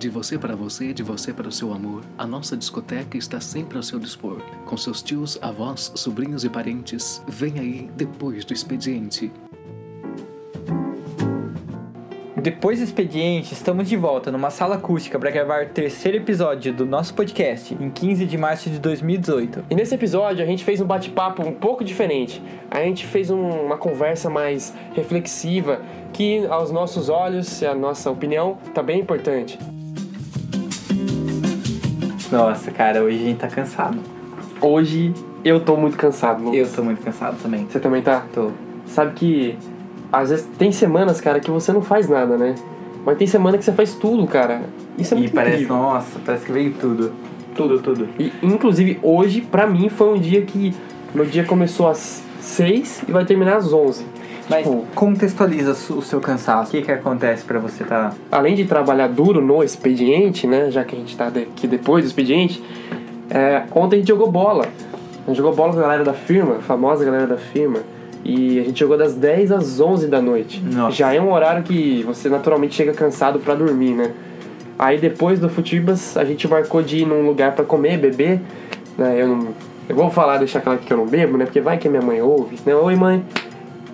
De 0.00 0.08
você 0.08 0.38
para 0.38 0.56
você, 0.56 0.94
de 0.94 1.02
você 1.02 1.30
para 1.30 1.46
o 1.46 1.52
seu 1.52 1.74
amor, 1.74 2.02
a 2.16 2.26
nossa 2.26 2.56
discoteca 2.56 3.18
está 3.18 3.38
sempre 3.38 3.76
ao 3.76 3.82
seu 3.82 3.98
dispor. 3.98 4.40
Com 4.64 4.74
seus 4.74 5.02
tios, 5.02 5.38
avós, 5.42 5.92
sobrinhos 5.94 6.42
e 6.42 6.48
parentes, 6.48 7.22
vem 7.28 7.58
aí 7.58 7.90
depois 7.94 8.42
do 8.46 8.54
expediente. 8.54 9.30
Depois 12.34 12.78
do 12.78 12.84
expediente, 12.84 13.52
estamos 13.52 13.86
de 13.86 13.96
volta 13.98 14.32
numa 14.32 14.48
sala 14.48 14.76
acústica 14.76 15.18
para 15.18 15.30
gravar 15.30 15.66
o 15.66 15.68
terceiro 15.68 16.16
episódio 16.16 16.72
do 16.72 16.86
nosso 16.86 17.12
podcast, 17.12 17.74
em 17.78 17.90
15 17.90 18.24
de 18.24 18.38
março 18.38 18.70
de 18.70 18.78
2018. 18.78 19.66
E 19.68 19.74
nesse 19.74 19.94
episódio 19.94 20.42
a 20.42 20.46
gente 20.46 20.64
fez 20.64 20.80
um 20.80 20.86
bate-papo 20.86 21.46
um 21.46 21.52
pouco 21.52 21.84
diferente. 21.84 22.42
A 22.70 22.80
gente 22.80 23.04
fez 23.04 23.28
um- 23.30 23.66
uma 23.66 23.76
conversa 23.76 24.30
mais 24.30 24.74
reflexiva, 24.94 25.82
que 26.14 26.46
aos 26.46 26.70
nossos 26.72 27.10
olhos 27.10 27.60
e 27.60 27.66
a 27.66 27.74
nossa 27.74 28.10
opinião 28.10 28.56
tá 28.72 28.82
bem 28.82 28.98
importante. 28.98 29.58
Nossa, 32.30 32.70
cara, 32.70 33.02
hoje 33.02 33.16
a 33.16 33.24
gente 33.26 33.38
tá 33.38 33.48
cansado. 33.48 33.98
Hoje 34.60 35.12
eu 35.44 35.60
tô 35.60 35.76
muito 35.76 35.96
cansado, 35.96 36.42
Lucas. 36.44 36.58
Eu 36.58 36.74
tô 36.74 36.82
muito 36.82 37.02
cansado 37.02 37.36
também. 37.42 37.66
Você 37.66 37.80
também 37.80 38.02
tá? 38.02 38.24
Tô. 38.32 38.50
Sabe 38.86 39.12
que 39.14 39.58
às 40.12 40.30
vezes 40.30 40.48
tem 40.58 40.72
semanas, 40.72 41.20
cara, 41.20 41.40
que 41.40 41.50
você 41.50 41.72
não 41.72 41.82
faz 41.82 42.08
nada, 42.08 42.36
né? 42.36 42.54
Mas 43.04 43.16
tem 43.16 43.26
semana 43.26 43.56
que 43.56 43.64
você 43.64 43.72
faz 43.72 43.94
tudo, 43.94 44.26
cara. 44.26 44.62
Isso 44.98 45.14
é 45.14 45.16
e 45.16 45.20
muito 45.20 45.34
parece, 45.34 45.54
incrível. 45.56 45.76
nossa, 45.76 46.18
parece 46.24 46.44
que 46.44 46.52
veio 46.52 46.72
tudo. 46.74 47.12
Tudo, 47.54 47.80
tudo. 47.80 48.08
E, 48.18 48.32
inclusive, 48.42 48.98
hoje, 49.02 49.40
pra 49.40 49.66
mim, 49.66 49.88
foi 49.88 50.08
um 50.14 50.20
dia 50.20 50.42
que... 50.42 50.74
Meu 51.14 51.24
dia 51.24 51.44
começou 51.44 51.88
às 51.88 52.22
6 52.40 53.04
e 53.08 53.12
vai 53.12 53.24
terminar 53.24 53.56
às 53.56 53.72
11. 53.72 54.04
Mas 54.50 54.64
Tipo, 54.64 54.84
contextualiza 54.96 55.70
o 55.94 56.02
seu 56.02 56.20
cansaço. 56.20 56.70
O 56.70 56.72
que 56.72 56.82
que 56.82 56.90
acontece 56.90 57.44
pra 57.44 57.60
você 57.60 57.84
tá... 57.84 58.12
além 58.32 58.56
de 58.56 58.64
trabalhar 58.64 59.06
duro 59.06 59.40
no 59.40 59.62
expediente, 59.62 60.46
né? 60.46 60.70
Já 60.72 60.82
que 60.82 60.96
a 60.96 60.98
gente 60.98 61.16
tá 61.16 61.28
aqui 61.28 61.68
depois 61.68 62.04
do 62.04 62.08
expediente, 62.08 62.60
é, 63.30 63.62
ontem 63.72 63.96
a 63.96 63.98
gente 64.00 64.08
jogou 64.08 64.30
bola. 64.30 64.66
A 65.24 65.28
gente 65.28 65.36
jogou 65.36 65.54
bola 65.54 65.72
com 65.72 65.78
a 65.78 65.82
galera 65.82 66.02
da 66.02 66.12
firma, 66.12 66.56
a 66.56 66.60
famosa 66.60 67.04
galera 67.04 67.28
da 67.28 67.36
firma. 67.36 67.78
E 68.24 68.58
a 68.58 68.64
gente 68.64 68.80
jogou 68.80 68.98
das 68.98 69.14
10 69.14 69.52
às 69.52 69.80
11 69.80 70.08
da 70.08 70.20
noite. 70.20 70.60
Nossa. 70.60 70.96
Já 70.96 71.14
é 71.14 71.20
um 71.20 71.32
horário 71.32 71.62
que 71.62 72.02
você 72.02 72.28
naturalmente 72.28 72.74
chega 72.74 72.92
cansado 72.92 73.38
pra 73.38 73.54
dormir, 73.54 73.92
né? 73.92 74.10
Aí 74.76 74.98
depois 74.98 75.38
do 75.38 75.48
Futibas, 75.48 76.16
a 76.16 76.24
gente 76.24 76.48
marcou 76.48 76.82
de 76.82 76.98
ir 76.98 77.06
num 77.06 77.24
lugar 77.24 77.54
pra 77.54 77.64
comer, 77.64 77.98
beber. 77.98 78.40
Né? 78.98 79.22
Eu, 79.22 79.28
não, 79.28 79.48
eu 79.88 79.94
vou 79.94 80.10
falar, 80.10 80.38
deixar 80.38 80.60
claro 80.60 80.80
que 80.80 80.92
eu 80.92 80.96
não 80.96 81.06
bebo, 81.06 81.36
né? 81.38 81.44
Porque 81.44 81.60
vai 81.60 81.78
que 81.78 81.86
a 81.86 81.90
minha 81.90 82.02
mãe 82.02 82.20
ouve. 82.20 82.56
Né? 82.66 82.74
Oi, 82.74 82.96
mãe. 82.96 83.22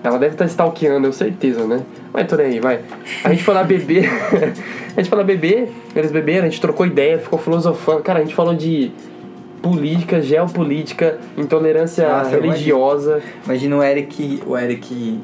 Ela 0.02 0.19
deve 0.19 0.34
estar 0.34 0.44
stalkeando, 0.47 1.06
eu 1.06 1.12
certeza, 1.12 1.66
né? 1.66 1.83
Mas 2.12 2.27
tudo 2.27 2.41
aí, 2.41 2.61
vai. 2.61 2.80
A 3.25 3.30
gente 3.30 3.42
foi 3.42 3.55
lá 3.55 3.64
beber. 3.64 4.08
a 4.97 5.00
gente 5.00 5.08
foi 5.08 5.19
lá 5.19 5.25
beber, 5.25 5.69
eles 5.94 6.12
beberam, 6.12 6.47
a 6.47 6.48
gente 6.48 6.61
trocou 6.61 6.86
ideia, 6.86 7.19
ficou 7.19 7.39
filosofando. 7.39 8.02
Cara, 8.02 8.20
a 8.20 8.22
gente 8.22 8.34
falou 8.34 8.55
de 8.55 8.92
política, 9.61 10.20
geopolítica, 10.20 11.19
intolerância 11.36 12.08
Nossa, 12.08 12.30
religiosa. 12.30 13.20
Imagina 13.44 13.77
o 13.77 13.83
Eric... 13.83 14.42
O 14.47 14.56
Eric... 14.56 15.20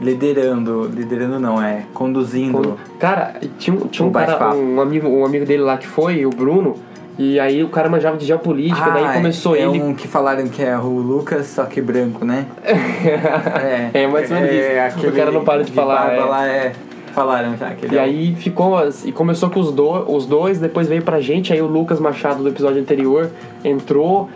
liderando... 0.00 0.88
Liderando 0.94 1.40
não, 1.40 1.60
é... 1.60 1.84
Conduzindo... 1.92 2.78
Cara, 3.00 3.34
tinha, 3.58 3.76
tinha 3.90 4.06
um 4.06 4.12
cara, 4.12 4.54
um 4.54 4.80
amigo, 4.80 5.08
um 5.08 5.24
amigo 5.24 5.44
dele 5.44 5.62
lá 5.62 5.76
que 5.76 5.86
foi, 5.86 6.24
o 6.24 6.30
Bruno, 6.30 6.76
e 7.18 7.38
aí 7.38 7.62
o 7.62 7.68
cara 7.68 7.88
manjava 7.88 8.16
de 8.16 8.26
geopolítica, 8.26 8.90
daí 8.90 9.14
começou 9.14 9.54
é 9.54 9.60
ele. 9.60 9.80
um 9.80 9.94
que 9.94 10.08
falaram 10.08 10.48
que 10.48 10.62
é 10.62 10.76
o 10.76 10.88
Lucas, 10.88 11.46
só 11.46 11.64
que 11.64 11.80
branco, 11.80 12.24
né? 12.24 12.46
é, 12.64 14.02
É, 14.02 14.06
mais 14.06 14.30
ou 14.30 14.36
menos 14.36 14.52
isso. 14.52 14.98
aquele 14.98 15.12
O 15.12 15.16
cara 15.16 15.30
não 15.30 15.44
para 15.44 15.62
de 15.62 15.72
falar, 15.72 16.06
barba 16.06 16.16
é. 16.16 16.24
lá 16.24 16.46
é... 16.46 16.72
Falaram 17.14 17.56
já 17.56 17.70
que 17.70 17.86
E 17.94 17.96
é 17.96 18.00
aí 18.00 18.34
ficou 18.34 18.76
e 19.04 19.12
começou 19.12 19.48
com 19.48 19.60
os, 19.60 19.70
do, 19.70 20.12
os 20.12 20.26
dois, 20.26 20.58
depois 20.58 20.88
veio 20.88 21.02
pra 21.02 21.20
gente, 21.20 21.52
aí 21.52 21.62
o 21.62 21.66
Lucas 21.66 22.00
Machado 22.00 22.42
do 22.42 22.48
episódio 22.48 22.80
anterior 22.80 23.30
entrou 23.64 24.28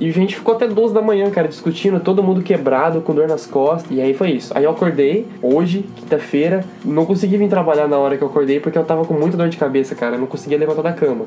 e 0.00 0.08
a 0.08 0.12
gente 0.12 0.34
ficou 0.34 0.54
até 0.54 0.66
12 0.66 0.94
da 0.94 1.02
manhã, 1.02 1.30
cara, 1.30 1.46
discutindo, 1.46 2.00
todo 2.00 2.22
mundo 2.22 2.42
quebrado, 2.42 3.02
com 3.02 3.14
dor 3.14 3.28
nas 3.28 3.44
costas. 3.44 3.90
E 3.90 4.00
aí 4.00 4.14
foi 4.14 4.30
isso. 4.30 4.50
Aí 4.56 4.64
eu 4.64 4.70
acordei, 4.70 5.26
hoje, 5.42 5.84
quinta-feira, 5.96 6.64
não 6.82 7.04
consegui 7.04 7.36
vir 7.36 7.50
trabalhar 7.50 7.86
na 7.86 7.98
hora 7.98 8.16
que 8.16 8.24
eu 8.24 8.28
acordei 8.28 8.60
porque 8.60 8.78
eu 8.78 8.84
tava 8.84 9.04
com 9.04 9.12
muita 9.12 9.36
dor 9.36 9.50
de 9.50 9.58
cabeça, 9.58 9.94
cara, 9.94 10.16
eu 10.16 10.18
não 10.20 10.26
conseguia 10.26 10.56
levantar 10.56 10.80
da 10.80 10.92
cama. 10.92 11.26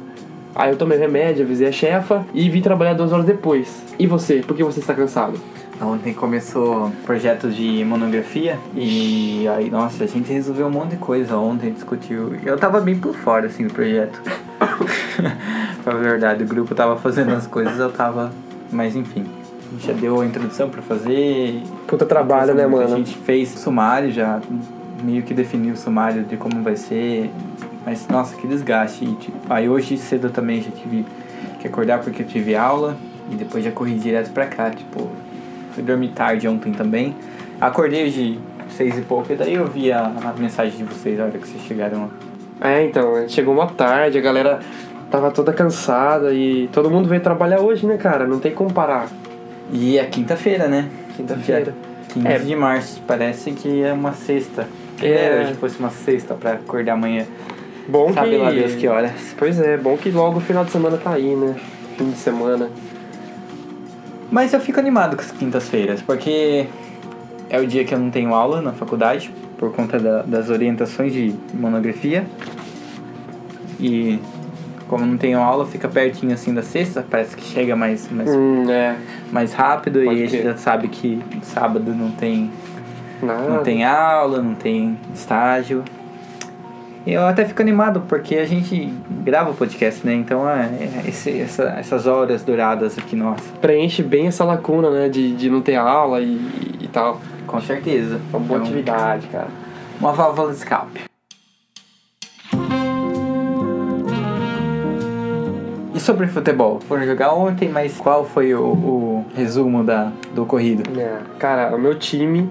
Aí 0.56 0.72
eu 0.72 0.78
tomei 0.78 0.98
remédio, 0.98 1.44
avisei 1.44 1.68
a 1.68 1.72
chefa 1.72 2.26
e 2.34 2.50
vim 2.50 2.62
trabalhar 2.62 2.94
duas 2.94 3.12
horas 3.12 3.26
depois. 3.26 3.82
E 3.98 4.06
você? 4.06 4.44
Por 4.46 4.56
que 4.56 4.64
você 4.64 4.80
está 4.80 4.94
cansado? 4.94 5.40
Ontem 5.82 6.14
começou 6.14 6.92
projeto 7.06 7.50
de 7.50 7.84
monografia 7.84 8.58
e 8.76 9.48
aí, 9.48 9.70
nossa, 9.70 10.04
a 10.04 10.08
gente 10.08 10.32
resolveu 10.32 10.68
um 10.68 10.70
monte 10.70 10.92
de 10.92 10.98
coisa 10.98 11.36
ontem, 11.36 11.72
discutiu. 11.72 12.36
Eu 12.46 12.58
tava 12.58 12.80
bem 12.80 12.96
por 12.98 13.16
fora, 13.16 13.48
assim, 13.48 13.66
do 13.68 13.74
projeto. 13.74 14.22
pra 15.84 15.94
verdade, 15.96 16.44
o 16.44 16.48
grupo 16.48 16.74
tava 16.76 16.96
fazendo 16.98 17.34
as 17.34 17.48
coisas, 17.48 17.78
eu 17.80 17.92
tava... 17.92 18.32
Mas 18.72 18.96
enfim, 18.96 19.26
a 19.68 19.72
gente 19.74 19.88
já 19.88 19.94
deu 19.94 20.22
a 20.22 20.26
introdução 20.26 20.70
pra 20.70 20.82
fazer. 20.82 21.62
Puta 21.88 22.06
trabalho, 22.06 22.54
né, 22.54 22.64
A 22.64 22.68
mano? 22.68 22.96
gente 22.98 23.18
fez 23.18 23.50
sumário 23.50 24.12
já, 24.12 24.40
meio 25.04 25.24
que 25.24 25.34
definiu 25.34 25.74
o 25.74 25.78
sumário 25.78 26.24
de 26.24 26.38
como 26.38 26.62
vai 26.64 26.76
ser. 26.76 27.30
Mas, 27.86 28.08
nossa, 28.08 28.36
que 28.36 28.48
desgaste. 28.48 29.04
E, 29.06 29.14
tipo, 29.16 29.38
aí 29.50 29.68
hoje 29.68 29.98
cedo 29.98 30.28
eu 30.28 30.32
também 30.32 30.62
já 30.62 30.72
tive 30.72 31.06
que 31.60 31.68
acordar 31.68 32.00
porque 32.00 32.22
eu 32.24 32.28
tive 32.28 32.56
aula. 32.56 32.96
E 33.32 33.36
depois 33.36 33.64
já 33.64 33.72
corri 33.72 33.96
direto 33.96 34.32
pra 34.32 34.46
cá, 34.46 34.70
tipo... 34.70 35.10
Fui 35.74 35.82
dormir 35.82 36.10
tarde 36.10 36.48
ontem 36.48 36.72
também. 36.72 37.16
Acordei 37.60 38.06
hoje 38.06 38.40
seis 38.70 38.98
e 38.98 39.02
pouco, 39.02 39.32
e 39.32 39.36
daí 39.36 39.54
eu 39.56 39.66
vi 39.68 39.92
a, 39.92 40.06
a 40.06 40.34
mensagem 40.40 40.78
de 40.78 40.84
vocês 40.84 41.18
na 41.18 41.26
hora 41.26 41.38
que 41.38 41.48
vocês 41.48 41.64
chegaram. 41.64 42.10
É, 42.62 42.86
então, 42.86 43.28
chegou 43.28 43.54
uma 43.54 43.68
tarde, 43.68 44.18
a 44.18 44.22
galera 44.22 44.60
tava 45.10 45.32
toda 45.32 45.52
cansada 45.54 46.34
e 46.34 46.68
todo 46.72 46.90
mundo 46.90 47.08
veio 47.08 47.22
trabalhar 47.22 47.60
hoje, 47.60 47.86
né, 47.86 47.98
cara? 47.98 48.28
Não 48.28 48.40
tem 48.40 48.54
como 48.54 48.72
parar. 48.72 49.08
E 49.72 49.98
é 49.98 50.06
quinta-feira, 50.06 50.68
né? 50.68 50.90
Quinta-feira. 51.16 51.74
Dia 52.16 52.24
15 52.24 52.28
É. 52.28 52.40
de 52.40 52.56
março. 52.56 53.02
Parece 53.08 53.52
que 53.52 53.84
é 53.84 53.94
uma 53.94 54.14
sexta. 54.14 54.68
É. 55.02 55.08
É. 55.08 55.42
hoje 55.44 55.54
fosse 55.56 55.80
uma 55.80 55.90
sexta 55.90 56.34
pra 56.36 56.54
acordar 56.54 56.94
amanhã. 56.94 57.26
Bom 57.88 58.14
Sabe 58.14 58.30
que... 58.32 58.38
lá 58.38 58.52
Deus 58.52 58.76
que 58.76 58.88
horas. 58.88 59.36
Pois 59.38 59.60
é, 59.60 59.78
bom 59.78 59.98
que 59.98 60.10
logo 60.10 60.38
o 60.38 60.42
final 60.42 60.64
de 60.64 60.72
semana 60.72 60.98
tá 60.98 61.12
aí, 61.12 61.36
né? 61.36 61.56
Fim 61.98 62.10
de 62.12 62.18
semana. 62.18 62.70
Mas 64.32 64.54
eu 64.54 64.60
fico 64.60 64.80
animado 64.80 65.16
com 65.16 65.22
as 65.22 65.32
quintas-feiras, 65.32 66.02
porque 66.02 66.66
é 67.50 67.60
o 67.60 67.68
dia 67.68 67.84
que 67.84 67.94
eu 67.94 68.00
não 68.00 68.10
tenho 68.10 68.34
aula 68.34 68.62
na 68.62 68.72
faculdade, 68.72 69.32
por 69.58 69.72
conta 69.74 70.00
da- 70.00 70.24
das 70.24 70.50
orientações 70.50 71.14
de 71.14 71.36
monografia. 71.54 72.26
E 73.80 74.20
como 74.88 75.06
não 75.06 75.18
tenho 75.18 75.40
aula, 75.40 75.66
fica 75.66 75.88
pertinho 75.88 76.34
assim 76.34 76.54
da 76.54 76.64
sexta, 76.64 77.06
parece 77.08 77.36
que 77.36 77.44
chega 77.44 77.76
mais, 77.76 78.10
mais, 78.12 78.30
Hum, 78.30 78.70
é. 78.70 78.96
mais 79.32 79.54
rápido 79.54 80.02
Pode 80.04 80.20
e 80.20 80.24
a 80.24 80.28
gente 80.28 80.44
já 80.44 80.58
sabe 80.58 80.88
que 80.88 81.22
sábado 81.44 81.94
não 81.94 82.12
tem, 82.12 82.50
Nada. 83.22 83.50
não 83.50 83.64
tem 83.64 83.84
aula, 83.84 84.42
não 84.42 84.56
tem 84.56 84.98
estágio. 85.14 85.84
Eu 87.06 87.26
até 87.28 87.44
fico 87.44 87.62
animado 87.62 88.04
porque 88.08 88.36
a 88.38 88.46
gente 88.46 88.86
grava 89.24 89.52
o 89.52 89.54
podcast, 89.54 90.06
né? 90.08 90.14
Então 90.14 90.50
é, 90.50 90.70
é 91.04 91.10
esse- 91.10 91.38
essa- 91.42 91.76
essas 91.78 92.08
horas 92.08 92.44
douradas 92.44 92.98
aqui, 92.98 93.14
nossa, 93.16 93.44
Preenche 93.62 94.02
bem 94.02 94.28
essa 94.28 94.46
lacuna, 94.46 94.90
né? 94.90 95.10
De, 95.10 95.36
de 95.36 95.50
não 95.50 95.62
ter 95.62 95.76
aula 95.76 96.22
e, 96.22 96.40
e 96.80 96.88
tal. 96.88 97.20
com 97.46 97.60
certeza. 97.60 98.22
Uma 98.30 98.40
boa 98.40 98.58
Então, 98.60 98.68
atividade, 98.72 99.28
cara. 99.28 99.48
Uma 100.00 100.14
válvula 100.14 100.52
de 100.52 100.58
escape. 100.58 101.02
E 105.94 106.00
sobre 106.00 106.28
futebol? 106.28 106.80
Foram 106.88 107.06
jogar 107.06 107.34
ontem, 107.34 107.70
mas 107.70 107.98
qual 107.98 108.26
foi 108.26 108.54
o, 108.56 108.64
o 108.64 109.26
resumo 109.36 109.84
da, 109.84 110.12
do 110.34 110.44
ocorrido? 110.44 110.84
É, 111.00 111.18
cara, 111.38 111.76
o 111.76 111.80
meu 111.80 111.96
time. 112.00 112.50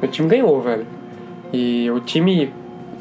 Meu 0.00 0.10
time 0.10 0.28
ganhou, 0.28 0.60
velho. 0.60 0.86
E 1.52 1.88
o 1.90 2.00
time 2.00 2.52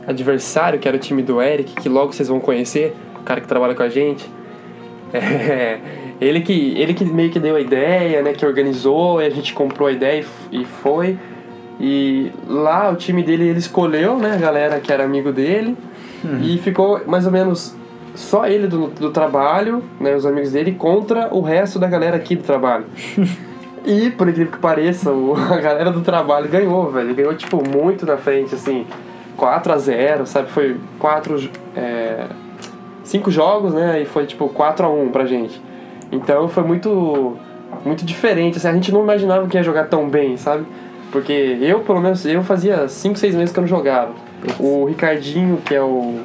adversário, 0.08 0.80
que 0.80 0.88
era 0.88 0.98
o 0.98 1.00
time 1.00 1.22
do 1.22 1.42
Eric, 1.42 1.74
que 1.74 1.88
logo 1.90 2.12
vocês 2.14 2.28
vão 2.28 2.40
conhecer, 2.40 2.96
o 3.20 3.24
cara 3.24 3.40
que 3.42 3.48
trabalha 3.48 3.76
com 3.76 3.84
a 3.84 3.90
gente. 3.90 4.28
É, 5.14 5.78
ele, 6.22 6.40
que, 6.40 6.74
ele 6.78 6.94
que 6.94 7.04
meio 7.04 7.30
que 7.30 7.38
deu 7.40 7.58
a 7.58 7.60
ideia, 7.60 8.22
né? 8.22 8.32
Que 8.32 8.46
organizou, 8.46 9.22
e 9.22 9.26
a 9.26 9.30
gente 9.30 9.54
comprou 9.54 9.90
a 9.90 9.92
ideia 9.92 10.24
e, 10.52 10.62
e 10.62 10.66
foi. 10.66 11.18
E 11.80 12.32
lá 12.48 12.90
o 12.90 12.96
time 12.96 13.22
dele 13.22 13.50
ele 13.50 13.60
escolheu, 13.60 14.18
né, 14.18 14.34
a 14.36 14.38
galera 14.38 14.80
que 14.80 14.90
era 14.94 15.04
amigo 15.04 15.34
dele. 15.34 15.76
E 16.42 16.58
ficou 16.60 17.02
mais 17.08 17.26
ou 17.26 17.32
menos 17.34 17.76
só 18.16 18.46
ele 18.48 18.68
do, 18.68 18.88
do 18.88 19.10
trabalho, 19.12 19.84
né, 20.00 20.16
os 20.16 20.26
amigos 20.26 20.52
dele, 20.52 20.72
contra 20.74 21.28
o 21.34 21.42
resto 21.42 21.78
da 21.80 21.88
galera 21.88 22.16
aqui 22.16 22.36
do 22.36 22.44
trabalho. 22.44 22.86
E, 23.84 24.12
por 24.12 24.30
incrível 24.30 24.52
que 24.54 24.60
pareça, 24.60 25.10
o- 25.12 25.34
a 25.52 25.58
galera 25.58 25.90
do 25.92 26.02
trabalho 26.02 26.48
ganhou, 26.48 26.92
velho. 26.92 27.16
Ganhou, 27.16 27.34
tipo, 27.34 27.68
muito 27.68 28.06
na 28.06 28.16
frente, 28.16 28.54
assim. 28.54 28.86
4 29.42 29.74
a 29.74 29.78
0 29.80 30.28
sabe? 30.28 30.52
Foi 30.52 30.78
4... 31.00 31.50
É, 31.76 32.26
5 33.04 33.32
jogos, 33.32 33.74
né? 33.74 34.04
E 34.04 34.06
foi, 34.06 34.28
tipo, 34.28 34.48
4 34.48 34.86
a 34.86 34.90
1 34.90 35.10
pra 35.10 35.26
gente. 35.26 35.60
Então, 36.12 36.48
foi 36.48 36.64
muito... 36.64 37.36
Muito 37.84 38.06
diferente, 38.06 38.58
assim. 38.58 38.68
A 38.68 38.74
gente 38.74 38.92
não 38.92 39.02
imaginava 39.02 39.48
que 39.48 39.58
ia 39.58 39.64
jogar 39.64 39.86
tão 39.86 40.08
bem, 40.08 40.38
sabe? 40.38 40.64
Porque 41.12 41.58
eu, 41.60 41.80
pelo 41.80 42.00
menos, 42.00 42.24
eu 42.24 42.44
fazia 42.44 42.88
5, 42.88 43.18
6 43.18 43.34
meses 43.34 43.52
que 43.52 43.58
eu 43.58 43.62
não 43.62 43.68
jogava. 43.68 44.12
O 44.60 44.86
Ricardinho, 44.86 45.58
que 45.58 45.74
é 45.74 45.82
o... 45.82 46.20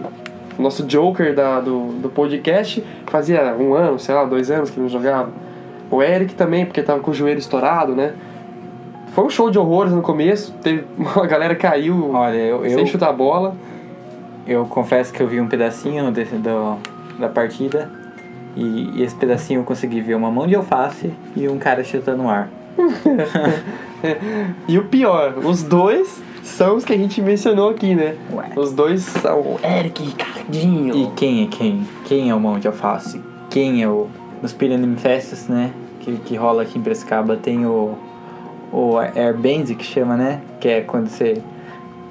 o 0.58 0.62
nosso 0.62 0.82
Joker 0.82 1.34
da, 1.34 1.60
do, 1.60 1.92
do 1.94 2.10
podcast, 2.10 2.84
fazia 3.06 3.56
um 3.58 3.72
ano, 3.72 3.98
sei 3.98 4.14
lá, 4.14 4.26
dois 4.26 4.50
anos 4.50 4.68
que 4.68 4.78
não 4.78 4.90
jogava. 4.90 5.30
O 5.90 6.02
Eric 6.02 6.34
também, 6.34 6.66
porque 6.66 6.82
tava 6.82 7.00
com 7.00 7.12
o 7.12 7.14
joelho 7.14 7.38
estourado, 7.38 7.96
né? 7.96 8.12
Foi 9.16 9.24
um 9.24 9.30
show 9.30 9.50
de 9.50 9.58
horrores 9.58 9.94
no 9.94 10.02
começo, 10.02 10.52
teve, 10.62 10.84
uma 10.98 11.26
galera 11.26 11.54
caiu 11.56 12.10
Olha, 12.12 12.36
eu, 12.36 12.60
sem 12.64 12.80
eu, 12.80 12.86
chutar 12.86 13.08
a 13.08 13.12
bola. 13.14 13.56
eu 14.46 14.66
confesso 14.66 15.10
que 15.10 15.22
eu 15.22 15.26
vi 15.26 15.40
um 15.40 15.48
pedacinho 15.48 16.12
desse, 16.12 16.34
do, 16.34 16.76
da 17.18 17.26
partida. 17.26 17.90
E, 18.54 18.90
e 18.94 19.02
esse 19.02 19.14
pedacinho 19.14 19.60
eu 19.60 19.64
consegui 19.64 20.02
ver 20.02 20.16
uma 20.16 20.30
mão 20.30 20.46
de 20.46 20.54
alface 20.54 21.14
e 21.34 21.48
um 21.48 21.58
cara 21.58 21.82
chutando 21.82 22.24
no 22.24 22.28
ar. 22.28 22.50
E 24.68 24.78
o 24.78 24.84
pior, 24.84 25.38
os 25.38 25.62
dois 25.62 26.22
são 26.42 26.76
os 26.76 26.84
que 26.84 26.92
a 26.92 26.96
gente 26.96 27.20
mencionou 27.22 27.70
aqui, 27.70 27.94
né? 27.94 28.14
Ué. 28.30 28.50
Os 28.54 28.72
dois 28.72 29.02
são 29.02 29.40
o 29.40 29.58
Eric 29.64 30.02
e 30.02 30.06
Ricardinho. 30.06 30.94
E 30.94 31.10
quem 31.16 31.42
é 31.42 31.46
quem? 31.46 31.88
Quem 32.04 32.30
é 32.30 32.34
o 32.34 32.38
mão 32.38 32.58
de 32.58 32.68
alface? 32.68 33.20
Quem 33.48 33.82
é 33.82 33.88
o. 33.88 34.08
Nos 34.42 34.52
Pyramid 34.52 35.00
Festas, 35.00 35.48
né? 35.48 35.72
Que, 36.00 36.18
que 36.18 36.36
rola 36.36 36.62
aqui 36.62 36.78
em 36.78 36.82
Prescaba 36.82 37.36
tem 37.36 37.64
o. 37.64 37.96
O 38.72 38.98
Airband 38.98 39.64
que 39.76 39.84
chama, 39.84 40.16
né? 40.16 40.40
Que 40.60 40.68
é 40.68 40.80
quando 40.80 41.08
você 41.08 41.34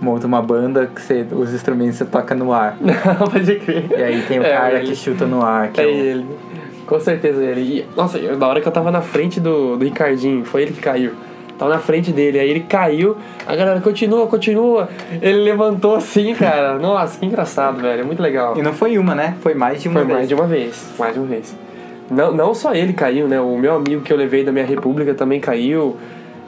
monta 0.01 0.25
uma 0.27 0.41
banda 0.41 0.87
que 0.93 1.01
você, 1.01 1.25
os 1.31 1.53
instrumentos 1.53 1.95
você 1.97 2.05
toca 2.05 2.33
no 2.35 2.51
ar. 2.53 2.77
Não, 2.81 3.27
pode 3.27 3.55
crer. 3.55 3.85
E 3.91 4.03
aí 4.03 4.21
tem 4.27 4.39
o 4.39 4.43
É, 4.43 4.49
cara 4.53 4.77
ele. 4.79 4.87
que 4.87 4.95
chuta 4.95 5.25
no 5.25 5.41
ar. 5.41 5.69
Que 5.69 5.81
É 5.81 5.83
é 5.83 5.87
o- 5.87 5.89
ele. 5.89 6.25
Com 6.85 6.99
certeza 6.99 7.43
ele. 7.43 7.61
E, 7.61 7.85
nossa, 7.95 8.19
na 8.19 8.47
hora 8.47 8.61
que 8.61 8.67
eu 8.67 8.71
tava 8.71 8.91
na 8.91 9.01
frente 9.01 9.39
do, 9.39 9.75
do 9.75 9.83
Ricardinho, 9.85 10.45
foi 10.45 10.63
ele 10.63 10.71
que 10.73 10.81
caiu. 10.81 11.11
Tava 11.57 11.71
na 11.73 11.79
frente 11.79 12.11
dele, 12.11 12.37
aí 12.37 12.49
ele 12.49 12.59
caiu, 12.59 13.15
a 13.47 13.55
galera 13.55 13.79
continua, 13.79 14.27
continua. 14.27 14.89
Ele 15.21 15.39
levantou 15.39 15.95
assim, 15.95 16.35
cara. 16.35 16.77
Nossa, 16.79 17.17
que 17.17 17.25
engraçado, 17.25 17.81
velho. 17.81 18.01
É 18.01 18.03
muito 18.03 18.21
legal. 18.21 18.57
E 18.57 18.61
não 18.61 18.73
foi 18.73 18.97
uma, 18.97 19.15
né? 19.15 19.35
Foi 19.39 19.53
mais 19.53 19.81
de 19.81 19.87
uma 19.87 19.93
Foi 20.01 20.05
vez. 20.05 20.17
mais 20.17 20.27
de 20.27 20.35
uma 20.35 20.45
vez, 20.45 20.93
mais 20.99 21.13
de 21.13 21.19
uma 21.19 21.27
vez. 21.27 21.55
Não, 22.11 22.31
não 22.33 22.53
só 22.53 22.73
ele 22.75 22.91
caiu, 22.93 23.27
né? 23.27 23.39
O 23.39 23.57
meu 23.57 23.73
amigo 23.75 24.01
que 24.01 24.11
eu 24.13 24.17
levei 24.17 24.43
da 24.43 24.51
minha 24.51 24.65
república 24.65 25.13
também 25.15 25.39
caiu. 25.39 25.95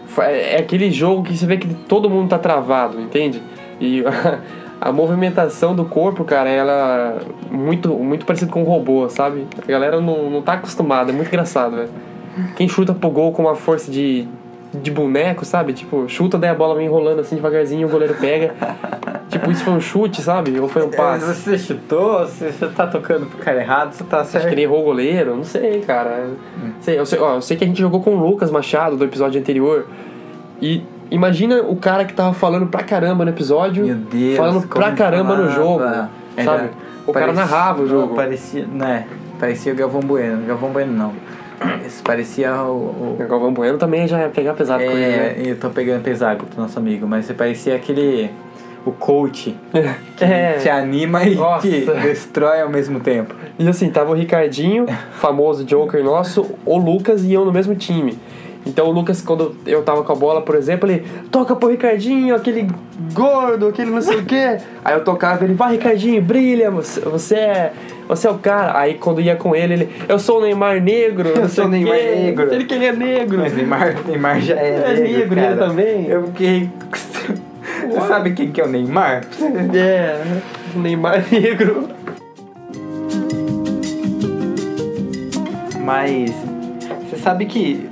Foi- 0.08 0.26
É 0.26 0.58
aquele 0.58 0.92
jogo 0.92 1.24
que 1.24 1.38
você 1.38 1.46
vê 1.46 1.58
que 1.58 1.68
todo 1.88 2.10
mundo 2.10 2.30
tá 2.30 2.40
travado, 2.40 3.00
entende? 3.00 3.42
E 3.80 4.04
a, 4.82 4.92
movimentação 4.92 5.76
do 5.76 5.86
corpo, 5.86 6.24
cara, 6.24 6.50
ela 6.50 7.20
é 7.52 7.54
muito, 7.54 7.90
muito 7.96 8.26
parecido 8.26 8.52
com 8.52 8.62
um 8.62 8.66
robô, 8.66 9.08
sabe? 9.10 9.46
A 9.62 9.72
galera 9.72 10.00
não, 10.02 10.30
não 10.30 10.42
tá 10.42 10.54
acostumada, 10.54 11.12
é 11.12 11.14
muito 11.14 11.28
engraçado, 11.28 11.76
velho. 11.76 11.90
Quem 12.56 12.68
chuta 12.68 12.94
pro 12.94 13.10
gol 13.10 13.32
com 13.32 13.44
uma 13.44 13.56
força 13.56 13.92
de, 13.92 14.28
de 14.74 14.92
boneco, 14.92 15.44
sabe? 15.44 15.74
Tipo, 15.74 16.08
chuta, 16.08 16.38
daí 16.38 16.52
a 16.52 16.56
bola 16.56 16.76
vem 16.76 16.88
rolando 16.88 17.22
assim 17.22 17.36
devagarzinho, 17.36 17.88
o 17.88 17.92
goleiro 17.92 18.14
pega. 18.16 18.54
Tipo, 19.30 19.52
isso 19.52 19.64
foi 19.64 19.74
um 19.74 19.80
chute, 19.82 20.22
sabe? 20.22 20.60
Ou 20.60 20.68
foi 20.68 20.84
um 20.84 20.90
É, 20.90 20.96
passe? 20.96 21.26
Você 21.34 21.58
chutou, 21.58 22.20
você, 22.26 22.52
tá 22.76 22.88
tocando 22.88 23.26
pro 23.26 23.38
cara 23.40 23.60
errado, 23.62 23.94
você 23.94 24.04
tá 24.04 24.18
Acho 24.22 24.32
que 24.32 24.40
certo. 24.40 24.52
ele 24.54 24.62
errou 24.64 24.82
o 24.82 24.84
goleiro, 24.86 25.36
não 25.36 25.44
sei, 25.44 25.82
cara. 25.82 26.28
Sei, 26.82 26.98
eu, 27.00 27.06
sei, 27.06 27.20
ó, 27.20 27.36
eu 27.36 27.42
sei 27.42 27.58
que 27.58 27.64
a 27.64 27.68
gente 27.68 27.80
jogou 27.80 28.02
com 28.02 28.16
o 28.16 28.20
Lucas 28.28 28.50
Machado 28.52 28.96
do 28.98 29.04
episódio 29.04 29.40
anterior. 29.40 29.86
E 30.62 30.84
imagina 31.12 31.62
o 31.62 31.76
cara 31.76 32.06
que 32.06 32.14
tava 32.14 32.34
falando 32.34 32.68
pra 32.68 32.84
caramba 32.84 33.24
no 33.26 33.32
episódio, 33.32 33.86
Meu 33.86 33.96
Deus, 33.96 34.38
falando 34.38 34.68
pra 34.68 34.92
caramba 34.94 35.36
no 35.36 35.50
falava. 35.50 35.56
jogo. 35.56 35.84
Era- 35.84 36.46
sabe? 36.46 36.70
O 37.06 37.14
cara 37.14 37.28
parecia- 37.28 37.46
narrava 37.46 37.82
o 37.84 37.88
jogo. 37.88 38.16
Parecia, 38.16 38.66
né? 38.66 39.06
Parecia 39.40 39.72
o 39.72 39.76
Galvão 39.76 40.02
Bueno. 40.02 40.46
Galvão 40.46 40.72
Bueno 40.72 40.92
não. 40.94 41.14
Parecia 42.04 42.54
o. 42.64 42.70
o 42.70 43.18
O 43.20 43.28
Galvão 43.28 43.54
Bueno 43.54 43.78
também 43.78 44.08
já 44.08 44.20
ia 44.22 44.30
pegar 44.30 44.54
pesado 44.54 44.84
com 44.84 44.92
ele, 44.92 45.04
é, 45.04 45.08
né? 45.08 45.36
eu 45.46 45.60
tô 45.60 45.70
pegando 45.70 46.04
pesado 46.04 46.46
com 46.46 46.60
o 46.60 46.64
nosso 46.64 46.78
amigo, 46.78 47.08
mas 47.08 47.26
você 47.26 47.34
parecia 47.34 47.76
aquele. 47.76 48.30
O 48.88 48.92
coach 48.94 49.56
que 50.16 50.24
É. 50.24 50.54
te 50.54 50.70
anima 50.70 51.24
e 51.24 51.36
Nossa. 51.36 51.68
te 51.68 51.82
destrói 52.02 52.62
ao 52.62 52.70
mesmo 52.70 53.00
tempo. 53.00 53.36
E 53.60 53.68
assim, 53.68 53.90
tava 53.90 54.12
o 54.12 54.14
Ricardinho, 54.14 54.86
famoso 55.14 55.66
Joker 55.66 56.04
nosso, 56.04 56.50
o 56.66 56.78
Lucas 56.78 57.24
e 57.24 57.34
eu 57.34 57.44
no 57.44 57.52
mesmo 57.52 57.76
time. 57.76 58.18
Então 58.66 58.88
o 58.88 58.92
Lucas, 58.92 59.22
quando 59.22 59.56
eu 59.66 59.82
tava 59.84 60.04
com 60.04 60.12
a 60.12 60.16
bola, 60.16 60.42
por 60.42 60.54
exemplo, 60.56 60.90
ele 60.92 61.06
toca 61.32 61.56
pro 61.56 61.70
Ricardinho, 61.70 62.36
aquele 62.36 62.68
gordo, 63.14 63.68
aquele 63.68 63.90
não 63.92 64.02
sei 64.02 64.18
o 64.18 64.26
quê. 64.26 64.58
Aí 64.84 64.94
eu 64.94 65.04
tocava 65.04 65.44
ele, 65.46 65.54
vai 65.54 65.72
Ricardinho, 65.74 66.22
brilha, 66.22 66.70
você, 66.72 67.00
você 67.02 67.36
é. 67.36 67.74
Você 68.10 68.26
é 68.26 68.32
o 68.32 68.38
cara. 68.38 68.78
Aí 68.80 68.94
quando 68.94 69.20
ia 69.20 69.36
com 69.36 69.54
ele, 69.54 69.74
ele. 69.74 69.90
Eu 70.08 70.18
sou 70.18 70.40
o 70.40 70.42
Neymar 70.42 70.82
negro. 70.82 71.28
Eu 71.30 71.50
sou 71.50 71.66
o 71.66 71.68
Neymar 71.68 71.98
quê. 71.98 72.16
negro. 72.16 72.54
Ele 72.54 72.64
que 72.64 72.74
ele 72.74 72.86
é 72.86 72.94
negro. 72.94 73.40
Mas 73.40 73.54
Neymar, 73.54 73.96
Neymar 74.08 74.40
já 74.42 74.56
é, 74.56 74.70
É 74.70 74.94
negro, 74.94 75.04
negro, 75.04 75.36
cara. 75.36 75.48
ele 75.52 75.60
também. 75.60 76.08
Eu 76.08 76.24
fiquei. 76.28 76.70
Você 77.90 78.08
sabe 78.08 78.34
quem 78.34 78.52
que 78.52 78.62
é 78.62 78.66
o 78.66 78.68
Neymar? 78.68 79.24
É, 79.76 80.22
o 80.76 80.80
Neymar 80.80 81.24
negro. 81.32 81.90
Mas 85.84 86.32
você 87.10 87.18
sabe 87.18 87.46
que 87.46 87.90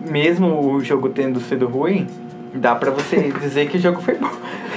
mesmo 0.00 0.72
o 0.72 0.80
jogo 0.82 1.08
tendo 1.10 1.40
sido 1.40 1.66
ruim, 1.68 2.06
dá 2.54 2.74
pra 2.74 2.90
você 2.90 3.32
dizer 3.40 3.68
que 3.68 3.76
o 3.76 3.80
jogo 3.80 4.00
foi 4.00 4.14
bom. 4.14 4.30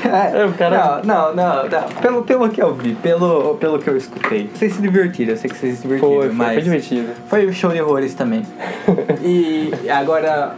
É, 0.06 0.48
cara- 0.58 1.02
Não, 1.04 1.34
não, 1.34 1.36
não, 1.36 1.70
não. 1.70 1.88
Pelo, 2.02 2.24
pelo 2.24 2.50
que 2.50 2.62
eu 2.62 2.74
vi, 2.74 2.96
pelo, 2.96 3.56
pelo 3.56 3.80
que 3.80 3.90
eu 3.90 3.98
escutei. 3.98 4.50
Vocês 4.54 4.74
se 4.74 4.82
divertiram, 4.82 5.32
eu 5.32 5.38
sei 5.38 5.50
que 5.50 5.58
vocês 5.58 5.76
se 5.76 5.82
divertiram, 5.82 6.12
Foi, 6.14 6.26
foi, 6.28 6.36
mas 6.36 6.54
foi 6.54 6.62
divertido. 6.64 7.10
foi 7.28 7.46
o 7.48 7.54
show 7.54 7.72
de 7.72 7.82
horrores 7.82 8.14
também. 8.14 8.44
e 9.24 9.72
agora. 9.90 10.56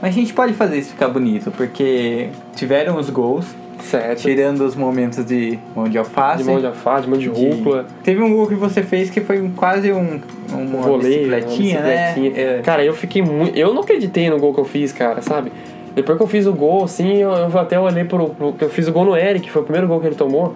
Mas 0.00 0.10
a 0.10 0.18
gente 0.18 0.32
pode 0.32 0.52
fazer 0.54 0.78
isso 0.78 0.90
ficar 0.90 1.08
bonito, 1.08 1.50
porque 1.50 2.28
tiveram 2.56 2.96
os 2.96 3.10
gols, 3.10 3.44
Certo. 3.80 4.20
tirando 4.22 4.60
os 4.62 4.74
momentos 4.74 5.24
de 5.24 5.58
mão 5.74 5.88
de 5.88 5.98
alface. 5.98 6.42
De 6.42 6.50
mão 6.50 6.58
de 6.60 6.66
alface, 6.66 7.02
de 7.04 7.10
mão 7.10 7.18
de 7.18 7.28
rúcula. 7.28 7.86
Teve 8.02 8.22
um 8.22 8.34
gol 8.34 8.46
que 8.46 8.54
você 8.54 8.82
fez 8.82 9.10
que 9.10 9.20
foi 9.20 9.50
quase 9.56 9.92
um, 9.92 10.20
uma 10.52 10.82
voleio, 10.82 11.18
bicicletinha, 11.30 11.80
uma 11.80 11.88
bicicletinha. 11.88 12.30
né? 12.30 12.58
É. 12.58 12.62
Cara, 12.62 12.84
eu 12.84 12.94
fiquei 12.94 13.22
muito. 13.22 13.56
Eu 13.56 13.72
não 13.74 13.82
acreditei 13.82 14.28
no 14.30 14.38
gol 14.38 14.52
que 14.54 14.60
eu 14.60 14.64
fiz, 14.64 14.92
cara, 14.92 15.20
sabe? 15.22 15.50
Depois 15.94 16.16
que 16.16 16.22
eu 16.22 16.28
fiz 16.28 16.46
o 16.46 16.52
gol, 16.52 16.84
assim, 16.84 17.16
eu, 17.16 17.30
eu 17.30 17.58
até 17.58 17.78
olhei 17.80 18.04
pro, 18.04 18.30
pro. 18.30 18.52
que 18.52 18.64
Eu 18.64 18.70
fiz 18.70 18.86
o 18.86 18.92
gol 18.92 19.04
no 19.04 19.16
Eric, 19.16 19.50
foi 19.50 19.60
o 19.62 19.64
primeiro 19.64 19.86
gol 19.88 20.00
que 20.00 20.06
ele 20.06 20.14
tomou. 20.14 20.54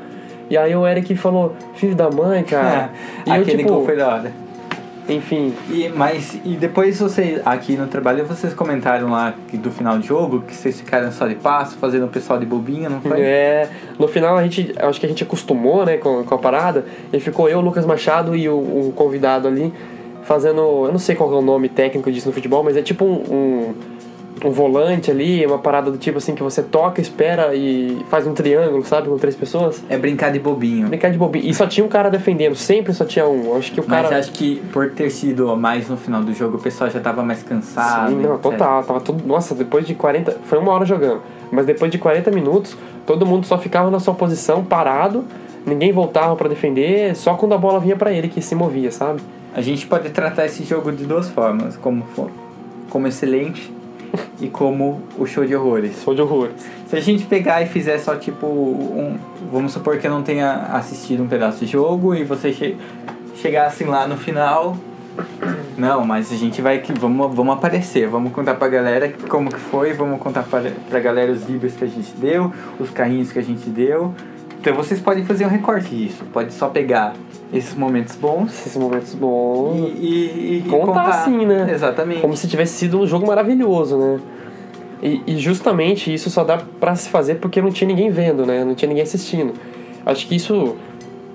E 0.49 0.57
aí 0.57 0.77
o 0.77 0.87
Eric 0.87 1.17
falou, 1.17 1.55
filho 1.75 1.95
da 1.95 2.11
mãe, 2.11 2.43
cara. 2.45 2.91
e 3.27 3.31
eu, 3.31 3.35
É, 3.35 3.39
Aquele 3.39 3.59
tipo, 3.59 3.71
gol 3.75 3.85
foi 3.85 3.97
da 3.97 4.09
hora. 4.09 4.33
Enfim. 5.09 5.55
E, 5.71 5.89
mas, 5.89 6.39
e 6.45 6.57
depois 6.57 6.99
vocês, 6.99 7.41
aqui 7.45 7.77
no 7.77 7.87
trabalho, 7.87 8.25
vocês 8.25 8.55
comentaram 8.55 9.11
lá 9.11 9.35
que 9.49 9.57
do 9.57 9.71
final 9.71 9.99
do 9.99 10.05
jogo 10.05 10.43
que 10.43 10.55
vocês 10.55 10.81
ficaram 10.81 11.13
só 11.13 11.27
de 11.27 11.35
passo, 11.35 11.77
fazendo 11.77 12.07
o 12.07 12.09
pessoal 12.09 12.39
de 12.39 12.47
bobinha, 12.47 12.89
não 12.89 13.01
foi? 13.01 13.21
É, 13.21 13.69
no 13.99 14.09
final 14.09 14.37
a 14.37 14.43
gente, 14.43 14.73
acho 14.79 14.99
que 14.99 15.07
a 15.07 15.09
gente 15.09 15.23
acostumou, 15.23 15.85
né, 15.85 15.99
com, 15.99 16.25
com 16.25 16.35
a 16.35 16.39
parada. 16.39 16.87
E 17.13 17.21
ficou 17.21 17.49
eu, 17.49 17.61
Lucas 17.61 17.85
Machado 17.85 18.35
e 18.35 18.49
o, 18.49 18.57
o 18.57 18.93
convidado 18.95 19.47
ali 19.47 19.73
fazendo, 20.25 20.87
eu 20.87 20.91
não 20.91 20.99
sei 20.99 21.15
qual 21.15 21.31
é 21.33 21.37
o 21.37 21.43
nome 21.43 21.69
técnico 21.69 22.11
disso 22.11 22.29
no 22.29 22.33
futebol, 22.33 22.63
mas 22.65 22.77
é 22.77 22.83
tipo 22.83 23.05
um, 23.05 23.13
um, 23.13 23.75
um 24.45 24.51
volante 24.51 25.11
ali, 25.11 25.45
uma 25.47 25.59
parada 25.59 25.91
do 25.91 25.97
tipo 25.97 26.19
assim 26.19 26.35
que 26.35 26.43
você 26.43 26.63
toca, 26.63 27.01
espera 27.01 27.55
e 27.55 28.05
faz 28.11 28.27
um 28.27 28.35
triângulo, 28.35 28.85
sabe, 28.85 29.09
com 29.09 29.17
três 29.17 29.35
pessoas. 29.35 29.83
É 29.89 29.97
brincar 29.97 30.31
de 30.31 30.39
bobinho. 30.39 30.89
Brincar 30.89 31.11
de 31.11 31.19
bobinho. 31.19 31.47
E 31.47 31.55
só 31.55 31.67
tinha 31.67 31.85
um 31.85 31.89
cara 31.89 32.11
defendendo, 32.11 32.55
sempre 32.55 32.93
só 32.93 33.05
tinha 33.05 33.27
um. 33.27 33.57
Acho 33.57 33.73
que 33.73 33.81
o 33.81 33.85
Mas 33.87 34.03
cara. 34.03 34.19
acho 34.19 34.33
que 34.33 34.57
por 34.73 34.91
ter 34.91 35.11
sido 35.11 35.57
mais 35.57 35.89
no 35.89 35.97
final 35.97 36.23
do 36.23 36.33
jogo, 36.35 36.59
o 36.59 36.61
pessoal 36.61 36.91
já 36.91 37.01
tava 37.01 37.23
mais 37.23 37.43
cansado. 37.43 38.11
Sim, 38.11 38.21
não, 38.21 38.39
total. 38.39 38.85
Tava 38.85 39.01
tudo. 39.01 39.27
Nossa, 39.27 39.55
depois 39.55 39.87
de 39.87 39.95
40. 39.95 40.39
Foi 40.45 40.59
uma 40.59 40.73
hora 40.73 40.85
jogando. 40.85 41.23
Mas 41.51 41.67
depois 41.67 41.91
de 41.91 41.99
40 41.99 42.31
minutos, 42.31 42.77
todo 43.07 43.25
mundo 43.25 43.47
só 43.47 43.59
ficava 43.59 43.91
na 43.91 43.99
sua 43.99 44.15
posição, 44.15 44.63
parado. 44.63 45.25
Ninguém 45.67 45.93
voltava 45.93 46.37
pra 46.37 46.47
defender, 46.47 47.17
só 47.17 47.35
quando 47.35 47.55
a 47.55 47.59
bola 47.59 47.81
vinha 47.81 47.97
pra 47.97 48.13
ele 48.13 48.29
que 48.29 48.43
se 48.43 48.55
movia, 48.55 48.91
sabe? 48.91 49.23
A 49.55 49.63
gente 49.63 49.87
pode 49.87 50.11
tratar 50.11 50.45
esse 50.45 50.63
jogo 50.65 50.93
de 50.93 51.05
duas 51.07 51.31
formas, 51.31 51.77
como, 51.77 52.05
como 52.91 53.07
excelente 53.07 53.74
e 54.41 54.49
como 54.49 55.03
o 55.19 55.27
show 55.27 55.45
de 55.45 55.55
horrores. 55.55 55.97
Sou 55.97 56.15
de 56.15 56.23
horrores. 56.23 56.55
Se 56.89 56.97
a 56.97 57.01
gente 57.01 57.25
pegar 57.25 57.63
e 57.63 57.67
fizer 57.67 57.99
só 57.99 58.17
tipo 58.17 58.47
um. 58.47 59.17
Vamos 59.51 59.73
supor 59.73 59.99
que 59.99 60.07
eu 60.07 60.11
não 60.11 60.23
tenha 60.23 60.69
assistido 60.73 61.23
um 61.23 61.29
pedaço 61.29 61.65
de 61.65 61.71
jogo 61.71 62.15
e 62.15 62.25
você 62.25 62.53
che 62.53 62.77
chegasse 63.37 63.85
lá 63.85 64.07
no 64.07 64.17
final. 64.17 64.77
Não, 65.77 66.05
mas 66.05 66.33
a 66.33 66.37
gente 66.37 66.61
vai 66.61 66.79
que. 66.79 66.93
Vamos, 66.93 67.35
vamos 67.35 67.55
aparecer, 67.55 68.09
vamos 68.09 68.33
contar 68.33 68.55
pra 68.55 68.69
galera 68.69 69.13
como 69.29 69.51
que 69.51 69.61
foi, 69.61 69.93
vamos 69.93 70.19
contar 70.21 70.43
pra, 70.43 70.63
pra 70.89 71.01
galera 71.01 71.33
os 71.33 71.49
livros 71.49 71.75
que 71.75 71.85
a 71.85 71.89
gente 71.89 72.13
deu, 72.17 72.53
os 72.79 72.91
carrinhos 72.91 73.33
que 73.33 73.39
a 73.39 73.43
gente 73.43 73.69
deu. 73.69 74.15
Então 74.65 74.75
vocês 74.75 74.99
podem 74.99 75.25
fazer 75.27 75.45
um 75.45 75.49
recorte 75.51 75.95
disso. 75.95 76.25
Pode 76.33 76.55
só 76.55 76.69
pegar 76.69 77.13
esses 77.53 77.75
momentos 77.75 78.17
bons 78.17 78.51
Esses 78.51 78.75
momentos 78.79 79.13
bons. 79.15 79.77
e, 79.77 80.07
e- 80.07 80.63
e 80.67 80.71
Contar 80.71 80.87
contar 80.87 81.09
assim, 81.09 81.45
né? 81.45 81.69
Exatamente. 81.71 82.23
Como 82.23 82.35
se 82.35 82.49
tivesse 82.49 82.73
sido 82.73 82.99
um 82.99 83.07
jogo 83.07 83.27
maravilhoso, 83.27 83.99
né? 83.99 84.21
E, 85.03 85.21
e 85.27 85.37
justamente 85.37 86.13
isso 86.15 86.31
só 86.31 86.43
dá 86.45 86.63
pra 86.81 86.97
se 86.97 87.11
fazer 87.11 87.35
porque 87.35 87.61
não 87.61 87.71
tinha 87.71 87.87
ninguém 87.87 88.09
vendo, 88.11 88.47
né? 88.47 88.65
Não 88.65 88.75
tinha 88.75 88.89
ninguém 88.89 89.03
assistindo. 89.03 89.53
Acho 90.07 90.27
que 90.27 90.35
isso, 90.35 90.77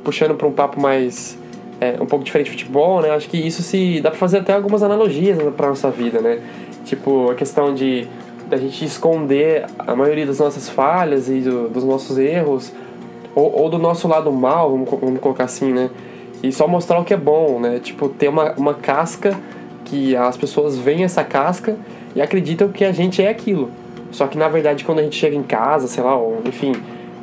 puxando 0.04 0.34
pra 0.34 0.48
um 0.48 0.52
papo 0.52 0.82
mais. 0.82 1.38
é, 1.80 1.98
um 2.02 2.08
pouco 2.08 2.26
diferente 2.26 2.48
de 2.48 2.52
futebol, 2.54 3.00
né? 3.02 3.12
Acho 3.12 3.30
que 3.30 3.38
isso 3.38 3.62
se. 3.62 4.02
dá 4.02 4.10
pra 4.10 4.18
fazer 4.20 4.40
até 4.40 4.54
algumas 4.54 4.82
analogias 4.82 5.38
pra 5.56 5.68
nossa 5.70 5.92
vida, 5.92 6.20
né? 6.20 6.40
Tipo, 6.84 7.30
a 7.30 7.36
questão 7.36 7.76
de 7.76 8.08
da 8.50 8.58
gente 8.58 8.84
esconder 8.84 9.66
a 9.78 9.96
maioria 9.96 10.26
das 10.26 10.40
nossas 10.40 10.68
falhas 10.68 11.30
e 11.30 11.42
do- 11.42 11.70
dos 11.70 11.84
nossos 11.84 12.18
erros, 12.18 12.74
ou, 13.40 13.64
ou 13.64 13.70
do 13.70 13.78
nosso 13.78 14.08
lado 14.08 14.32
mal, 14.32 14.72
vamos, 14.72 14.90
vamos 14.90 15.20
colocar 15.20 15.46
assim, 15.46 15.72
né? 15.72 15.90
E 16.44 16.52
só 16.52 16.68
mostrar 16.68 17.00
o 17.00 17.06
que 17.06 17.14
é 17.14 17.18
bom, 17.18 17.60
né? 17.60 17.80
Tipo, 17.80 18.10
ter 18.10 18.28
uma, 18.28 18.54
uma 18.54 18.74
casca 18.74 19.38
que 19.86 20.16
as 20.16 20.38
pessoas 20.38 20.78
veem 20.78 21.04
essa 21.04 21.24
casca 21.24 21.76
e 22.16 22.22
acreditam 22.22 22.70
que 22.70 22.86
a 22.86 22.92
gente 22.92 23.22
é 23.22 23.30
aquilo. 23.30 23.72
Só 24.12 24.28
que 24.28 24.38
na 24.38 24.48
verdade 24.48 24.84
quando 24.84 25.00
a 25.00 25.04
gente 25.04 25.16
chega 25.16 25.36
em 25.36 25.44
casa, 25.44 25.88
sei 25.88 26.04
lá, 26.04 26.16
ou, 26.16 26.42
enfim, 26.46 26.74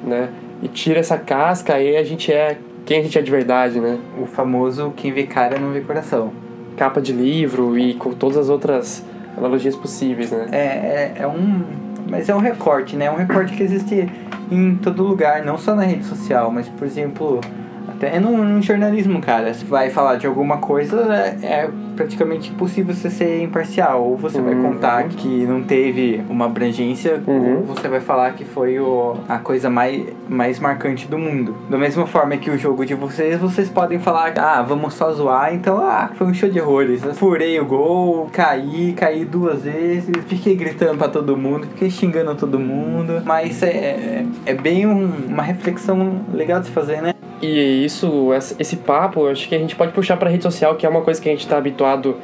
né? 0.04 0.30
E 0.62 0.68
tira 0.68 1.00
essa 1.00 1.18
casca, 1.18 1.74
aí 1.74 1.96
a 1.96 2.02
gente 2.02 2.32
é 2.32 2.58
quem 2.84 3.00
a 3.00 3.02
gente 3.02 3.18
é 3.18 3.22
de 3.22 3.30
verdade, 3.30 3.80
né? 3.80 3.98
O 4.20 4.26
famoso 4.26 4.92
quem 4.96 5.12
vê 5.12 5.24
cara 5.24 5.58
não 5.58 5.72
vê 5.72 5.80
coração. 5.80 6.32
Capa 6.76 7.00
de 7.00 7.12
livro 7.12 7.78
e 7.78 7.94
com 7.94 8.12
todas 8.12 8.36
as 8.36 8.48
outras 8.48 9.04
analogias 9.36 9.74
possíveis, 9.74 10.30
né? 10.30 10.46
É, 10.52 10.56
é, 10.56 11.14
é 11.20 11.26
um. 11.26 11.64
Mas 12.08 12.28
é 12.28 12.34
um 12.34 12.38
recorte, 12.38 12.94
né? 12.94 13.06
É 13.06 13.10
um 13.10 13.16
recorte 13.16 13.56
que 13.56 13.62
existe 13.62 14.08
em 14.50 14.76
todo 14.76 15.02
lugar, 15.02 15.44
não 15.44 15.58
só 15.58 15.74
na 15.74 15.82
rede 15.82 16.04
social, 16.04 16.50
mas 16.50 16.68
por 16.68 16.86
exemplo, 16.86 17.40
até 17.88 18.18
no, 18.20 18.44
no 18.44 18.62
jornalismo, 18.62 19.20
cara. 19.20 19.52
Se 19.54 19.64
vai 19.64 19.90
falar 19.90 20.16
de 20.16 20.26
alguma 20.26 20.58
coisa, 20.58 20.96
é, 21.42 21.46
é 21.46 21.70
praticamente 21.96 22.50
impossível 22.50 22.94
você 22.94 23.10
ser 23.10 23.42
imparcial. 23.42 24.02
Ou 24.04 24.16
você 24.16 24.40
vai 24.40 24.54
Uhum. 24.54 24.62
contar 24.74 25.04
que 25.08 25.44
não 25.46 25.62
teve 25.62 26.22
uma 26.28 26.44
abrangência, 26.44 27.20
Uhum. 27.26 27.56
ou 27.58 27.62
você 27.64 27.88
vai 27.88 28.00
falar 28.00 28.32
que 28.34 28.44
foi 28.44 28.78
o, 28.78 29.16
a 29.28 29.38
coisa 29.38 29.68
mais, 29.70 30.04
mais 30.28 30.60
marcante 30.60 31.08
do 31.08 31.18
mundo. 31.18 31.54
Da 31.68 31.78
mesma 31.78 32.06
forma 32.06 32.36
que 32.36 32.50
o 32.50 32.58
jogo 32.58 32.84
de 32.84 32.94
vocês, 32.94 33.38
vocês 33.40 33.68
podem 33.68 33.98
falar, 33.98 34.32
ah, 34.38 34.62
vamos 34.62 34.94
só 34.94 35.10
zoar, 35.12 35.54
então, 35.54 35.78
ah, 35.78 36.10
foi 36.14 36.26
um 36.26 36.34
show 36.34 36.48
de 36.48 36.60
horrores. 36.60 37.02
Eu 37.04 37.14
Furei 37.14 37.58
o 37.58 37.64
gol, 37.64 38.28
caí, 38.32 38.92
caí 38.92 39.24
duas 39.24 39.62
vezes, 39.62 40.10
fiquei 40.26 40.54
gritando 40.54 40.98
pra 40.98 41.08
todo 41.08 41.36
mundo, 41.36 41.66
fiquei 41.68 41.90
xingando 41.90 42.34
todo 42.34 42.58
mundo. 42.58 43.22
Mas 43.24 43.62
é, 43.62 43.68
é, 43.68 44.26
é 44.46 44.54
bem 44.54 44.86
um- 44.86 45.10
uma 45.28 45.42
reflexão 45.42 46.20
legal 46.32 46.60
de 46.60 46.66
se 46.66 46.72
fazer, 46.72 47.00
né? 47.00 47.14
E 47.42 47.84
isso, 47.84 48.30
esse 48.58 48.76
papo, 48.76 49.26
acho 49.26 49.48
que 49.48 49.54
a 49.54 49.58
gente 49.58 49.76
pode 49.76 49.92
puxar 49.92 50.16
pra 50.16 50.30
rede 50.30 50.42
social, 50.42 50.74
que 50.76 50.86
é 50.86 50.88
uma 50.88 51.02
coisa 51.02 51.20
que 51.20 51.28
a 51.28 51.32
gente 51.32 51.46
tá 51.46 51.58
habituado 51.58 52.16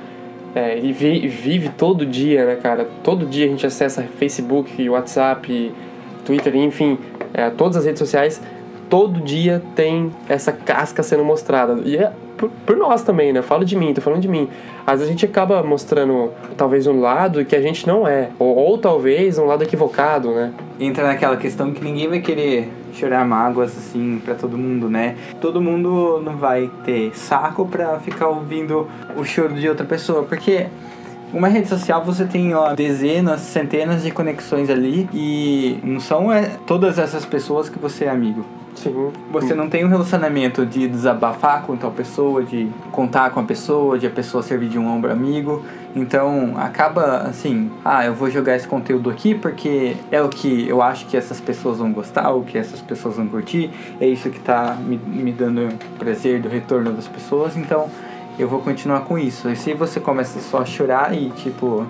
é, 0.55 0.79
e 0.79 0.93
vi- 0.93 1.29
vive 1.29 1.69
todo 1.71 2.05
dia, 2.07 2.45
né, 2.47 2.57
cara? 2.57 2.89
Todo 3.03 3.27
dia 3.27 3.45
a 3.47 3.49
gente 3.49 3.67
acessa 3.67 4.03
Facebook, 4.19 4.89
WhatsApp, 4.89 5.73
Twitter, 6.25 6.55
enfim, 6.57 6.99
é, 7.35 7.51
todas 7.51 7.77
as 7.77 7.85
redes 7.85 7.99
sociais. 7.99 8.41
Todo 8.89 9.21
dia 9.21 9.63
tem 9.75 10.11
essa 10.29 10.53
casca 10.53 11.03
sendo 11.03 11.25
mostrada. 11.25 11.81
E 11.85 11.97
é 11.97 12.13
por, 12.43 12.51
por 12.67 12.77
nós 12.77 13.03
também, 13.03 13.33
né? 13.33 13.39
Eu 13.39 13.45
falo 13.45 13.65
de 13.65 13.77
mim, 13.77 13.95
tô 13.95 14.01
falando 14.01 14.21
de 14.21 14.29
mim. 14.29 14.49
Às 14.85 14.99
vezes 14.99 15.09
a 15.09 15.11
gente 15.13 15.25
acaba 15.25 15.63
mostrando 15.63 16.33
talvez 16.57 16.89
um 16.89 17.01
lado 17.01 17.45
que 17.45 17.55
a 17.55 17.63
gente 17.63 17.87
não 17.87 18.09
é. 18.09 18.31
Ou, 18.37 18.57
ou 18.57 18.79
talvez 18.79 19.39
um 19.39 19.45
lado 19.45 19.63
equivocado, 19.63 20.33
né? 20.33 20.53
entra 20.81 21.07
naquela 21.07 21.37
questão 21.37 21.73
que 21.73 21.85
ninguém 21.85 22.09
vai 22.09 22.21
querer 22.21 22.69
chorar 22.93 23.25
mágoas 23.25 23.71
assim 23.77 24.21
pra 24.25 24.35
todo 24.35 24.59
mundo, 24.59 24.91
né? 24.91 25.17
Todo 25.41 25.61
mundo 25.61 26.21
não 26.25 26.37
vai 26.37 26.69
ter 26.85 27.17
saco 27.17 27.67
pra 27.67 28.01
ficar 28.01 28.27
ouvindo 28.27 28.89
o 29.17 29.25
choro 29.25 29.55
de 29.55 29.69
outra 29.69 29.87
pessoa, 29.87 30.25
porque 30.25 30.67
uma 31.33 31.47
rede 31.47 31.69
social 31.69 32.05
você 32.05 32.25
tem 32.25 32.53
ó, 32.55 32.75
dezenas, 32.75 33.43
centenas 33.43 34.03
de 34.03 34.11
conexões 34.11 34.69
ali 34.69 35.09
e 35.15 35.79
não 35.85 36.01
são 36.01 36.33
é, 36.33 36.57
todas 36.67 36.99
essas 36.99 37.25
pessoas 37.25 37.69
que 37.69 37.79
você 37.79 38.07
é 38.07 38.11
amigo. 38.11 38.45
Sim. 38.75 39.13
Você 39.31 39.55
não 39.55 39.69
tem 39.69 39.85
um 39.85 39.89
relacionamento 39.89 40.65
de 40.65 40.89
desabafar 40.89 41.63
com 41.63 41.77
tal 41.77 41.91
pessoa, 41.91 42.43
de 42.43 42.69
contar 42.91 43.31
com 43.31 43.41
a 43.41 43.43
pessoa, 43.43 43.99
de 43.99 44.07
a 44.07 44.11
pessoa 44.11 44.43
servir 44.43 44.69
de 44.69 44.79
um 44.79 44.89
ombro 44.89 45.11
amigo. 45.11 45.63
Então 45.95 46.55
acaba 46.57 47.19
assim, 47.19 47.71
ah, 47.85 48.05
eu 48.05 48.15
vou 48.15 48.31
jogar 48.31 48.57
esse 48.57 48.67
conteúdo 48.67 49.11
aqui 49.11 49.35
porque 49.35 49.95
é 50.11 50.23
o 50.23 50.29
que 50.29 50.67
eu 50.67 50.81
acho 50.81 51.07
que 51.07 51.17
essas 51.17 51.39
pessoas 51.39 51.79
vão 51.79 51.93
gostar, 51.93 52.31
o 52.31 52.43
que 52.43 52.57
essas 52.57 52.81
pessoas 52.81 53.17
vão 53.17 53.29
curtir, 53.29 53.71
é 54.01 54.07
isso 54.07 54.31
que 54.31 54.41
tá 54.41 54.75
me, 54.81 54.97
me 54.97 55.33
dando 55.33 55.69
prazer 55.99 56.41
do 56.41 56.49
retorno 56.49 56.93
das 56.93 57.07
pessoas, 57.07 57.57
então 57.59 57.91
eu 58.39 58.49
vou 58.49 58.61
continuar 58.61 59.01
com 59.01 59.19
isso. 59.19 59.51
E 59.51 59.57
se 59.57 59.75
você 59.75 60.01
começa 60.01 60.41
só 60.41 60.63
a 60.63 60.65
chorar 60.65 61.15
e 61.15 61.29
tipo 61.31 61.87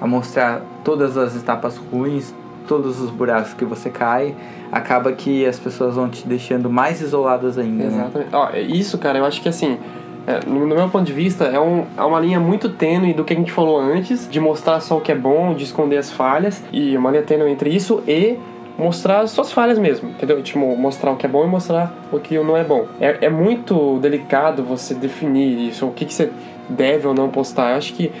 a 0.00 0.06
mostrar 0.06 0.62
todas 0.82 1.16
as 1.16 1.36
etapas 1.36 1.76
ruins, 1.76 2.34
todos 2.68 3.00
os 3.00 3.10
buracos 3.10 3.54
que 3.54 3.64
você 3.64 3.90
cai, 3.90 4.34
acaba 4.70 5.10
que 5.12 5.44
as 5.46 5.58
pessoas 5.58 5.96
vão 5.96 6.08
te 6.08 6.28
deixando 6.28 6.70
mais 6.70 7.00
isoladas 7.00 7.58
ainda, 7.58 7.84
né? 7.84 7.90
Exatamente. 8.02 8.34
Ó, 8.34 8.50
é 8.52 8.60
isso, 8.60 8.98
cara, 8.98 9.18
eu 9.18 9.24
acho 9.24 9.40
que 9.40 9.48
assim, 9.48 9.78
é, 10.26 10.40
no, 10.46 10.66
no 10.66 10.74
meu 10.76 10.88
ponto 10.90 11.04
de 11.06 11.12
vista, 11.12 11.44
é, 11.46 11.58
um, 11.58 11.86
é 11.96 12.02
uma 12.02 12.20
linha 12.20 12.38
muito 12.38 12.68
tênue 12.68 13.14
do 13.14 13.24
que 13.24 13.32
a 13.32 13.36
gente 13.36 13.50
falou 13.50 13.80
antes, 13.80 14.28
de 14.30 14.38
mostrar 14.38 14.78
só 14.80 14.98
o 14.98 15.00
que 15.00 15.10
é 15.10 15.14
bom, 15.14 15.54
de 15.54 15.64
esconder 15.64 15.96
as 15.96 16.12
falhas, 16.12 16.62
e 16.70 16.96
uma 16.96 17.10
linha 17.10 17.22
tênue 17.22 17.50
entre 17.50 17.70
isso 17.70 18.02
e 18.06 18.36
mostrar 18.78 19.26
suas 19.26 19.50
falhas 19.50 19.76
mesmo, 19.78 20.10
entendeu? 20.10 20.40
Tipo, 20.42 20.76
mostrar 20.76 21.10
o 21.10 21.16
que 21.16 21.26
é 21.26 21.28
bom 21.28 21.44
e 21.44 21.48
mostrar 21.48 21.92
o 22.12 22.20
que 22.20 22.38
não 22.38 22.56
é 22.56 22.62
bom. 22.62 22.86
É, 23.00 23.18
é 23.22 23.30
muito 23.30 23.98
delicado 23.98 24.62
você 24.62 24.94
definir 24.94 25.68
isso, 25.70 25.86
o 25.86 25.92
que, 25.92 26.04
que 26.04 26.14
você 26.14 26.30
deve 26.68 27.08
ou 27.08 27.14
não 27.14 27.28
postar. 27.28 27.70
Eu 27.72 27.78
acho 27.78 27.92
que 27.94 28.12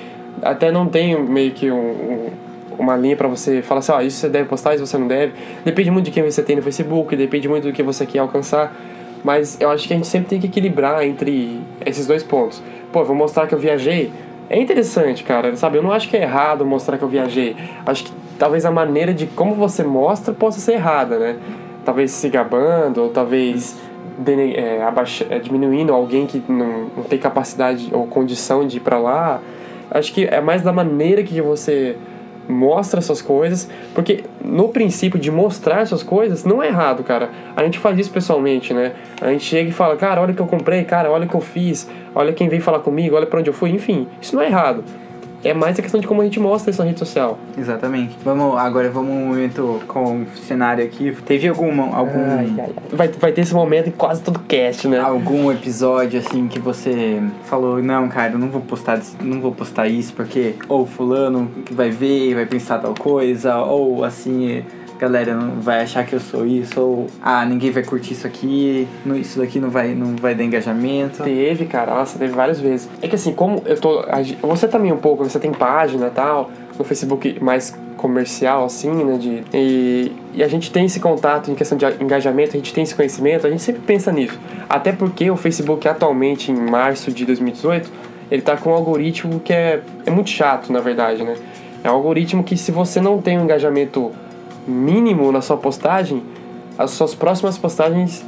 até 0.42 0.72
não 0.72 0.86
tem 0.86 1.16
meio 1.22 1.52
que 1.52 1.70
um, 1.70 1.76
um- 1.76 2.30
uma 2.78 2.96
linha 2.96 3.16
pra 3.16 3.28
você 3.28 3.60
falar 3.62 3.80
assim, 3.80 3.92
ó, 3.92 4.00
isso 4.00 4.18
você 4.18 4.28
deve 4.28 4.48
postar, 4.48 4.74
isso 4.74 4.86
você 4.86 4.96
não 4.98 5.08
deve. 5.08 5.32
Depende 5.64 5.90
muito 5.90 6.04
de 6.06 6.10
quem 6.10 6.22
você 6.22 6.42
tem 6.42 6.56
no 6.56 6.62
Facebook, 6.62 7.14
depende 7.16 7.48
muito 7.48 7.64
do 7.64 7.72
que 7.72 7.82
você 7.82 8.06
quer 8.06 8.20
alcançar. 8.20 8.74
Mas 9.24 9.60
eu 9.60 9.68
acho 9.70 9.86
que 9.88 9.92
a 9.92 9.96
gente 9.96 10.06
sempre 10.06 10.28
tem 10.28 10.38
que 10.40 10.46
equilibrar 10.46 11.04
entre 11.04 11.60
esses 11.84 12.06
dois 12.06 12.22
pontos. 12.22 12.62
Pô, 12.92 13.04
vou 13.04 13.16
mostrar 13.16 13.46
que 13.46 13.54
eu 13.54 13.58
viajei. 13.58 14.12
É 14.48 14.58
interessante, 14.58 15.24
cara, 15.24 15.54
sabe? 15.56 15.76
Eu 15.76 15.82
não 15.82 15.92
acho 15.92 16.08
que 16.08 16.16
é 16.16 16.22
errado 16.22 16.64
mostrar 16.64 16.96
que 16.96 17.02
eu 17.04 17.08
viajei. 17.08 17.54
Acho 17.84 18.04
que 18.04 18.12
talvez 18.38 18.64
a 18.64 18.70
maneira 18.70 19.12
de 19.12 19.26
como 19.26 19.54
você 19.54 19.82
mostra 19.82 20.32
possa 20.32 20.60
ser 20.60 20.74
errada, 20.74 21.18
né? 21.18 21.36
Talvez 21.84 22.12
se 22.12 22.28
gabando, 22.28 23.02
ou 23.02 23.08
talvez 23.10 23.76
dene- 24.16 24.54
é, 24.54 24.82
abaixa- 24.82 25.26
é, 25.28 25.38
diminuindo 25.38 25.92
alguém 25.92 26.26
que 26.26 26.42
não, 26.48 26.86
não 26.96 27.02
tem 27.04 27.18
capacidade 27.18 27.88
ou 27.92 28.06
condição 28.06 28.66
de 28.66 28.76
ir 28.78 28.80
pra 28.80 28.98
lá. 28.98 29.40
Acho 29.90 30.12
que 30.14 30.24
é 30.24 30.40
mais 30.40 30.62
da 30.62 30.72
maneira 30.72 31.22
que 31.22 31.40
você 31.42 31.96
mostra 32.48 32.98
essas 32.98 33.20
coisas, 33.20 33.68
porque 33.94 34.24
no 34.42 34.68
princípio 34.68 35.18
de 35.18 35.30
mostrar 35.30 35.82
essas 35.82 36.02
coisas 36.02 36.44
não 36.44 36.62
é 36.62 36.68
errado, 36.68 37.04
cara. 37.04 37.30
A 37.54 37.62
gente 37.64 37.78
faz 37.78 37.98
isso 37.98 38.10
pessoalmente, 38.10 38.72
né? 38.72 38.92
A 39.20 39.30
gente 39.30 39.44
chega 39.44 39.68
e 39.68 39.72
fala, 39.72 39.96
cara, 39.96 40.20
olha 40.20 40.32
o 40.32 40.34
que 40.34 40.42
eu 40.42 40.46
comprei, 40.46 40.84
cara, 40.84 41.10
olha 41.10 41.26
o 41.26 41.28
que 41.28 41.34
eu 41.34 41.40
fiz, 41.40 41.88
olha 42.14 42.32
quem 42.32 42.48
veio 42.48 42.62
falar 42.62 42.80
comigo, 42.80 43.16
olha 43.16 43.26
pra 43.26 43.40
onde 43.40 43.50
eu 43.50 43.54
fui, 43.54 43.70
enfim, 43.70 44.08
isso 44.20 44.34
não 44.34 44.42
é 44.42 44.46
errado. 44.46 44.82
É 45.44 45.54
mais 45.54 45.78
a 45.78 45.82
questão 45.82 46.00
de 46.00 46.06
como 46.06 46.20
a 46.20 46.24
gente 46.24 46.40
mostra 46.40 46.70
isso 46.70 46.80
na 46.80 46.88
rede 46.88 46.98
social. 46.98 47.38
Exatamente. 47.56 48.16
Vamos, 48.24 48.58
agora 48.58 48.90
vamos 48.90 49.10
um 49.10 49.26
momento 49.26 49.80
com 49.86 50.22
o 50.22 50.26
cenário 50.36 50.84
aqui. 50.84 51.16
Teve 51.24 51.48
alguma, 51.48 51.94
algum, 51.96 52.18
Vai, 52.92 53.08
vai 53.08 53.32
ter 53.32 53.42
esse 53.42 53.54
momento 53.54 53.88
em 53.88 53.92
quase 53.92 54.22
todo 54.22 54.40
cast, 54.40 54.88
né? 54.88 54.98
algum 54.98 55.50
episódio 55.52 56.18
assim 56.18 56.48
que 56.48 56.58
você 56.58 57.22
falou, 57.44 57.82
não, 57.82 58.08
cara, 58.08 58.32
eu 58.32 58.38
não 58.38 58.48
vou 58.48 58.60
postar, 58.60 59.00
não 59.22 59.40
vou 59.40 59.52
postar 59.52 59.88
isso 59.88 60.12
porque 60.12 60.54
ou 60.68 60.86
fulano 60.86 61.50
que 61.64 61.72
vai 61.72 61.90
ver, 61.90 62.34
vai 62.34 62.46
pensar 62.46 62.78
tal 62.78 62.94
coisa, 62.94 63.58
ou 63.58 64.04
assim, 64.04 64.64
galera 64.98 65.34
não 65.34 65.60
vai 65.60 65.82
achar 65.82 66.04
que 66.04 66.14
eu 66.14 66.20
sou 66.20 66.44
isso, 66.44 66.80
ou 66.80 67.06
ah, 67.22 67.44
ninguém 67.44 67.70
vai 67.70 67.82
curtir 67.82 68.12
isso 68.12 68.26
aqui, 68.26 68.86
isso 69.16 69.38
daqui 69.38 69.60
não 69.60 69.70
vai 69.70 69.94
não 69.94 70.16
vai 70.16 70.34
dar 70.34 70.44
engajamento. 70.44 71.22
Teve, 71.22 71.66
cara, 71.66 71.94
nossa, 71.94 72.18
teve 72.18 72.32
várias 72.34 72.60
vezes. 72.60 72.88
É 73.00 73.08
que 73.08 73.14
assim, 73.14 73.32
como 73.32 73.62
eu 73.64 73.80
tô. 73.80 74.04
Você 74.42 74.66
também 74.66 74.92
um 74.92 74.98
pouco, 74.98 75.24
você 75.24 75.38
tem 75.38 75.52
página 75.52 76.08
e 76.08 76.10
tal, 76.10 76.50
no 76.76 76.84
Facebook 76.84 77.42
mais 77.42 77.76
comercial, 77.96 78.64
assim, 78.64 78.90
né? 79.04 79.16
De, 79.18 79.44
e, 79.52 80.12
e 80.34 80.42
a 80.42 80.48
gente 80.48 80.70
tem 80.70 80.86
esse 80.86 81.00
contato 81.00 81.50
em 81.50 81.54
questão 81.54 81.76
de 81.76 81.84
engajamento, 82.00 82.50
a 82.52 82.56
gente 82.56 82.72
tem 82.72 82.82
esse 82.84 82.94
conhecimento, 82.94 83.46
a 83.46 83.50
gente 83.50 83.62
sempre 83.62 83.82
pensa 83.82 84.10
nisso. 84.10 84.38
Até 84.68 84.92
porque 84.92 85.30
o 85.30 85.36
Facebook 85.36 85.86
atualmente, 85.86 86.50
em 86.50 86.54
março 86.54 87.12
de 87.12 87.24
2018, 87.24 87.90
ele 88.30 88.42
tá 88.42 88.56
com 88.56 88.70
um 88.70 88.74
algoritmo 88.74 89.40
que 89.40 89.52
é, 89.52 89.80
é 90.06 90.10
muito 90.10 90.30
chato, 90.30 90.72
na 90.72 90.80
verdade, 90.80 91.22
né? 91.22 91.36
É 91.82 91.90
um 91.90 91.94
algoritmo 91.94 92.42
que 92.42 92.56
se 92.56 92.72
você 92.72 93.00
não 93.00 93.20
tem 93.20 93.38
um 93.38 93.44
engajamento 93.44 94.12
mínimo 94.68 95.32
na 95.32 95.40
sua 95.40 95.56
postagem, 95.56 96.22
as 96.76 96.90
suas 96.92 97.14
próximas 97.14 97.56
postagens 97.58 98.24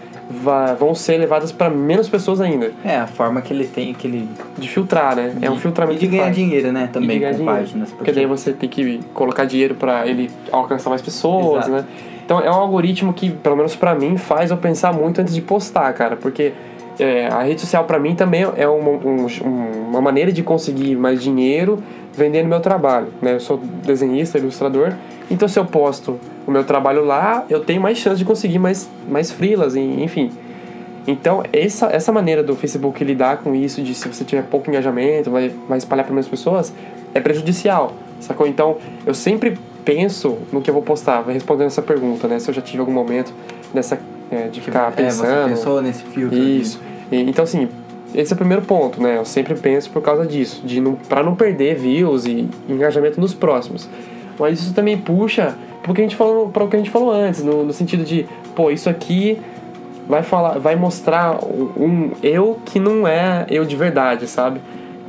vão 0.79 0.95
ser 0.95 1.19
levadas 1.19 1.51
para 1.51 1.69
menos 1.69 2.09
pessoas 2.09 2.41
ainda. 2.41 2.73
É, 2.85 2.97
a 2.99 3.07
forma 3.07 3.41
que 3.43 3.53
ele 3.53 3.65
tem, 3.67 3.93
que 3.93 4.07
ele 4.07 4.29
De 4.57 4.69
filtrar, 4.69 5.17
né? 5.17 5.35
É 5.43 5.51
um 5.51 5.57
e 5.57 5.59
filtramento 5.59 5.99
de 5.99 6.07
que 6.07 6.13
ganhar 6.13 6.25
faz. 6.25 6.37
dinheiro, 6.37 6.71
né, 6.73 6.83
E 6.85 6.87
de 6.87 6.93
também 6.93 7.21
com 7.21 7.31
dinheiro. 7.33 7.45
páginas, 7.45 7.91
Porque 7.93 8.13
daí 8.13 8.27
você 8.27 8.53
tem 8.53 8.69
que 8.69 9.01
colocar 9.13 9.45
dinheiro 9.45 9.75
para 9.75 10.07
ele 10.07 10.31
alcançar 10.53 10.89
mais 10.89 11.03
pessoas, 11.03 11.67
Exato. 11.67 11.71
né? 11.71 11.85
Então 12.25 12.39
é 12.41 12.49
um 12.49 12.55
algoritmo 12.55 13.13
que, 13.13 13.29
pelo 13.29 13.57
menos 13.57 13.75
pra 13.75 13.93
mim, 13.93 14.17
faz 14.17 14.53
eu 14.53 14.57
pensar 14.57 14.93
muito 14.93 15.21
antes 15.21 15.35
de 15.35 15.41
postar, 15.43 15.93
cara. 15.95 16.15
Porque 16.17 16.53
é, 17.01 17.27
a 17.27 17.43
rede 17.43 17.61
social 17.61 17.83
pra 17.83 17.99
mim 17.99 18.15
também 18.15 18.47
é 18.57 18.69
uma, 18.69 18.91
um- 18.91 19.27
uma 19.89 20.01
maneira 20.01 20.31
de 20.31 20.45
conseguir 20.45 20.95
mais 20.95 21.21
dinheiro 21.21 21.83
vendendo 22.15 22.47
meu 22.47 22.61
trabalho, 22.61 23.09
né? 23.21 23.35
Eu 23.35 23.41
sou 23.41 23.59
desenhista, 23.85 24.39
ilustrador, 24.39 24.93
então 25.31 25.47
se 25.49 25.59
eu 25.59 25.65
posto 25.65 26.19
o 26.47 26.51
meu 26.51 26.65
trabalho 26.65 27.05
lá, 27.05 27.45
eu 27.49 27.61
tenho 27.61 27.81
mais 27.81 27.99
chance 27.99 28.19
de 28.19 28.25
conseguir 28.25 28.59
mais, 28.59 28.89
mais 29.09 29.31
freelas, 29.31 29.75
e- 29.77 29.81
enfim. 29.81 30.31
Então, 31.07 31.43
essa, 31.53 31.87
essa 31.87 32.13
maneira 32.13 32.43
do 32.43 32.55
Facebook 32.55 33.03
lidar 33.03 33.39
com 33.39 33.55
isso, 33.55 33.83
de 33.83 33.95
se 33.95 34.07
você 34.07 34.23
tiver 34.25 34.43
pouco 34.43 34.69
engajamento, 34.71 35.31
vai, 35.31 35.51
vai 35.69 35.79
espalhar 35.79 36.05
para 36.05 36.15
menos 36.15 36.29
pessoas, 36.29 36.73
é 37.15 37.21
prejudicial, 37.21 37.95
sacou? 38.21 38.47
Então, 38.47 38.77
eu 39.07 39.15
sempre 39.15 39.59
penso 39.85 40.37
no 40.53 40.61
que 40.61 40.69
eu 40.69 40.75
vou 40.75 40.83
postar, 40.83 41.23
respondendo 41.27 41.69
essa 41.69 41.81
pergunta, 41.83 42.29
né? 42.29 42.39
Se 42.39 42.51
eu 42.51 42.55
já 42.55 42.61
tive 42.61 42.81
algum 42.81 42.93
momento 42.93 43.33
dessa 43.73 43.99
é, 44.31 44.49
de 44.49 44.61
ficar 44.61 44.89
É, 44.89 44.91
pensando. 44.93 45.49
você 45.49 45.55
pensou 45.55 45.83
nesse 45.83 46.03
filtro. 46.05 46.39
Isso. 46.39 46.79
E- 47.11 47.17
então, 47.23 47.43
assim, 47.43 47.67
esse 48.15 48.33
é 48.33 48.35
o 48.35 48.37
primeiro 48.37 48.63
ponto, 48.63 49.03
né? 49.03 49.17
Eu 49.17 49.25
sempre 49.25 49.55
penso 49.55 49.91
por 49.91 50.03
causa 50.03 50.27
disso, 50.27 50.63
de 50.65 50.81
não, 50.81 50.95
pra 50.95 51.23
não 51.23 51.35
perder 51.35 51.77
views 51.77 52.27
e 52.27 52.47
engajamento 52.69 53.19
nos 53.21 53.33
próximos. 53.35 53.89
Mas 54.41 54.59
isso 54.59 54.75
também 54.75 54.97
puxa 54.97 55.55
pro 55.83 55.95
que 55.95 56.01
a 56.01 56.05
gente 56.05 56.17
falou, 56.17 56.49
para 56.49 56.65
o 56.65 56.69
que 56.69 56.77
a 56.77 56.79
gente 56.79 56.91
falou 56.91 57.13
antes, 57.13 57.45
no, 57.45 57.65
no 57.65 57.73
sentido 57.73 58.05
de, 58.05 58.27
pô, 58.55 58.71
isso 58.71 58.89
aqui 58.89 59.39
vai 60.09 60.23
falar, 60.23 60.59
vai 60.59 60.75
mostrar 60.77 61.39
um, 61.45 61.71
um 61.77 62.11
eu 62.23 62.59
que 62.65 62.81
não 62.81 63.07
é 63.07 63.47
eu 63.49 63.65
de 63.65 63.77
verdade, 63.77 64.27
sabe? 64.27 64.61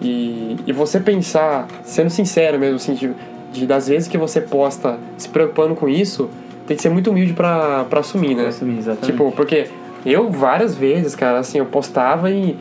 E, 0.02 0.58
e 0.66 0.74
você 0.74 1.00
pensar, 1.00 1.68
sendo 1.84 2.10
sincero 2.10 2.60
mesmo, 2.60 2.76
assim, 2.76 2.94
de, 2.94 3.12
de 3.52 3.66
das 3.66 3.88
vezes 3.88 4.08
que 4.08 4.18
você 4.18 4.42
posta 4.42 4.98
se 5.18 5.30
preocupando 5.30 5.76
com 5.76 5.88
isso, 5.88 6.30
tem 6.68 6.76
que 6.76 6.84
ser 6.84 6.90
muito 6.90 7.10
humilde 7.10 7.34
pra, 7.34 7.86
pra 7.90 8.00
assumir, 8.00 8.36
né? 8.36 8.44
Pra 8.44 8.50
assumir, 8.50 8.78
exatamente. 8.78 9.12
Tipo, 9.12 9.32
porque 9.32 9.68
eu 10.06 10.30
várias 10.30 10.76
vezes, 10.76 11.16
cara, 11.16 11.40
assim, 11.40 11.60
eu 11.60 11.66
postava 11.66 12.30
e 12.32 12.58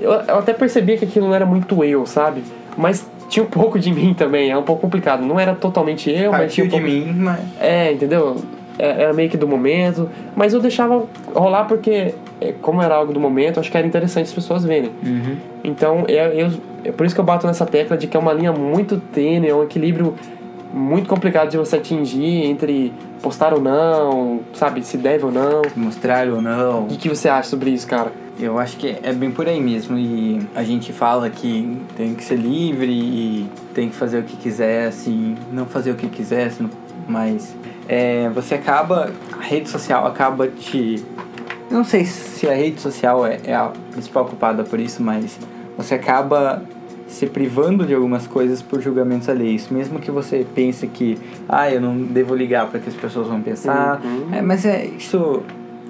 eu, 0.00 0.12
eu 0.12 0.38
até 0.38 0.52
percebia 0.52 0.96
que 0.96 1.04
aquilo 1.04 1.26
não 1.26 1.34
era 1.34 1.46
muito 1.46 1.82
eu, 1.84 2.06
sabe? 2.06 2.42
Mas 2.76 3.04
tinha 3.38 3.42
um 3.46 3.46
pouco 3.50 3.78
de 3.78 3.92
mim 3.92 4.14
também, 4.14 4.50
é 4.50 4.56
um 4.56 4.62
pouco 4.62 4.82
complicado. 4.82 5.24
Não 5.24 5.38
era 5.38 5.54
totalmente 5.54 6.10
eu, 6.10 6.32
mas 6.32 6.52
tinha 6.52 6.64
Partiu 6.64 6.64
um 6.64 6.68
de 6.68 6.70
pouco... 6.70 6.86
mim, 6.86 7.14
mas... 7.16 7.40
É, 7.60 7.92
entendeu? 7.92 8.36
É- 8.78 9.02
Era 9.02 9.12
meio 9.12 9.28
que 9.28 9.36
do 9.36 9.46
momento, 9.48 10.08
mas 10.36 10.54
eu 10.54 10.60
deixava 10.60 11.04
rolar 11.34 11.64
porque, 11.64 12.14
é, 12.40 12.52
como 12.62 12.80
era 12.82 12.94
algo 12.94 13.12
do 13.12 13.20
momento, 13.20 13.58
acho 13.58 13.70
que 13.70 13.76
era 13.76 13.86
interessante 13.86 14.26
as 14.26 14.32
pessoas 14.32 14.64
verem. 14.64 14.90
Uhum. 15.04 15.36
Então, 15.64 16.04
é, 16.08 16.42
eu, 16.42 16.50
é 16.84 16.92
por 16.92 17.04
isso 17.04 17.14
que 17.14 17.20
eu 17.20 17.24
bato 17.24 17.46
nessa 17.46 17.66
tecla 17.66 17.96
de 17.96 18.06
que 18.06 18.16
é 18.16 18.20
uma 18.20 18.32
linha 18.32 18.52
muito 18.52 18.98
tênue, 19.12 19.48
é 19.48 19.54
um 19.54 19.64
equilíbrio 19.64 20.14
muito 20.72 21.08
complicado 21.08 21.50
de 21.50 21.56
você 21.56 21.76
atingir 21.76 22.44
entre 22.44 22.92
postar 23.22 23.52
ou 23.52 23.60
não, 23.60 24.40
sabe, 24.52 24.84
se 24.84 24.96
deve 24.96 25.24
ou 25.24 25.32
não. 25.32 25.62
Mostrar 25.74 26.28
ou 26.28 26.40
não. 26.40 26.84
O 26.84 26.86
que, 26.86 26.96
que 26.96 27.08
você 27.08 27.28
acha 27.28 27.48
sobre 27.48 27.70
isso, 27.70 27.86
cara? 27.86 28.12
Eu 28.38 28.58
acho 28.58 28.76
que 28.76 28.96
é 29.02 29.12
bem 29.12 29.30
por 29.30 29.48
aí 29.48 29.60
mesmo. 29.60 29.98
E 29.98 30.40
a 30.54 30.62
gente 30.62 30.92
fala 30.92 31.28
que 31.28 31.80
tem 31.96 32.14
que 32.14 32.22
ser 32.22 32.36
livre 32.36 32.90
e 32.92 33.50
tem 33.74 33.88
que 33.88 33.96
fazer 33.96 34.20
o 34.20 34.22
que 34.22 34.36
quiser, 34.36 34.86
assim, 34.86 35.36
não 35.52 35.66
fazer 35.66 35.90
o 35.90 35.94
que 35.94 36.08
quiser, 36.08 36.46
assim, 36.46 36.70
mas 37.08 37.54
é, 37.88 38.28
você 38.30 38.54
acaba. 38.54 39.10
A 39.32 39.42
rede 39.42 39.68
social 39.68 40.06
acaba 40.06 40.46
te. 40.46 41.04
Não 41.70 41.84
sei 41.84 42.04
se 42.04 42.48
a 42.48 42.54
rede 42.54 42.80
social 42.80 43.26
é, 43.26 43.40
é 43.44 43.54
a 43.54 43.72
principal 43.90 44.24
culpada 44.24 44.62
por 44.62 44.78
isso, 44.78 45.02
mas 45.02 45.38
você 45.76 45.94
acaba 45.94 46.62
se 47.08 47.26
privando 47.26 47.86
de 47.86 47.94
algumas 47.94 48.26
coisas 48.26 48.60
por 48.62 48.80
julgamentos 48.80 49.28
alheios. 49.28 49.68
Mesmo 49.68 49.98
que 49.98 50.10
você 50.10 50.46
pense 50.54 50.86
que, 50.86 51.18
ah, 51.48 51.70
eu 51.70 51.80
não 51.80 51.96
devo 51.96 52.34
ligar 52.34 52.68
para 52.68 52.78
que 52.78 52.88
as 52.88 52.94
pessoas 52.94 53.26
vão 53.26 53.40
pensar. 53.40 54.00
Uhum. 54.04 54.34
É, 54.34 54.42
mas 54.42 54.64
é 54.64 54.84
isso. 54.84 55.42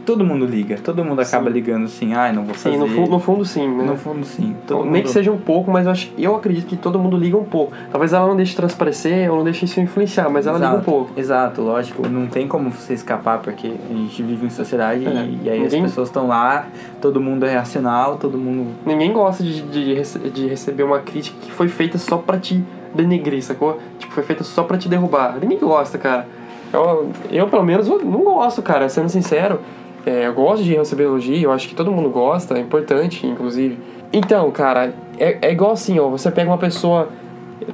Todo 0.08 0.24
mundo 0.24 0.46
liga, 0.46 0.78
todo 0.82 1.04
mundo 1.04 1.20
acaba 1.20 1.48
Sim. 1.48 1.52
ligando 1.52 1.84
assim, 1.84 2.14
ah, 2.14 2.32
não 2.32 2.42
vou 2.42 2.54
fazer. 2.54 2.70
Sim, 2.74 2.80
no 2.80 2.88
fundo, 2.88 3.10
no 3.10 3.18
fundo 3.20 3.44
sim, 3.44 3.68
né? 3.68 3.84
No 3.84 3.94
fundo, 3.94 4.24
sim. 4.24 4.56
Todo 4.66 4.84
Nem 4.84 4.90
mundo... 4.90 5.02
que 5.02 5.10
seja 5.10 5.30
um 5.30 5.36
pouco, 5.36 5.70
mas 5.70 5.84
eu, 5.84 5.92
acho, 5.92 6.10
eu 6.16 6.34
acredito 6.34 6.66
que 6.66 6.78
todo 6.78 6.98
mundo 6.98 7.14
liga 7.14 7.36
um 7.36 7.44
pouco. 7.44 7.74
Talvez 7.90 8.14
ela 8.14 8.26
não 8.26 8.34
deixe 8.34 8.56
transparecer 8.56 9.30
ou 9.30 9.36
não 9.36 9.44
deixe 9.44 9.66
isso 9.66 9.78
influenciar, 9.80 10.30
mas 10.30 10.46
ela 10.46 10.56
liga 10.56 10.70
um 10.70 10.72
Exato, 10.76 10.84
pouco. 10.90 11.10
Exato, 11.14 11.60
lógico. 11.60 12.08
Não 12.08 12.26
tem 12.26 12.48
como 12.48 12.70
você 12.70 12.94
escapar, 12.94 13.40
porque 13.40 13.66
a 13.66 13.92
gente 13.94 14.22
vive 14.22 14.46
em 14.46 14.48
sociedade 14.48 15.04
É, 15.06 15.10
e, 15.10 15.40
e 15.44 15.50
aí 15.50 15.60
ninguém- 15.60 15.84
as 15.84 15.90
pessoas 15.90 16.08
estão 16.08 16.26
lá, 16.26 16.68
todo 17.02 17.20
mundo 17.20 17.44
é 17.44 17.54
racional, 17.54 18.16
todo 18.16 18.38
mundo. 18.38 18.68
Ninguém 18.86 19.12
gosta 19.12 19.44
de, 19.44 19.60
de, 19.60 20.30
de 20.30 20.46
receber 20.48 20.84
uma 20.84 21.00
crítica 21.00 21.36
que 21.42 21.52
foi 21.52 21.68
feita 21.68 21.98
só 21.98 22.16
pra 22.16 22.38
te 22.38 22.64
denegrir, 22.94 23.42
sacou? 23.44 23.78
Tipo, 23.98 24.14
foi 24.14 24.22
feita 24.22 24.42
só 24.42 24.62
pra 24.62 24.78
te 24.78 24.88
derrubar. 24.88 25.36
Ninguém 25.38 25.58
gosta, 25.58 25.98
cara. 25.98 26.26
Eu, 26.72 27.10
eu 27.30 27.46
pelo 27.48 27.62
menos, 27.62 27.86
não 27.88 28.24
gosto, 28.24 28.62
cara, 28.62 28.88
sendo 28.88 29.10
sincero. 29.10 29.60
É, 30.08 30.26
eu 30.26 30.32
gosto 30.32 30.64
de 30.64 30.74
receber 30.74 31.04
elogio, 31.04 31.42
eu 31.42 31.52
acho 31.52 31.68
que 31.68 31.74
todo 31.74 31.92
mundo 31.92 32.08
gosta, 32.08 32.56
é 32.56 32.60
importante, 32.60 33.26
inclusive. 33.26 33.78
Então, 34.10 34.50
cara, 34.50 34.94
é, 35.18 35.36
é 35.42 35.52
igual 35.52 35.72
assim, 35.72 35.98
ó, 35.98 36.08
você 36.08 36.30
pega 36.30 36.50
uma 36.50 36.56
pessoa. 36.56 37.08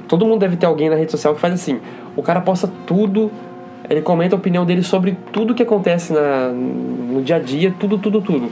Todo 0.07 0.25
mundo 0.25 0.39
deve 0.39 0.57
ter 0.57 0.65
alguém 0.65 0.89
na 0.89 0.95
rede 0.95 1.11
social 1.11 1.33
que 1.33 1.39
faz 1.39 1.53
assim. 1.53 1.79
O 2.15 2.21
cara 2.21 2.41
posta 2.41 2.69
tudo, 2.85 3.31
ele 3.89 4.01
comenta 4.01 4.35
a 4.35 4.37
opinião 4.37 4.65
dele 4.65 4.83
sobre 4.83 5.17
tudo 5.31 5.55
que 5.55 5.63
acontece 5.63 6.11
na, 6.11 6.49
no 6.49 7.21
dia 7.21 7.37
a 7.37 7.39
dia, 7.39 7.73
tudo, 7.79 7.97
tudo, 7.97 8.21
tudo 8.21 8.51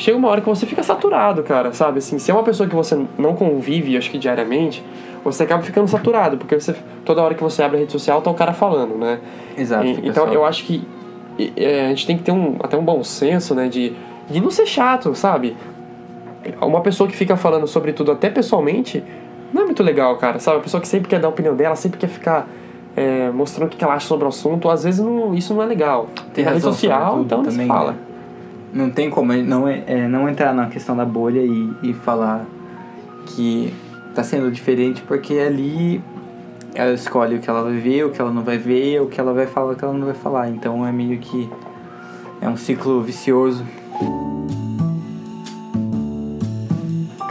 chega 0.00 0.16
uma 0.16 0.28
hora 0.28 0.40
que 0.40 0.48
você 0.48 0.64
fica 0.64 0.82
saturado, 0.82 1.42
cara, 1.42 1.72
sabe? 1.72 1.98
Assim, 1.98 2.18
se 2.18 2.30
é 2.30 2.34
uma 2.34 2.42
pessoa 2.42 2.66
que 2.66 2.74
você 2.74 2.98
não 3.18 3.34
convive, 3.34 3.96
acho 3.98 4.10
que 4.10 4.16
diariamente, 4.18 4.82
você 5.22 5.42
acaba 5.42 5.62
ficando 5.62 5.86
saturado, 5.88 6.38
porque 6.38 6.58
você, 6.58 6.74
toda 7.04 7.22
hora 7.22 7.34
que 7.34 7.42
você 7.42 7.62
abre 7.62 7.76
a 7.76 7.80
rede 7.80 7.92
social 7.92 8.22
tá 8.22 8.30
o 8.30 8.34
cara 8.34 8.54
falando, 8.54 8.96
né? 8.96 9.20
Exato. 9.58 9.84
E- 9.84 10.08
então 10.08 10.32
eu 10.32 10.44
acho 10.44 10.64
que 10.64 10.82
é, 11.56 11.86
a 11.86 11.88
gente 11.90 12.06
tem 12.06 12.16
que 12.16 12.22
ter 12.22 12.32
um, 12.32 12.56
até 12.62 12.76
um 12.76 12.84
bom 12.84 13.02
senso, 13.02 13.54
né, 13.54 13.68
de, 13.68 13.92
de 14.28 14.40
não 14.40 14.50
ser 14.50 14.66
chato, 14.66 15.14
sabe? 15.14 15.56
Uma 16.60 16.80
pessoa 16.80 17.08
que 17.08 17.16
fica 17.16 17.36
falando 17.36 17.66
sobre 17.66 17.92
tudo, 17.92 18.12
até 18.12 18.30
pessoalmente, 18.30 19.02
não 19.52 19.62
é 19.62 19.64
muito 19.64 19.82
legal, 19.82 20.16
cara, 20.16 20.38
sabe? 20.38 20.58
A 20.58 20.60
pessoa 20.60 20.80
que 20.80 20.88
sempre 20.88 21.08
quer 21.08 21.20
dar 21.20 21.28
a 21.28 21.30
opinião 21.30 21.54
dela, 21.54 21.76
sempre 21.76 21.98
quer 21.98 22.08
ficar 22.08 22.48
é, 22.96 23.30
mostrando 23.30 23.72
o 23.72 23.76
que 23.76 23.82
ela 23.84 23.94
acha 23.94 24.06
sobre 24.06 24.24
o 24.24 24.28
assunto, 24.28 24.68
às 24.68 24.84
vezes 24.84 25.00
não, 25.00 25.34
isso 25.34 25.54
não 25.54 25.62
é 25.62 25.66
legal. 25.66 26.08
Tem 26.32 26.44
na 26.44 26.52
rede 26.52 26.62
social, 26.62 27.20
então 27.20 27.38
não 27.42 27.50
também, 27.50 27.66
fala. 27.66 27.92
né? 27.92 27.98
Não 28.72 28.90
tem 28.90 29.10
como 29.10 29.32
não, 29.32 29.66
é, 29.66 29.82
é, 29.86 30.08
não 30.08 30.28
entrar 30.28 30.54
na 30.54 30.66
questão 30.66 30.96
da 30.96 31.04
bolha 31.04 31.40
e, 31.40 31.70
e 31.82 31.92
falar 31.92 32.46
que 33.26 33.74
tá 34.14 34.22
sendo 34.22 34.50
diferente, 34.50 35.02
porque 35.02 35.34
ali 35.34 36.02
ela 36.74 36.92
escolhe 36.92 37.36
o 37.36 37.40
que 37.40 37.50
ela 37.50 37.62
vai 37.62 37.76
ver, 37.76 38.04
o 38.04 38.10
que 38.10 38.20
ela 38.20 38.30
não 38.30 38.42
vai 38.42 38.58
ver, 38.58 39.00
o 39.00 39.06
que 39.06 39.20
ela 39.20 39.32
vai 39.32 39.46
falar, 39.46 39.72
o 39.72 39.76
que 39.76 39.84
ela 39.84 39.94
não 39.94 40.06
vai 40.06 40.14
falar. 40.14 40.48
Então 40.48 40.86
é 40.86 40.92
meio 40.92 41.18
que 41.18 41.50
é 42.40 42.48
um 42.48 42.56
ciclo 42.56 43.02
vicioso. 43.02 43.64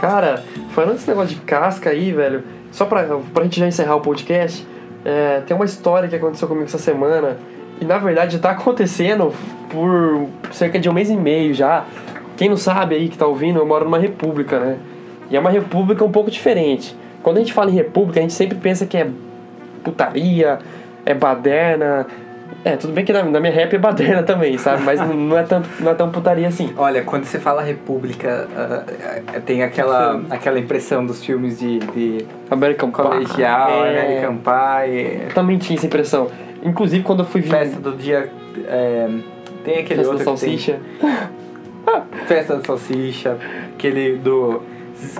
Cara, 0.00 0.42
falando 0.70 0.94
desse 0.94 1.08
negócio 1.08 1.34
de 1.34 1.40
casca 1.42 1.90
aí, 1.90 2.12
velho, 2.12 2.42
só 2.72 2.86
pra, 2.86 3.04
pra 3.34 3.44
gente 3.44 3.60
já 3.60 3.66
encerrar 3.66 3.96
o 3.96 4.00
podcast, 4.00 4.66
é, 5.04 5.40
tem 5.40 5.54
uma 5.54 5.64
história 5.64 6.08
que 6.08 6.16
aconteceu 6.16 6.48
comigo 6.48 6.66
essa 6.66 6.78
semana, 6.78 7.36
e 7.80 7.84
na 7.84 7.98
verdade 7.98 8.38
tá 8.38 8.50
acontecendo 8.50 9.32
por 9.70 10.28
cerca 10.52 10.78
de 10.78 10.88
um 10.88 10.92
mês 10.92 11.10
e 11.10 11.16
meio 11.16 11.52
já. 11.54 11.84
Quem 12.36 12.48
não 12.48 12.56
sabe 12.56 12.94
aí 12.94 13.08
que 13.08 13.18
tá 13.18 13.26
ouvindo, 13.26 13.58
eu 13.58 13.66
moro 13.66 13.84
numa 13.84 13.98
república, 13.98 14.58
né? 14.58 14.78
E 15.30 15.36
é 15.36 15.40
uma 15.40 15.50
república 15.50 16.04
um 16.04 16.10
pouco 16.10 16.30
diferente. 16.30 16.96
Quando 17.22 17.36
a 17.36 17.40
gente 17.40 17.52
fala 17.52 17.70
em 17.70 17.74
república, 17.74 18.18
a 18.18 18.22
gente 18.22 18.32
sempre 18.32 18.56
pensa 18.56 18.86
que 18.86 18.96
é 18.96 19.10
putaria, 19.82 20.58
é 21.04 21.14
baderna. 21.14 22.06
É, 22.62 22.76
tudo 22.76 22.92
bem 22.92 23.04
que 23.04 23.12
na, 23.12 23.22
na 23.22 23.40
minha 23.40 23.52
rap 23.52 23.72
é 23.74 23.78
baderna 23.78 24.22
também, 24.22 24.58
sabe? 24.58 24.82
Mas 24.82 25.00
não, 25.00 25.14
não 25.14 25.38
é 25.38 25.42
tanto, 25.44 25.66
não 25.80 25.92
é 25.92 25.94
tão 25.94 26.10
putaria 26.10 26.46
assim. 26.46 26.72
Olha, 26.76 27.02
quando 27.02 27.24
você 27.24 27.38
fala 27.38 27.62
república, 27.62 28.46
ah, 28.54 29.40
tem 29.46 29.62
aquela, 29.62 30.20
aquela 30.28 30.58
impressão 30.58 31.06
dos 31.06 31.24
filmes 31.24 31.58
de, 31.58 31.78
de 31.78 32.26
American 32.50 32.90
Pie. 32.90 33.02
colegial, 33.02 33.70
É. 33.86 34.00
American 34.00 34.36
Pie, 34.36 35.22
Eu 35.28 35.34
também 35.34 35.56
tinha 35.56 35.76
essa 35.78 35.86
impressão. 35.86 36.28
Inclusive, 36.62 37.02
quando 37.02 37.20
eu 37.20 37.26
fui 37.26 37.40
vir. 37.40 37.48
festa 37.50 37.80
do 37.80 37.92
dia. 37.96 38.30
é, 38.68 39.08
tem 39.64 39.78
aquele 39.78 40.02
Festa 40.02 40.02
da 40.02 40.10
outro 40.10 40.18
que 40.34 40.40
tem- 40.40 40.58
salsicha. 40.58 40.78
Festa 42.26 42.56
da 42.56 42.64
Salsicha, 42.64 43.36
aquele 43.74 44.16
do. 44.18 44.62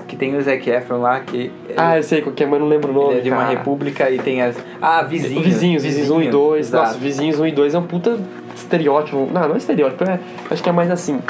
Que 0.07 0.17
tem 0.17 0.37
o 0.37 0.43
Zac 0.43 0.69
Efron 0.69 0.99
lá, 0.99 1.21
que 1.21 1.51
Ah, 1.77 1.97
eu 1.97 2.03
sei 2.03 2.23
qual 2.23 2.35
que 2.35 2.45
é, 2.45 2.47
mas 2.47 2.61
não 2.61 2.69
lembro 2.69 2.91
o 2.91 2.95
nome. 2.95 3.11
ele 3.13 3.21
é 3.21 3.23
de 3.23 3.31
uma 3.31 3.39
cara. 3.45 3.51
república 3.59 4.11
e 4.11 4.19
tem 4.19 4.43
as. 4.43 4.57
Ah, 4.81 5.03
vizinhos. 5.03 5.45
Vizinhos, 5.45 5.83
Vizinhos 5.83 6.11
1 6.11 6.23
e 6.23 6.29
2. 6.31 6.67
exato. 6.69 6.85
Nossa, 6.87 6.99
Vizinhos 6.99 7.39
1 7.41 7.47
e 7.47 7.53
2 7.53 7.75
é 7.75 7.79
um 7.79 7.83
puta 7.83 8.19
estereótipo. 8.55 9.29
Não, 9.33 9.49
não 9.49 9.55
é 9.55 9.59
estereótipo, 9.59 10.05
é, 10.05 10.19
acho 10.51 10.63
que 10.63 10.69
é 10.69 10.73
mais 10.73 10.91
assim. 10.91 11.21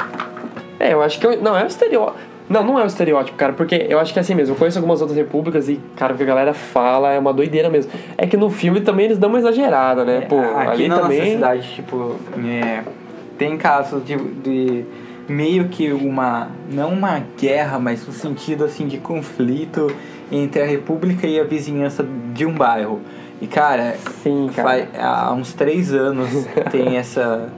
É, 0.79 0.93
eu 0.93 1.01
acho 1.01 1.19
que. 1.19 1.27
eu- 1.27 1.41
não, 1.41 1.57
é 1.57 1.63
um 1.63 1.67
estereótipo. 1.67 2.17
Não, 2.49 2.65
não 2.65 2.77
é 2.77 2.83
um 2.83 2.87
estereótipo, 2.87 3.37
cara, 3.37 3.53
porque 3.53 3.85
eu 3.87 3.97
acho 3.97 4.11
que 4.11 4.19
é 4.19 4.21
assim 4.21 4.35
mesmo. 4.35 4.55
Eu 4.55 4.57
conheço 4.59 4.77
algumas 4.77 4.99
outras 4.99 5.17
repúblicas 5.17 5.69
e, 5.69 5.79
cara, 5.95 6.13
o 6.13 6.17
que 6.17 6.23
a 6.23 6.25
galera 6.25 6.53
fala 6.53 7.13
é 7.13 7.17
uma 7.19 7.31
doideira 7.31 7.69
mesmo. 7.69 7.89
É 8.17 8.27
que 8.27 8.35
no 8.35 8.49
filme 8.49 8.81
também 8.81 9.05
eles 9.05 9.17
dão 9.17 9.29
uma 9.29 9.39
exagerada, 9.39 10.03
né? 10.03 10.21
Pô, 10.27 10.35
É, 10.41 10.49
Aqui 10.63 10.67
ali 10.71 10.87
na 10.89 10.99
também. 10.99 11.19
nossa 11.19 11.31
cidade, 11.31 11.73
tipo, 11.75 12.15
é, 12.45 12.81
tem 13.37 13.57
casos 13.57 14.03
de, 14.03 14.17
de 14.17 14.83
meio 15.31 15.69
que 15.69 15.91
uma. 15.91 16.49
não 16.69 16.89
uma 16.89 17.21
guerra, 17.39 17.79
mas 17.79 18.07
um 18.07 18.11
sentido 18.11 18.63
assim 18.65 18.87
de 18.87 18.97
conflito 18.97 19.87
entre 20.31 20.61
a 20.61 20.65
república 20.65 21.25
e 21.25 21.39
a 21.39 21.43
vizinhança 21.43 22.05
de 22.33 22.45
um 22.45 22.53
bairro. 22.53 22.99
E 23.41 23.47
cara, 23.47 23.95
Sim, 24.21 24.49
cara. 24.55 24.67
Faz- 24.67 24.87
há 24.99 25.33
uns 25.33 25.53
três 25.53 25.91
anos 25.93 26.29
tem 26.71 26.95
essa, 26.97 27.49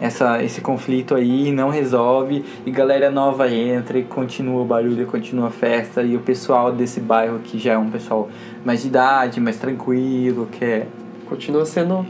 essa, 0.00 0.42
esse 0.42 0.60
conflito 0.60 1.14
aí 1.14 1.50
não 1.50 1.70
resolve. 1.70 2.44
E 2.66 2.70
galera 2.70 3.10
nova 3.10 3.48
entra 3.50 3.98
e 3.98 4.02
continua 4.04 4.60
o 4.62 4.64
barulho, 4.64 5.06
continua 5.06 5.48
a 5.48 5.50
festa. 5.50 6.02
E 6.02 6.16
o 6.16 6.20
pessoal 6.20 6.70
desse 6.70 7.00
bairro 7.00 7.38
que 7.38 7.58
já 7.58 7.72
é 7.72 7.78
um 7.78 7.90
pessoal 7.90 8.28
mais 8.64 8.82
de 8.82 8.88
idade, 8.88 9.40
mais 9.40 9.56
tranquilo, 9.56 10.46
que 10.52 10.64
é. 10.64 10.86
Continua 11.28 11.64
sendo 11.64 12.04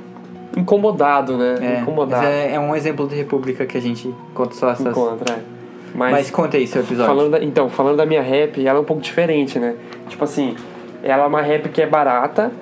incomodado, 0.57 1.37
né? 1.37 1.57
É, 1.61 1.81
incomodado. 1.81 2.23
mas 2.23 2.31
é, 2.33 2.55
é 2.55 2.61
um 2.61 2.75
exemplo 2.75 3.07
de 3.07 3.15
república 3.15 3.67
que 3.67 3.77
a 3.77 3.81
gente 3.81 4.15
conta 4.35 4.55
só 4.55 4.71
essas. 4.71 4.87
Encontra, 4.87 5.35
é. 5.35 5.39
Mas, 5.95 6.31
conta 6.31 6.57
aí 6.57 6.67
seu 6.67 6.83
episódio. 6.83 7.13
Falando 7.13 7.31
da- 7.33 7.43
então, 7.43 7.69
falando 7.69 7.97
da 7.97 8.07
minha 8.07 8.23
rap, 8.23 8.65
ela 8.65 8.79
é 8.79 8.83
um 8.83 8.85
pouco 8.85 9.03
diferente, 9.03 9.59
né? 9.59 9.75
Tipo 10.09 10.25
assim, 10.25 10.55
ela 11.03 11.25
é 11.25 11.27
uma 11.27 11.43
rap 11.43 11.69
que 11.69 11.83
é 11.83 11.87
barata 11.87 12.53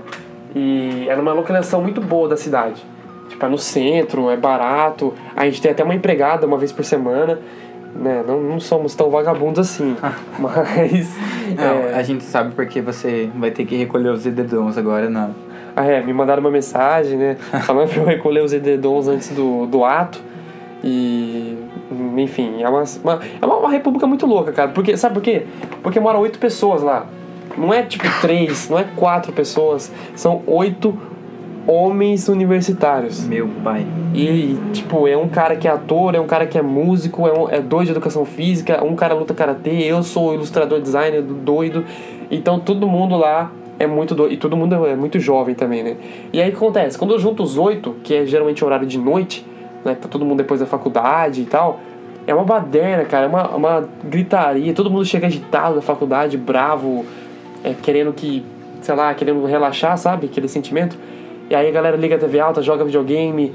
e 0.54 1.06
é 1.08 1.14
numa 1.14 1.32
localização 1.32 1.82
muito 1.82 2.00
boa 2.00 2.28
da 2.28 2.36
cidade. 2.36 2.76
Tipo 3.28 3.28
Tipo, 3.28 3.46
é 3.46 3.48
no 3.50 3.58
centro, 3.58 4.30
é 4.30 4.36
barato. 4.36 5.14
A 5.36 5.44
gente 5.44 5.60
tem 5.60 5.70
até 5.70 5.84
uma 5.84 5.94
empregada 5.94 6.46
uma 6.46 6.56
vez 6.58 6.72
por 6.72 6.84
semana. 6.84 7.38
Né? 7.94 8.24
Não, 8.26 8.40
não 8.40 8.60
somos 8.60 8.94
tão 8.94 9.10
vagabundos 9.10 9.60
assim. 9.60 9.96
mas. 10.38 11.16
Não, 11.56 11.88
é, 11.88 11.94
a 11.94 12.02
gente 12.02 12.24
sabe 12.24 12.54
porque 12.54 12.80
você 12.80 13.30
vai 13.36 13.50
ter 13.50 13.64
que 13.64 13.76
recolher 13.76 14.10
os 14.10 14.26
edredons 14.26 14.76
agora 14.78 15.08
na. 15.08 15.30
Ah, 15.78 15.84
é, 15.84 16.02
me 16.02 16.12
mandaram 16.12 16.40
uma 16.40 16.50
mensagem, 16.50 17.16
né? 17.16 17.36
Falando 17.62 17.88
pra 17.88 18.02
eu 18.02 18.04
recolher 18.04 18.42
os 18.42 18.52
edredons 18.52 19.06
antes 19.06 19.28
do, 19.28 19.64
do 19.66 19.84
ato. 19.84 20.20
E. 20.82 21.56
Enfim, 22.16 22.60
é 22.64 22.68
uma, 22.68 22.82
uma, 23.04 23.20
é 23.40 23.46
uma, 23.46 23.56
uma 23.58 23.70
república 23.70 24.04
muito 24.04 24.26
louca, 24.26 24.50
cara. 24.50 24.70
Porque, 24.70 24.96
sabe 24.96 25.14
por 25.14 25.22
quê? 25.22 25.46
Porque 25.80 26.00
moram 26.00 26.18
oito 26.18 26.40
pessoas 26.40 26.82
lá. 26.82 27.06
Não 27.56 27.72
é 27.72 27.84
tipo 27.84 28.04
três, 28.20 28.68
não 28.68 28.76
é 28.76 28.86
quatro 28.96 29.32
pessoas. 29.32 29.92
São 30.16 30.42
oito 30.48 30.98
homens 31.64 32.28
universitários. 32.28 33.22
Meu 33.24 33.48
pai. 33.62 33.86
E, 34.12 34.58
tipo, 34.72 35.06
é 35.06 35.16
um 35.16 35.28
cara 35.28 35.54
que 35.54 35.68
é 35.68 35.70
ator, 35.70 36.16
é 36.16 36.20
um 36.20 36.26
cara 36.26 36.44
que 36.44 36.58
é 36.58 36.62
músico, 36.62 37.28
é, 37.28 37.32
um, 37.32 37.48
é 37.48 37.60
dois 37.60 37.86
de 37.86 37.92
educação 37.92 38.24
física, 38.24 38.82
um 38.82 38.96
cara 38.96 39.14
luta 39.14 39.32
karatê, 39.32 39.84
eu 39.84 40.02
sou 40.02 40.34
ilustrador 40.34 40.80
designer 40.80 41.22
doido. 41.22 41.84
Então 42.32 42.58
todo 42.58 42.88
mundo 42.88 43.16
lá 43.16 43.52
é 43.78 43.86
muito 43.86 44.14
doido. 44.14 44.32
E 44.32 44.36
todo 44.36 44.56
mundo 44.56 44.86
é 44.86 44.96
muito 44.96 45.18
jovem 45.20 45.54
também, 45.54 45.82
né? 45.82 45.96
E 46.32 46.40
aí 46.40 46.48
o 46.48 46.52
que 46.52 46.56
acontece? 46.56 46.98
Quando 46.98 47.14
eu 47.14 47.18
junto 47.18 47.42
os 47.42 47.56
oito, 47.56 47.96
que 48.02 48.14
é 48.14 48.26
geralmente 48.26 48.64
horário 48.64 48.86
de 48.86 48.98
noite, 48.98 49.46
né? 49.84 49.94
Tá 49.94 50.08
todo 50.08 50.24
mundo 50.24 50.38
depois 50.38 50.60
da 50.60 50.66
faculdade 50.66 51.42
e 51.42 51.44
tal. 51.44 51.80
É 52.26 52.34
uma 52.34 52.44
baderna, 52.44 53.04
cara, 53.04 53.24
é 53.24 53.28
uma, 53.28 53.48
uma 53.50 53.88
gritaria. 54.04 54.74
Todo 54.74 54.90
mundo 54.90 55.04
chega 55.04 55.26
agitado 55.26 55.76
da 55.76 55.82
faculdade, 55.82 56.36
bravo, 56.36 57.06
é, 57.64 57.72
querendo 57.72 58.12
que, 58.12 58.44
sei 58.82 58.94
lá, 58.94 59.14
querendo 59.14 59.44
relaxar, 59.46 59.96
sabe? 59.96 60.26
Aquele 60.26 60.48
sentimento. 60.48 60.98
E 61.48 61.54
aí 61.54 61.66
a 61.66 61.70
galera 61.70 61.96
liga 61.96 62.16
a 62.16 62.18
TV 62.18 62.38
alta, 62.40 62.60
joga 62.60 62.84
videogame 62.84 63.52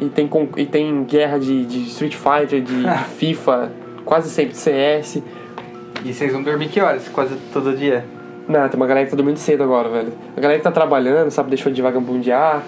e 0.00 0.06
tem, 0.06 0.30
e 0.56 0.64
tem 0.64 1.04
guerra 1.04 1.38
de, 1.38 1.66
de 1.66 1.80
Street 1.88 2.14
Fighter, 2.14 2.62
de, 2.62 2.82
de 2.82 2.98
FIFA, 3.16 3.70
quase 4.04 4.30
sempre 4.30 4.54
CS. 4.54 5.22
E 6.04 6.12
vocês 6.12 6.32
vão 6.32 6.42
dormir 6.42 6.68
que 6.68 6.80
horas? 6.80 7.08
Quase 7.08 7.36
todo 7.52 7.76
dia? 7.76 8.04
Não, 8.48 8.68
tem 8.68 8.76
uma 8.76 8.86
galera 8.86 9.06
que 9.06 9.10
tá 9.10 9.16
dormindo 9.16 9.38
cedo 9.38 9.62
agora, 9.62 9.88
velho. 9.88 10.12
A 10.36 10.40
galera 10.40 10.58
que 10.58 10.64
tá 10.64 10.70
trabalhando, 10.70 11.30
sabe, 11.30 11.48
deixou 11.50 11.72
de 11.72 11.80
vagabundear. 11.80 12.62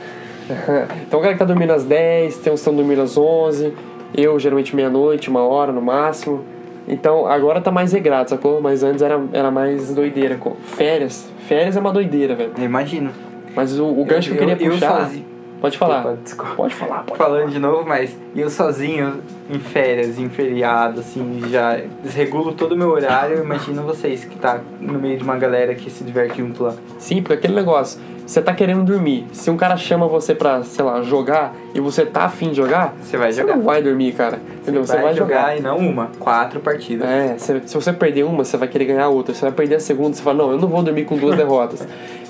então 1.06 1.20
a 1.20 1.22
galera 1.22 1.32
que 1.34 1.38
tá 1.38 1.44
dormindo 1.44 1.72
às 1.72 1.84
10, 1.84 2.38
tem 2.38 2.52
uns 2.52 2.56
que 2.56 2.60
estão 2.60 2.74
dormindo 2.74 3.02
às 3.02 3.16
11. 3.16 3.74
Eu, 4.14 4.38
geralmente, 4.38 4.74
meia-noite, 4.74 5.28
uma 5.28 5.40
hora 5.40 5.72
no 5.72 5.82
máximo. 5.82 6.44
Então 6.88 7.26
agora 7.26 7.60
tá 7.60 7.70
mais 7.70 7.92
regrado, 7.92 8.30
sacou? 8.30 8.60
Mas 8.60 8.82
antes 8.82 9.02
era, 9.02 9.20
era 9.32 9.50
mais 9.50 9.92
doideira. 9.92 10.38
Férias. 10.62 11.28
Férias 11.46 11.76
é 11.76 11.80
uma 11.80 11.92
doideira, 11.92 12.34
velho. 12.34 12.52
Eu 12.56 12.64
imagino. 12.64 13.10
Mas 13.54 13.78
o, 13.78 13.86
o 13.86 14.04
gancho 14.04 14.30
que 14.30 14.36
eu 14.36 14.46
queria 14.46 14.70
puxar. 14.70 15.04
sozinho. 15.04 15.35
Pode 15.60 15.78
falar. 15.78 16.16
Desculpa. 16.16 16.54
Pode 16.54 16.74
falar, 16.74 17.02
pode 17.04 17.18
Falando 17.18 17.50
de 17.50 17.58
novo, 17.58 17.86
mas 17.86 18.16
eu 18.34 18.50
sozinho 18.50 19.22
em 19.48 19.58
férias, 19.58 20.18
em 20.18 20.28
feriado, 20.28 21.00
assim, 21.00 21.42
já 21.48 21.80
desregulo 22.02 22.52
todo 22.52 22.72
o 22.72 22.76
meu 22.76 22.90
horário. 22.90 23.36
Eu 23.36 23.44
imagino 23.44 23.82
vocês 23.82 24.24
que 24.24 24.36
tá 24.36 24.60
no 24.80 24.98
meio 24.98 25.16
de 25.16 25.24
uma 25.24 25.36
galera 25.36 25.74
que 25.74 25.90
se 25.90 26.04
diverte 26.04 26.38
junto 26.38 26.64
lá. 26.64 26.74
Sim, 26.98 27.22
porque 27.22 27.34
aquele 27.34 27.54
negócio, 27.54 28.00
você 28.26 28.42
tá 28.42 28.52
querendo 28.52 28.82
dormir. 28.84 29.24
Se 29.32 29.48
um 29.50 29.56
cara 29.56 29.76
chama 29.76 30.08
você 30.08 30.34
pra, 30.34 30.62
sei 30.64 30.84
lá, 30.84 31.00
jogar 31.02 31.54
e 31.72 31.80
você 31.80 32.04
tá 32.04 32.24
afim 32.24 32.50
de 32.50 32.56
jogar, 32.56 32.92
Você 33.00 33.16
vai 33.16 33.32
você 33.32 33.40
jogar. 33.42 33.56
não 33.56 33.62
vai 33.62 33.80
dormir, 33.80 34.12
cara. 34.12 34.40
Entendeu? 34.62 34.84
Você 34.84 34.96
vai, 34.98 35.14
jogar, 35.14 35.56
e 35.56 35.60
não 35.60 35.78
uma, 35.78 36.10
quatro 36.18 36.58
partidas. 36.58 37.08
É, 37.08 37.38
se, 37.38 37.62
se 37.64 37.74
você 37.74 37.92
perder 37.92 38.24
uma, 38.24 38.44
você 38.44 38.56
vai 38.56 38.66
querer 38.66 38.86
ganhar 38.86 39.08
outra. 39.08 39.32
Você 39.32 39.42
vai 39.42 39.52
perder 39.52 39.76
a 39.76 39.80
segunda, 39.80 40.14
você 40.16 40.22
fala, 40.22 40.38
não, 40.38 40.50
eu 40.50 40.58
não 40.58 40.66
vou 40.68 40.82
dormir 40.82 41.04
com 41.04 41.16
duas 41.16 41.36
derrotas. 41.38 41.86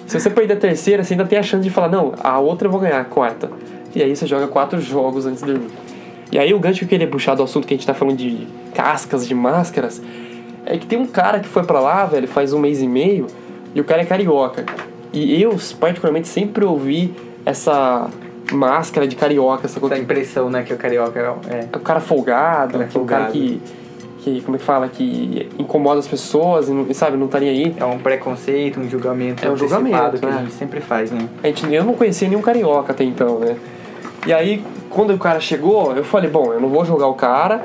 Se 0.06 0.20
você 0.20 0.28
perder 0.28 0.54
a 0.54 0.56
terceira, 0.58 1.02
você 1.02 1.14
ainda 1.14 1.24
tem 1.24 1.38
a 1.38 1.42
chance 1.42 1.64
de 1.64 1.70
falar, 1.70 1.88
não, 1.88 2.12
a 2.22 2.38
outra 2.38 2.68
eu 2.68 2.72
vou 2.72 2.78
ganhar, 2.80 3.00
a 3.00 3.04
quarta. 3.04 3.50
E 3.94 4.02
aí 4.02 4.14
você 4.14 4.26
joga 4.26 4.46
quatro 4.46 4.78
jogos 4.80 5.24
antes 5.24 5.42
de 5.42 5.50
dormir. 5.52 5.70
E 6.30 6.38
aí 6.38 6.52
o 6.52 6.58
gancho 6.58 6.80
que 6.80 6.84
eu 6.84 6.88
queria 6.90 7.08
puxar 7.08 7.34
do 7.34 7.42
assunto 7.42 7.66
que 7.66 7.72
a 7.72 7.76
gente 7.76 7.86
tá 7.86 7.94
falando 7.94 8.16
de 8.16 8.46
cascas, 8.74 9.26
de 9.26 9.34
máscaras, 9.34 10.02
é 10.66 10.76
que 10.76 10.86
tem 10.86 10.98
um 10.98 11.06
cara 11.06 11.40
que 11.40 11.48
foi 11.48 11.64
pra 11.64 11.80
lá, 11.80 12.04
velho, 12.04 12.28
faz 12.28 12.52
um 12.52 12.58
mês 12.58 12.82
e 12.82 12.86
meio, 12.86 13.26
e 13.74 13.80
o 13.80 13.84
cara 13.84 14.02
é 14.02 14.04
carioca. 14.04 14.64
E 15.18 15.42
eu, 15.42 15.56
particularmente, 15.80 16.28
sempre 16.28 16.64
ouvi 16.64 17.14
essa 17.44 18.08
máscara 18.52 19.06
de 19.08 19.16
carioca, 19.16 19.60
essa 19.66 19.74
Essa 19.74 19.80
coisa. 19.80 19.98
impressão, 19.98 20.48
né, 20.50 20.62
que 20.62 20.72
o 20.72 20.76
carioca 20.76 21.18
é. 21.48 21.66
O 21.76 21.80
cara 21.80 22.00
folgado, 22.00 22.72
Cara 22.74 22.84
que 22.84 22.98
o 22.98 23.04
cara 23.04 23.24
folgado. 23.24 23.32
que, 23.32 23.60
que. 24.20 24.40
Como 24.42 24.56
é 24.56 24.58
que 24.58 24.64
fala? 24.64 24.88
Que 24.88 25.48
incomoda 25.58 25.98
as 26.00 26.06
pessoas 26.06 26.68
e, 26.68 26.94
sabe, 26.94 27.16
não 27.16 27.28
tá 27.28 27.40
nem 27.40 27.48
aí. 27.48 27.76
É 27.78 27.84
um 27.84 27.98
preconceito, 27.98 28.78
um 28.80 28.88
julgamento 28.88 29.44
É 29.46 29.50
um 29.50 29.56
julgamento, 29.56 30.18
que 30.18 30.26
a 30.26 30.30
né? 30.30 30.38
gente 30.42 30.52
sempre 30.52 30.80
faz, 30.80 31.10
né? 31.10 31.28
A 31.42 31.46
gente, 31.46 31.72
eu 31.72 31.84
não 31.84 31.94
conhecia 31.94 32.28
nenhum 32.28 32.42
carioca 32.42 32.92
até 32.92 33.04
então, 33.04 33.38
né? 33.38 33.56
E 34.26 34.32
aí, 34.32 34.62
quando 34.90 35.14
o 35.14 35.18
cara 35.18 35.38
chegou, 35.40 35.94
eu 35.96 36.02
falei, 36.04 36.28
bom, 36.30 36.52
eu 36.52 36.60
não 36.60 36.68
vou 36.68 36.84
jogar 36.84 37.06
o 37.06 37.14
cara, 37.14 37.64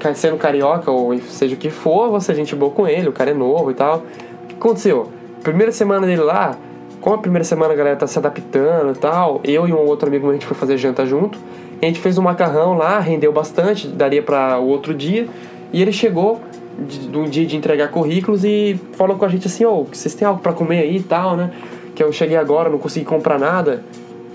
ca- 0.00 0.12
sendo 0.14 0.36
carioca 0.36 0.90
ou 0.90 1.16
seja 1.20 1.54
o 1.54 1.58
que 1.58 1.70
for, 1.70 2.10
vou 2.10 2.20
ser 2.20 2.34
gente 2.34 2.54
boa 2.56 2.72
com 2.72 2.86
ele, 2.88 3.08
o 3.08 3.12
cara 3.12 3.30
é 3.30 3.34
novo 3.34 3.70
e 3.70 3.74
tal. 3.74 3.98
O 3.98 4.46
que 4.48 4.54
aconteceu? 4.56 5.08
Primeira 5.44 5.70
semana 5.70 6.04
dele 6.06 6.22
lá, 6.22 6.56
como 7.02 7.16
a 7.16 7.18
primeira 7.18 7.44
semana 7.44 7.74
a 7.74 7.76
galera 7.76 7.96
tá 7.96 8.06
se 8.06 8.18
adaptando 8.18 8.92
e 8.92 8.98
tal, 8.98 9.40
eu 9.44 9.68
e 9.68 9.72
um 9.72 9.84
outro 9.86 10.08
amigo 10.08 10.30
a 10.30 10.32
gente 10.32 10.46
foi 10.46 10.56
fazer 10.56 10.78
janta 10.78 11.04
junto, 11.04 11.38
a 11.82 11.84
gente 11.84 12.00
fez 12.00 12.16
um 12.16 12.22
macarrão 12.22 12.74
lá, 12.74 12.98
rendeu 13.00 13.32
bastante, 13.32 13.88
daria 13.88 14.22
para 14.22 14.58
o 14.58 14.68
outro 14.68 14.94
dia, 14.94 15.26
e 15.72 15.82
ele 15.82 15.92
chegou 15.92 16.40
de, 16.78 17.08
de 17.08 17.18
um 17.18 17.24
dia 17.24 17.44
de 17.44 17.56
entregar 17.56 17.88
currículos 17.88 18.44
e 18.44 18.80
falou 18.92 19.16
com 19.16 19.24
a 19.24 19.28
gente 19.28 19.48
assim, 19.48 19.64
ô, 19.64 19.82
vocês 19.84 20.14
têm 20.14 20.26
algo 20.26 20.40
para 20.40 20.52
comer 20.52 20.78
aí 20.78 20.96
e 20.98 21.02
tal, 21.02 21.36
né? 21.36 21.50
Que 21.94 22.02
eu 22.02 22.12
cheguei 22.12 22.36
agora, 22.36 22.70
não 22.70 22.78
consegui 22.78 23.04
comprar 23.04 23.38
nada. 23.38 23.82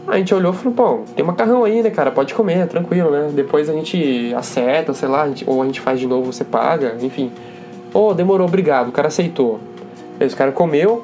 A 0.05 0.17
gente 0.17 0.33
olhou 0.33 0.53
e 0.53 0.55
falou, 0.55 0.73
pô, 0.73 0.99
tem 1.15 1.25
macarrão 1.25 1.63
aí, 1.63 1.81
né, 1.81 1.89
cara? 1.89 2.11
Pode 2.11 2.33
comer, 2.33 2.67
tranquilo, 2.67 3.09
né? 3.11 3.29
Depois 3.33 3.69
a 3.69 3.73
gente 3.73 4.33
acerta, 4.35 4.93
sei 4.93 5.07
lá, 5.09 5.23
a 5.23 5.27
gente- 5.27 5.43
ou 5.47 5.61
a 5.61 5.65
gente 5.65 5.79
faz 5.81 5.99
de 5.99 6.05
novo, 6.07 6.31
você 6.31 6.43
paga, 6.43 6.95
enfim. 7.01 7.31
Ô, 7.93 8.13
demorou, 8.13 8.45
obrigado. 8.47 8.89
O 8.89 8.91
cara 8.91 9.07
aceitou. 9.07 9.59
Esse 10.19 10.35
cara 10.35 10.51
comeu. 10.51 11.03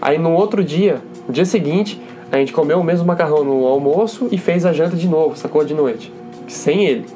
Aí 0.00 0.18
no 0.18 0.32
outro 0.32 0.64
dia, 0.64 1.00
no 1.26 1.32
dia 1.34 1.44
seguinte, 1.44 2.00
a 2.32 2.36
gente 2.36 2.52
comeu 2.52 2.78
o 2.80 2.84
mesmo 2.84 3.06
macarrão 3.06 3.44
no 3.44 3.66
almoço 3.66 4.28
e 4.30 4.38
fez 4.38 4.64
a 4.64 4.72
janta 4.72 4.96
de 4.96 5.08
novo, 5.08 5.36
sacou? 5.36 5.64
De 5.64 5.74
noite. 5.74 6.12
Sem 6.48 6.84
ele. 6.86 7.06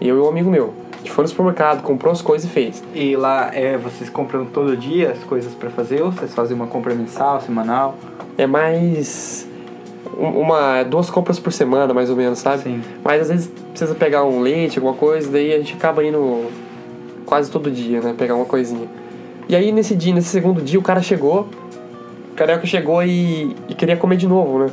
Eu 0.00 0.16
e 0.16 0.20
um 0.20 0.28
amigo 0.28 0.50
meu. 0.50 0.74
A 0.94 0.96
gente 0.98 1.10
foi 1.10 1.22
no 1.22 1.28
supermercado, 1.28 1.82
comprou 1.82 2.12
as 2.12 2.22
coisas 2.22 2.48
e 2.48 2.52
fez. 2.52 2.82
E 2.94 3.16
lá 3.16 3.50
é, 3.52 3.76
vocês 3.76 4.08
compram 4.10 4.44
todo 4.44 4.76
dia 4.76 5.12
as 5.12 5.18
coisas 5.24 5.54
pra 5.54 5.70
fazer 5.70 6.02
ou 6.02 6.10
vocês 6.12 6.34
fazem 6.34 6.54
uma 6.56 6.66
compra 6.66 6.94
mensal, 6.94 7.40
semanal? 7.40 7.94
É 8.38 8.46
mais. 8.46 9.48
um- 10.18 10.40
Uma, 10.40 10.82
duas 10.82 11.08
compras 11.10 11.38
por 11.38 11.52
semana, 11.52 11.92
mais 11.94 12.10
ou 12.10 12.16
menos, 12.16 12.38
sabe? 12.40 12.62
Sim. 12.64 12.80
Mas 13.04 13.22
às 13.22 13.28
vezes 13.28 13.52
precisa 13.70 13.94
pegar 13.94 14.24
um 14.24 14.40
leite, 14.40 14.78
alguma 14.78 14.94
coisa, 14.94 15.30
daí 15.30 15.52
a 15.54 15.58
gente 15.58 15.74
acaba 15.74 16.04
indo 16.04 16.46
quase 17.26 17.50
todo 17.50 17.70
dia, 17.70 18.00
né? 18.00 18.14
Pegar 18.16 18.34
uma 18.34 18.44
coisinha. 18.44 18.86
E 19.48 19.56
aí 19.56 19.72
nesse 19.72 19.94
dia, 19.96 20.14
nesse 20.14 20.28
segundo 20.28 20.60
dia, 20.62 20.78
o 20.78 20.82
cara 20.82 21.00
chegou, 21.02 21.48
carioca 22.36 22.66
chegou 22.66 23.02
e, 23.02 23.54
e 23.68 23.74
queria 23.74 23.96
comer 23.96 24.16
de 24.16 24.26
novo, 24.26 24.58
né? 24.60 24.70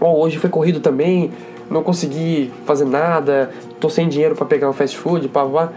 Ó, 0.00 0.14
hoje 0.18 0.38
foi 0.38 0.48
corrido 0.50 0.80
também, 0.80 1.30
não 1.70 1.82
consegui 1.82 2.50
fazer 2.64 2.84
nada, 2.86 3.50
tô 3.78 3.88
sem 3.88 4.08
dinheiro 4.08 4.34
pra 4.34 4.46
pegar 4.46 4.68
um 4.68 4.72
fast 4.72 4.96
food, 4.96 5.28
pá, 5.28 5.44
pá. 5.44 5.72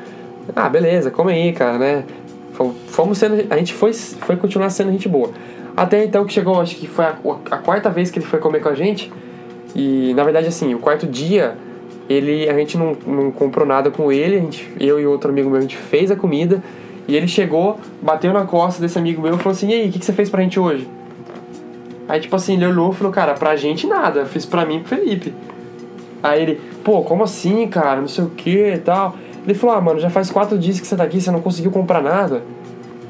Ah, 0.55 0.69
beleza, 0.69 1.11
come 1.11 1.31
aí, 1.33 1.53
cara, 1.53 1.77
né? 1.77 2.03
Fom- 2.53 2.73
Fomos 2.87 3.17
sendo, 3.17 3.45
a 3.49 3.57
gente 3.57 3.73
foi, 3.73 3.93
foi 3.93 4.35
continuar 4.35 4.69
sendo 4.69 4.91
gente 4.91 5.07
boa. 5.09 5.29
Até 5.75 6.03
então 6.05 6.23
que 6.25 6.33
chegou, 6.33 6.59
acho 6.61 6.75
que 6.75 6.87
foi 6.87 7.05
a, 7.05 7.15
a 7.51 7.57
quarta 7.57 7.89
vez 7.89 8.09
que 8.11 8.19
ele 8.19 8.25
foi 8.25 8.39
comer 8.39 8.61
com 8.61 8.69
a 8.69 8.75
gente. 8.75 9.11
E 9.75 10.13
na 10.15 10.23
verdade, 10.23 10.47
assim, 10.47 10.73
o 10.75 10.79
quarto 10.79 11.07
dia, 11.07 11.55
ele, 12.07 12.47
a 12.47 12.53
gente 12.53 12.77
não, 12.77 12.95
não 13.07 13.31
comprou 13.31 13.65
nada 13.65 13.89
com 13.89 14.11
ele, 14.11 14.37
gente, 14.39 14.71
eu 14.79 14.99
e 14.99 15.05
outro 15.07 15.31
amigo 15.31 15.49
meu, 15.49 15.57
a 15.57 15.61
gente 15.61 15.75
fez 15.77 16.11
a 16.11 16.15
comida. 16.15 16.61
E 17.07 17.15
ele 17.15 17.27
chegou, 17.27 17.79
bateu 18.01 18.31
na 18.31 18.45
costa 18.45 18.81
desse 18.81 18.97
amigo 18.97 19.21
meu 19.21 19.35
e 19.35 19.37
falou 19.37 19.51
assim: 19.51 19.69
E 19.69 19.73
aí, 19.73 19.89
o 19.89 19.91
que, 19.91 19.99
que 19.99 20.05
você 20.05 20.13
fez 20.13 20.29
pra 20.29 20.41
gente 20.41 20.59
hoje? 20.59 20.87
Aí, 22.07 22.19
tipo 22.19 22.35
assim, 22.35 22.53
ele 22.53 22.67
olhou 22.67 22.91
e 22.91 22.95
falou: 22.95 23.11
Cara, 23.11 23.33
pra 23.33 23.55
gente 23.55 23.87
nada, 23.87 24.21
eu 24.21 24.25
fiz 24.25 24.45
pra 24.45 24.65
mim 24.65 24.77
e 24.77 24.79
pro 24.79 24.97
Felipe. 24.97 25.33
Aí 26.21 26.41
ele, 26.41 26.61
pô, 26.83 27.01
como 27.01 27.23
assim, 27.23 27.67
cara? 27.67 27.99
Não 27.99 28.07
sei 28.07 28.23
o 28.23 28.29
que 28.29 28.73
e 28.73 28.77
tal. 28.77 29.15
Ele 29.45 29.53
falou: 29.53 29.75
Ah, 29.75 29.81
mano, 29.81 29.99
já 29.99 30.09
faz 30.09 30.29
quatro 30.31 30.57
dias 30.57 30.79
que 30.79 30.87
você 30.87 30.95
tá 30.95 31.03
aqui, 31.03 31.19
você 31.19 31.31
não 31.31 31.41
conseguiu 31.41 31.71
comprar 31.71 32.01
nada. 32.01 32.43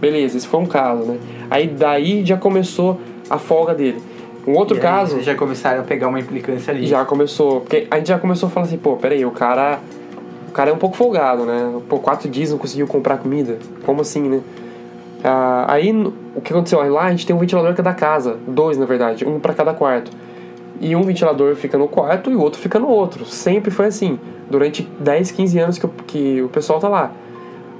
Beleza, 0.01 0.37
esse 0.37 0.47
foi 0.47 0.59
um 0.59 0.65
caso, 0.65 1.03
né? 1.03 1.17
Aí 1.49 1.67
daí 1.67 2.25
já 2.25 2.35
começou 2.35 2.99
a 3.29 3.37
folga 3.37 3.73
dele. 3.73 4.01
Um 4.45 4.53
outro 4.57 4.75
aí 4.75 4.81
caso. 4.81 5.21
Já 5.21 5.35
começaram 5.35 5.81
a 5.81 5.83
pegar 5.83 6.07
uma 6.07 6.19
implicância 6.19 6.73
ali. 6.73 6.85
Já 6.85 7.05
começou. 7.05 7.61
Porque 7.61 7.87
a 7.89 7.97
gente 7.97 8.09
já 8.09 8.19
começou 8.19 8.47
a 8.47 8.49
falar 8.51 8.65
assim, 8.65 8.77
pô, 8.77 8.97
peraí, 8.97 9.25
o 9.25 9.31
cara. 9.31 9.79
Cara 10.53 10.69
é 10.69 10.73
um 10.73 10.77
pouco 10.77 10.95
folgado, 10.95 11.45
né? 11.45 11.79
Pô, 11.89 11.99
quatro 11.99 12.29
dias 12.29 12.51
não 12.51 12.57
conseguiu 12.57 12.85
comprar 12.87 13.17
comida. 13.17 13.57
Como 13.85 14.01
assim, 14.01 14.21
né? 14.21 14.41
Ah, 15.23 15.65
aí 15.67 15.91
o 16.35 16.41
que 16.41 16.53
aconteceu? 16.53 16.79
Lá 16.91 17.05
a 17.05 17.11
gente 17.11 17.25
tem 17.25 17.35
um 17.35 17.39
ventilador 17.39 17.73
que 17.73 17.81
é 17.81 17.83
da 17.83 17.93
casa. 17.93 18.37
Dois, 18.47 18.77
na 18.77 18.85
verdade, 18.85 19.25
um 19.27 19.39
pra 19.39 19.53
cada 19.53 19.73
quarto. 19.73 20.11
E 20.79 20.95
um 20.95 21.01
ventilador 21.01 21.55
fica 21.55 21.77
no 21.77 21.87
quarto 21.87 22.29
e 22.29 22.35
o 22.35 22.41
outro 22.41 22.59
fica 22.59 22.77
no 22.77 22.87
outro. 22.87 23.25
Sempre 23.25 23.71
foi 23.71 23.87
assim. 23.87 24.19
Durante 24.49 24.83
10, 24.99 25.31
15 25.31 25.57
anos 25.59 25.77
que, 25.77 25.85
o- 25.85 25.89
que 26.05 26.41
o 26.41 26.49
pessoal 26.49 26.79
tá 26.79 26.87
lá. 26.89 27.11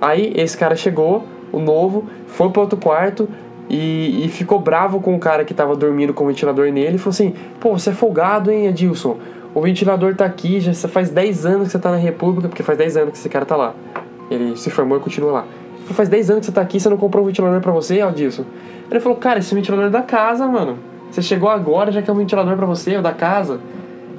Aí 0.02 0.34
esse 0.36 0.58
cara 0.58 0.76
chegou, 0.76 1.24
o 1.52 1.60
novo, 1.60 2.06
foi 2.28 2.50
pro 2.50 2.62
outro 2.62 2.78
quarto 2.80 3.28
e, 3.70 4.26
e 4.26 4.30
ficou 4.30 4.60
bravo 4.60 5.00
com 5.00 5.16
o 5.16 5.20
cara 5.20 5.44
que 5.46 5.54
tava 5.54 5.76
dormindo 5.76 6.14
com 6.14 6.24
o 6.24 6.28
ventilador 6.28 6.72
nele 6.72 6.96
e 6.96 6.98
falou 6.98 7.12
assim: 7.12 7.34
pô, 7.60 7.78
você 7.78 7.90
é 7.92 7.94
folgado, 7.94 8.50
hein, 8.52 8.68
Edilson? 8.68 9.18
O 9.54 9.62
ventilador 9.62 10.16
tá 10.16 10.26
aqui, 10.26 10.60
já 10.60 10.74
faz 10.88 11.10
10 11.10 11.46
anos 11.46 11.68
que 11.68 11.72
você 11.72 11.80
tá 11.80 11.92
na 11.92 11.98
República, 11.98 12.48
porque 12.48 12.64
faz 12.64 12.78
10 12.78 12.98
anos 12.98 13.12
que 13.12 13.18
esse 13.20 13.30
cara 13.30 13.46
tá 13.46 13.56
lá. 13.56 13.74
Ele 14.30 14.58
se 14.58 14.70
formou 14.70 14.98
e 14.98 15.02
continua 15.02 15.32
lá. 15.32 15.46
Faz 15.86 16.10
10 16.10 16.30
anos 16.30 16.40
que 16.42 16.46
você 16.48 16.52
tá 16.52 16.62
aqui, 16.62 16.80
você 16.80 16.90
não 16.90 16.98
comprou 16.98 17.24
um 17.24 17.28
ventilador 17.28 17.62
pra 17.62 17.72
você, 17.72 18.00
Aldilson? 18.02 18.46
Ele 18.90 19.00
falou, 19.00 19.18
cara, 19.18 19.40
esse 19.40 19.54
ventilador 19.54 19.88
é 19.88 19.90
da 19.90 20.02
casa, 20.02 20.48
mano. 20.48 20.80
Você 21.12 21.22
chegou 21.22 21.50
agora, 21.50 21.92
já 21.92 22.02
quer 22.02 22.12
um 22.12 22.16
ventilador 22.16 22.56
pra 22.56 22.66
você, 22.66 22.96
é 22.96 23.02
da 23.02 23.12
casa. 23.12 23.60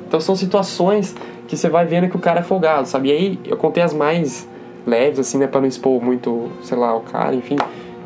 Então 0.06 0.20
são 0.20 0.36
situações 0.36 1.16
que 1.48 1.56
você 1.56 1.68
vai 1.68 1.84
vendo 1.84 2.08
que 2.08 2.16
o 2.16 2.20
cara 2.20 2.40
é 2.40 2.42
folgado, 2.42 2.86
sabe? 2.86 3.08
E 3.08 3.12
aí 3.12 3.40
eu 3.44 3.56
contei 3.56 3.82
as 3.82 3.92
mais 3.92 4.48
leves, 4.86 5.18
assim, 5.18 5.38
né, 5.38 5.46
pra 5.46 5.60
não 5.60 5.66
expor 5.66 6.02
muito, 6.02 6.52
sei 6.62 6.78
lá, 6.78 6.94
o 6.94 7.00
cara, 7.00 7.34
enfim. 7.34 7.56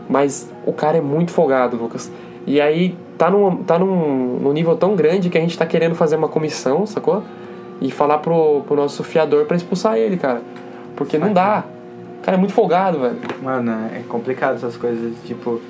Mas 0.09 0.51
o 0.65 0.73
cara 0.73 0.97
é 0.97 1.01
muito 1.01 1.33
folgado, 1.33 1.77
Lucas. 1.77 2.11
E 2.47 2.61
aí 2.61 2.97
tá 3.19 3.29
num, 3.29 3.57
tá 3.65 3.79
num, 3.79 4.39
num 4.41 4.53
nível 4.53 4.77
tão 4.77 4.95
grande 4.95 5.29
que 5.29 5.37
a 5.37 5.41
gente 5.41 5.59
tá 5.59 5.67
querendo 5.67 5.95
fazer 5.95 6.17
uma 6.17 6.29
comissão, 6.29 6.87
sacou? 6.87 7.23
E 7.81 7.91
falar 7.91 8.19
pro, 8.19 8.63
pro 8.63 8.77
nosso 8.77 9.05
fiador 9.05 9.45
pra 9.45 9.57
expulsar 9.57 9.99
ele, 9.99 10.17
cara. 10.17 10.41
Porque 10.97 11.19
não 11.19 11.33
dá. 11.33 11.65
O 12.21 12.25
cara 12.25 12.37
é 12.37 12.41
muito 12.41 12.53
folgado, 12.53 13.01
velho. 13.01 13.17
Mano, 13.43 13.73
é 13.95 14.03
complicado 14.09 14.57
essas 14.57 14.77
coisas, 14.77 15.13
tipo. 15.27 15.61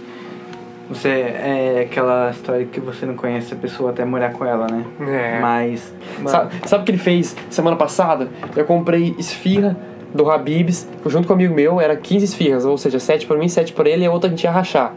Você 0.89 1.09
é 1.09 1.87
aquela 1.87 2.31
história 2.31 2.65
que 2.65 2.81
você 2.81 3.05
não 3.05 3.15
conhece 3.15 3.53
a 3.53 3.57
pessoa 3.57 3.91
até 3.91 4.07
morar 4.07 4.33
com 4.33 4.45
ela, 4.45 4.67
né? 4.67 4.85
É. 5.07 5.39
Mas. 5.41 5.93
Mano, 6.17 6.29
Sabe, 6.31 6.55
sabe 6.67 6.83
o 6.83 6.85
que 6.87 6.93
ele 6.93 6.99
fez 6.99 7.37
semana 7.51 7.77
passada? 7.77 8.29
Eu 8.57 8.65
comprei 8.65 9.15
esfirra 9.19 9.77
do 10.15 10.31
Habibs, 10.31 10.89
junto 11.05 11.27
com 11.27 11.35
um 11.35 11.37
amigo 11.37 11.55
meu, 11.55 11.79
era 11.79 11.95
15 11.95 12.25
esfirras, 12.25 12.65
ou 12.65 12.79
seja, 12.79 12.99
7 12.99 13.27
pra 13.27 13.37
mim, 13.37 13.49
7 13.49 13.75
pra 13.75 13.87
ele 13.89 14.05
e 14.05 14.07
a 14.07 14.11
outra 14.11 14.29
a 14.29 14.31
gente 14.31 14.45
ia 14.45 14.51
rachar. 14.51 14.95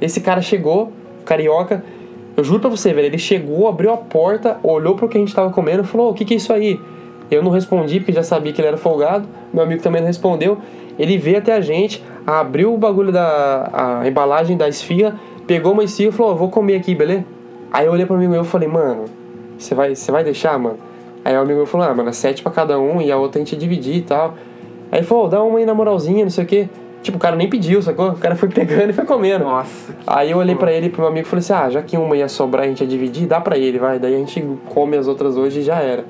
Esse 0.00 0.22
cara 0.22 0.40
chegou, 0.40 0.92
carioca, 1.28 1.84
eu 2.36 2.42
juro 2.42 2.60
pra 2.60 2.70
você, 2.70 2.92
velho, 2.92 3.06
ele 3.06 3.18
chegou, 3.18 3.68
abriu 3.68 3.92
a 3.92 3.96
porta, 3.96 4.58
olhou 4.62 4.94
pro 4.94 5.08
que 5.08 5.18
a 5.18 5.20
gente 5.20 5.34
tava 5.34 5.50
comendo 5.50 5.82
e 5.82 5.86
falou: 5.86 6.10
o 6.10 6.14
que 6.14 6.24
que 6.24 6.34
é 6.34 6.36
isso 6.36 6.52
aí? 6.52 6.80
Eu 7.30 7.42
não 7.42 7.50
respondi 7.50 8.00
porque 8.00 8.12
já 8.12 8.22
sabia 8.22 8.52
que 8.52 8.60
ele 8.60 8.68
era 8.68 8.76
folgado, 8.76 9.28
meu 9.52 9.62
amigo 9.62 9.82
também 9.82 10.00
não 10.00 10.06
respondeu. 10.06 10.56
Ele 10.98 11.18
veio 11.18 11.38
até 11.38 11.52
a 11.52 11.60
gente, 11.60 12.02
abriu 12.26 12.72
o 12.72 12.78
bagulho 12.78 13.12
da 13.12 14.00
a 14.02 14.08
embalagem 14.08 14.56
da 14.56 14.68
esfirra, 14.68 15.18
pegou 15.46 15.72
uma 15.72 15.84
esfirra 15.84 16.10
e 16.10 16.12
falou: 16.12 16.32
eu 16.32 16.38
vou 16.38 16.48
comer 16.48 16.76
aqui, 16.76 16.94
beleza? 16.94 17.24
Aí 17.72 17.86
eu 17.86 17.92
olhei 17.92 18.06
pro 18.06 18.14
amigo 18.14 18.30
meu 18.30 18.42
e 18.42 18.46
falei: 18.46 18.68
mano, 18.68 19.04
você 19.58 19.74
vai, 19.74 19.94
você 19.94 20.10
vai 20.10 20.24
deixar, 20.24 20.58
mano? 20.58 20.78
Aí 21.24 21.36
o 21.36 21.40
amigo 21.40 21.56
meu 21.56 21.66
falou: 21.66 21.86
ah, 21.86 21.94
mano, 21.94 22.08
é 22.08 22.12
sete 22.12 22.42
pra 22.42 22.52
cada 22.52 22.78
um 22.78 23.02
e 23.02 23.10
a 23.10 23.18
outra 23.18 23.40
a 23.40 23.44
gente 23.44 23.56
dividir 23.56 23.96
e 23.96 24.02
tal. 24.02 24.34
Aí 24.90 25.00
ele 25.00 25.06
falou: 25.06 25.28
dá 25.28 25.42
uma 25.42 25.58
aí 25.58 25.66
na 25.66 25.74
moralzinha, 25.74 26.22
não 26.24 26.30
sei 26.30 26.44
o 26.44 26.46
quê. 26.46 26.68
Tipo, 27.08 27.16
o 27.16 27.20
cara 27.20 27.36
nem 27.36 27.48
pediu, 27.48 27.80
sacou? 27.80 28.10
O 28.10 28.16
cara 28.18 28.36
foi 28.36 28.50
pegando 28.50 28.90
e 28.90 28.92
foi 28.92 29.06
comendo. 29.06 29.42
Nossa. 29.42 29.96
Aí 30.06 30.30
eu 30.30 30.36
olhei 30.36 30.54
pra 30.54 30.70
ele 30.70 30.88
e 30.88 30.90
pro 30.90 31.00
meu 31.00 31.08
amigo 31.10 31.26
e 31.26 31.30
falei 31.30 31.40
assim: 31.40 31.54
ah, 31.54 31.70
já 31.70 31.80
que 31.80 31.96
uma 31.96 32.14
ia 32.14 32.28
sobrar 32.28 32.64
a 32.64 32.68
gente 32.68 32.82
ia 32.82 32.86
dividir, 32.86 33.26
dá 33.26 33.40
pra 33.40 33.56
ele, 33.56 33.78
vai. 33.78 33.98
Daí 33.98 34.14
a 34.14 34.18
gente 34.18 34.44
come 34.66 34.94
as 34.94 35.08
outras 35.08 35.34
hoje 35.38 35.60
e 35.60 35.62
já 35.62 35.76
era. 35.76 36.04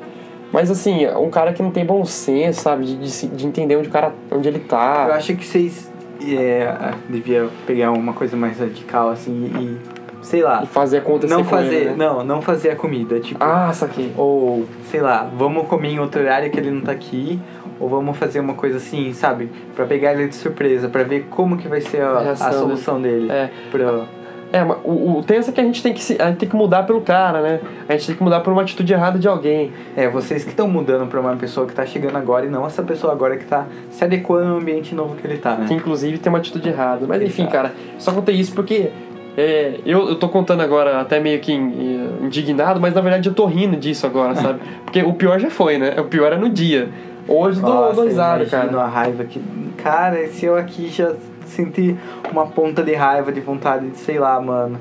Mas 0.53 0.73
assim, 0.73 1.07
um 1.07 1.31
cara 1.31 1.53
que 1.53 1.63
não 1.63 1.71
tem 1.71 1.87
bom 1.87 2.05
senso, 2.05 2.63
sabe? 2.63 2.85
De, 2.85 2.97
de, 2.97 3.27
de 3.29 3.47
entender 3.47 3.77
onde 3.77 3.87
o 3.89 3.93
cara. 3.93 4.13
onde 4.33 4.49
ele 4.49 4.59
Eu 4.59 4.65
tá. 4.65 5.05
acho 5.13 5.37
que 5.37 5.47
vocês 5.47 5.89
é, 6.27 6.75
devia 7.09 7.49
pegar 7.65 7.93
uma 7.93 8.13
coisa 8.13 8.37
mais 8.37 8.59
radical, 8.59 9.11
assim, 9.11 9.53
e. 9.57 9.99
Sei 10.21 10.43
lá. 10.43 10.65
E 10.65 10.67
fazer 10.67 10.99
acontecer 10.99 11.33
Não 11.33 11.45
fazer. 11.45 11.75
ele, 11.75 11.85
né? 11.91 11.95
Não, 11.97 12.25
não 12.25 12.43
fazer 12.43 12.71
a 12.71 12.77
comida. 12.77 13.21
Tipo. 13.21 13.43
Ah, 13.43 13.73
saquei. 13.73 14.13
Ou, 14.17 14.65
sei 14.91 15.01
lá, 15.01 15.31
vamos 15.33 15.69
comer 15.69 15.91
em 15.91 16.01
outro 16.01 16.21
horário 16.21 16.51
que 16.51 16.59
ele 16.59 16.73
não 16.73 16.81
tá 16.81 16.91
aqui. 16.91 17.39
Ou 17.81 17.89
vamos 17.89 18.17
fazer 18.17 18.41
uma 18.41 18.55
coisa 18.55 18.79
assim, 18.79 19.13
sabe? 19.13 19.51
Pra 19.77 19.85
pegar 19.87 20.13
ele 20.15 20.29
de 20.29 20.35
surpresa, 20.35 20.89
pra 20.89 21.03
ver 21.05 21.27
como 21.31 21.57
que 21.57 21.69
vai 21.69 21.81
ser 21.81 22.03
a, 22.03 22.31
a 22.33 22.53
solução 22.53 23.01
dele. 23.01 23.31
É. 23.31 23.51
Pra... 23.71 24.05
É, 24.51 24.65
mas 24.65 24.79
o, 24.83 25.19
o 25.19 25.23
tenso 25.23 25.51
é 25.51 25.53
que 25.53 25.61
a 25.61 25.65
gente 25.65 25.83
tem 25.83 25.93
que 25.93 26.03
se, 26.03 26.17
a 26.21 26.29
gente 26.29 26.39
tem 26.39 26.49
que 26.49 26.57
mudar 26.57 26.85
pelo 26.85 27.03
cara, 27.03 27.43
né? 27.43 27.61
A 27.87 27.93
gente 27.93 28.07
tem 28.07 28.17
que 28.17 28.23
mudar 28.23 28.41
por 28.41 28.51
uma 28.53 28.63
atitude 28.63 28.91
errada 28.93 29.19
de 29.19 29.29
alguém. 29.29 29.73
É, 29.95 30.09
vocês 30.09 30.43
que 30.43 30.51
estão 30.51 30.67
mudando 30.67 31.07
pra 31.07 31.21
uma 31.21 31.37
pessoa 31.37 31.67
que 31.67 31.75
tá 31.75 31.85
chegando 31.85 32.17
agora 32.17 32.47
e 32.47 32.49
não 32.49 32.65
essa 32.67 32.83
pessoa 32.83 33.13
agora 33.13 33.37
que 33.37 33.45
tá 33.45 33.67
se 33.91 34.03
adequando 34.03 34.53
ao 34.53 34.57
ambiente 34.59 34.95
novo 34.95 35.17
que 35.17 35.27
ele 35.27 35.37
tá, 35.37 35.55
né? 35.55 35.67
Que 35.69 35.75
inclusive 35.75 36.17
tem 36.17 36.31
uma 36.33 36.39
atitude 36.39 36.67
errada. 36.67 37.05
Mas 37.07 37.21
enfim, 37.21 37.43
Exato. 37.43 37.57
cara, 37.57 37.73
só 37.99 38.11
contei 38.11 38.37
isso 38.37 38.55
porque 38.55 38.89
é, 39.37 39.81
eu, 39.85 40.09
eu 40.09 40.17
tô 40.17 40.31
contando 40.31 40.63
agora 40.63 40.99
até 40.99 41.21
meio 41.21 41.39
que 41.41 41.53
in- 41.53 42.09
indignado, 42.23 42.81
mas 42.81 42.95
na 42.95 43.03
verdade 43.03 43.29
eu 43.29 43.35
tô 43.35 43.45
rindo 43.45 43.77
disso 43.77 44.07
agora, 44.07 44.35
sabe? 44.35 44.61
Porque 44.89 45.03
o 45.03 45.13
pior 45.13 45.39
já 45.39 45.51
foi, 45.51 45.77
né? 45.77 45.95
O 46.01 46.05
pior 46.05 46.33
é 46.33 46.37
no 46.39 46.49
dia. 46.49 46.89
Hoje 47.29 47.59
eu 47.61 47.65
dou, 47.67 47.75
Nossa, 47.75 47.95
dou 47.97 48.05
risada, 48.07 48.47
cara. 48.47 48.81
a 48.83 48.87
raiva 48.87 49.25
que. 49.25 49.41
Cara, 49.77 50.27
se 50.29 50.47
eu 50.47 50.57
aqui 50.57 50.89
já 50.89 51.15
senti 51.47 51.97
uma 52.33 52.47
ponta 52.47 52.83
de 52.83 52.95
raiva, 52.95 53.31
de 53.31 53.41
vontade 53.41 53.91
de, 53.91 53.99
sei 53.99 54.19
lá, 54.19 54.41
mano, 54.41 54.79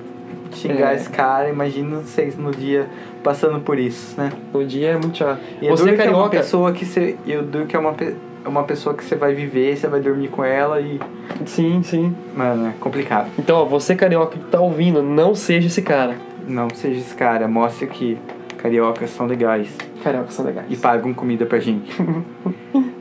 xingar 0.54 0.94
É. 0.94 0.96
esse 0.96 1.10
cara, 1.10 1.50
imagina 1.50 1.98
vocês 1.98 2.38
no 2.38 2.52
dia 2.52 2.88
passando 3.24 3.60
por 3.60 3.78
isso, 3.78 4.20
né? 4.20 4.32
No 4.54 4.66
dia 4.66 4.90
é 4.92 4.98
muito 4.98 5.18
chato. 5.18 5.40
E 5.62 5.68
Você 5.70 5.90
é 5.90 5.96
que 5.96 6.02
é 6.02 6.06
uma 6.06 6.14
carioca. 6.14 6.38
pessoa 6.38 6.72
que 6.72 6.86
você. 6.86 7.18
Eu 7.28 7.44
duro 7.44 7.66
que 7.66 7.76
é 7.76 7.80
uma, 7.80 7.94
é 8.00 8.48
uma 8.48 8.64
pessoa 8.64 8.96
que 8.96 9.04
você 9.04 9.16
vai 9.16 9.34
viver, 9.34 9.76
você 9.78 9.88
vai 9.88 10.00
dormir 10.00 10.30
com 10.30 10.44
ela 10.44 10.80
e. 10.80 11.00
Sim, 11.46 11.84
sim. 11.84 12.16
Mano, 12.36 12.68
é 12.70 12.74
complicado. 12.80 13.30
Então, 13.38 13.58
ó, 13.58 13.66
você 13.66 13.94
carioca 13.96 14.38
que 14.38 14.46
tá 14.46 14.60
ouvindo, 14.60 15.04
não 15.04 15.36
seja 15.36 15.68
esse 15.68 15.82
cara. 15.82 16.16
Não 16.48 16.70
seja 16.74 17.00
esse 17.02 17.14
cara, 17.14 17.46
mostre 17.48 17.88
que 17.88 18.18
cariocas 18.58 19.10
são 19.12 19.26
legais 19.26 19.70
Cariocas 20.04 20.34
são 20.34 20.46
legais. 20.46 20.68
e 20.70 20.76
pagam 20.76 21.14
comida 21.14 21.46
pra 21.46 21.60
gente. 21.60 21.92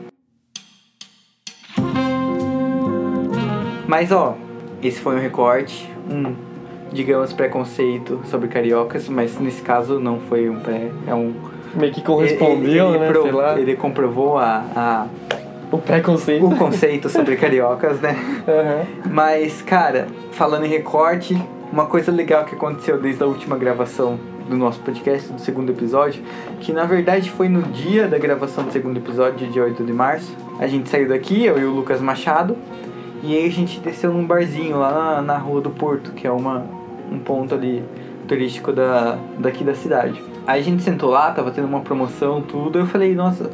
Mas 3.87 4.11
ó, 4.11 4.35
esse 4.83 4.99
foi 4.99 5.15
um 5.15 5.19
recorte, 5.19 5.89
um, 6.09 6.35
digamos, 6.91 7.31
preconceito 7.33 8.19
sobre 8.25 8.47
cariocas, 8.49 9.07
mas 9.07 9.39
nesse 9.39 9.61
caso 9.61 9.99
não 9.99 10.19
foi 10.19 10.49
um 10.49 10.59
pré, 10.59 10.91
é 11.07 11.15
um. 11.15 11.33
Meio 11.73 11.93
que 11.93 12.01
correspondeu, 12.01 12.89
ele, 12.89 12.97
ele 12.97 13.13
né? 13.13 13.13
Sei 13.21 13.31
lá. 13.31 13.59
ele 13.59 13.75
comprovou 13.75 14.37
a, 14.37 14.63
a- 14.75 15.07
O 15.71 15.77
preconceito. 15.77 16.45
o 16.45 16.55
conceito 16.57 17.07
sobre 17.09 17.35
cariocas, 17.37 17.99
né? 18.01 18.15
Aham. 18.47 18.85
Mas, 19.11 19.61
cara, 19.61 20.07
falando 20.31 20.65
em 20.65 20.69
recorte, 20.69 21.41
uma 21.71 21.85
coisa 21.85 22.11
legal 22.11 22.43
que 22.45 22.55
aconteceu 22.55 22.99
desde 22.99 23.23
a 23.23 23.25
última 23.25 23.57
gravação 23.57 24.19
do 24.47 24.55
nosso 24.55 24.79
podcast, 24.79 25.31
do 25.31 25.41
segundo 25.41 25.71
episódio, 25.71 26.23
que 26.59 26.71
na 26.71 26.85
verdade 26.85 27.29
foi 27.29 27.49
no 27.49 27.61
dia 27.63 28.07
da 28.07 28.17
gravação 28.17 28.63
do 28.63 28.71
segundo 28.71 28.97
episódio, 28.97 29.47
dia 29.49 29.63
8 29.63 29.83
de 29.83 29.93
março. 29.93 30.35
A 30.59 30.67
gente 30.67 30.89
saiu 30.89 31.09
daqui, 31.09 31.45
eu 31.45 31.59
e 31.59 31.65
o 31.65 31.71
Lucas 31.71 32.01
Machado, 32.01 32.55
e 33.23 33.35
aí 33.35 33.45
a 33.45 33.51
gente 33.51 33.79
desceu 33.79 34.11
num 34.13 34.25
barzinho 34.25 34.77
lá 34.77 35.21
na, 35.21 35.37
Rua 35.37 35.61
do 35.61 35.69
Porto, 35.69 36.11
que 36.11 36.25
é 36.25 36.31
uma, 36.31 36.65
um 37.11 37.19
ponto 37.19 37.55
ali 37.55 37.83
turístico 38.27 38.71
da, 38.71 39.17
daqui 39.39 39.63
da 39.63 39.73
cidade. 39.73 40.21
Aí 40.45 40.61
a 40.61 40.63
gente 40.63 40.83
sentou 40.83 41.09
lá, 41.09 41.31
tava 41.31 41.51
tendo 41.51 41.67
uma 41.67 41.81
promoção, 41.81 42.41
tudo, 42.41 42.79
eu 42.79 42.85
falei, 42.85 43.13
nossa, 43.13 43.49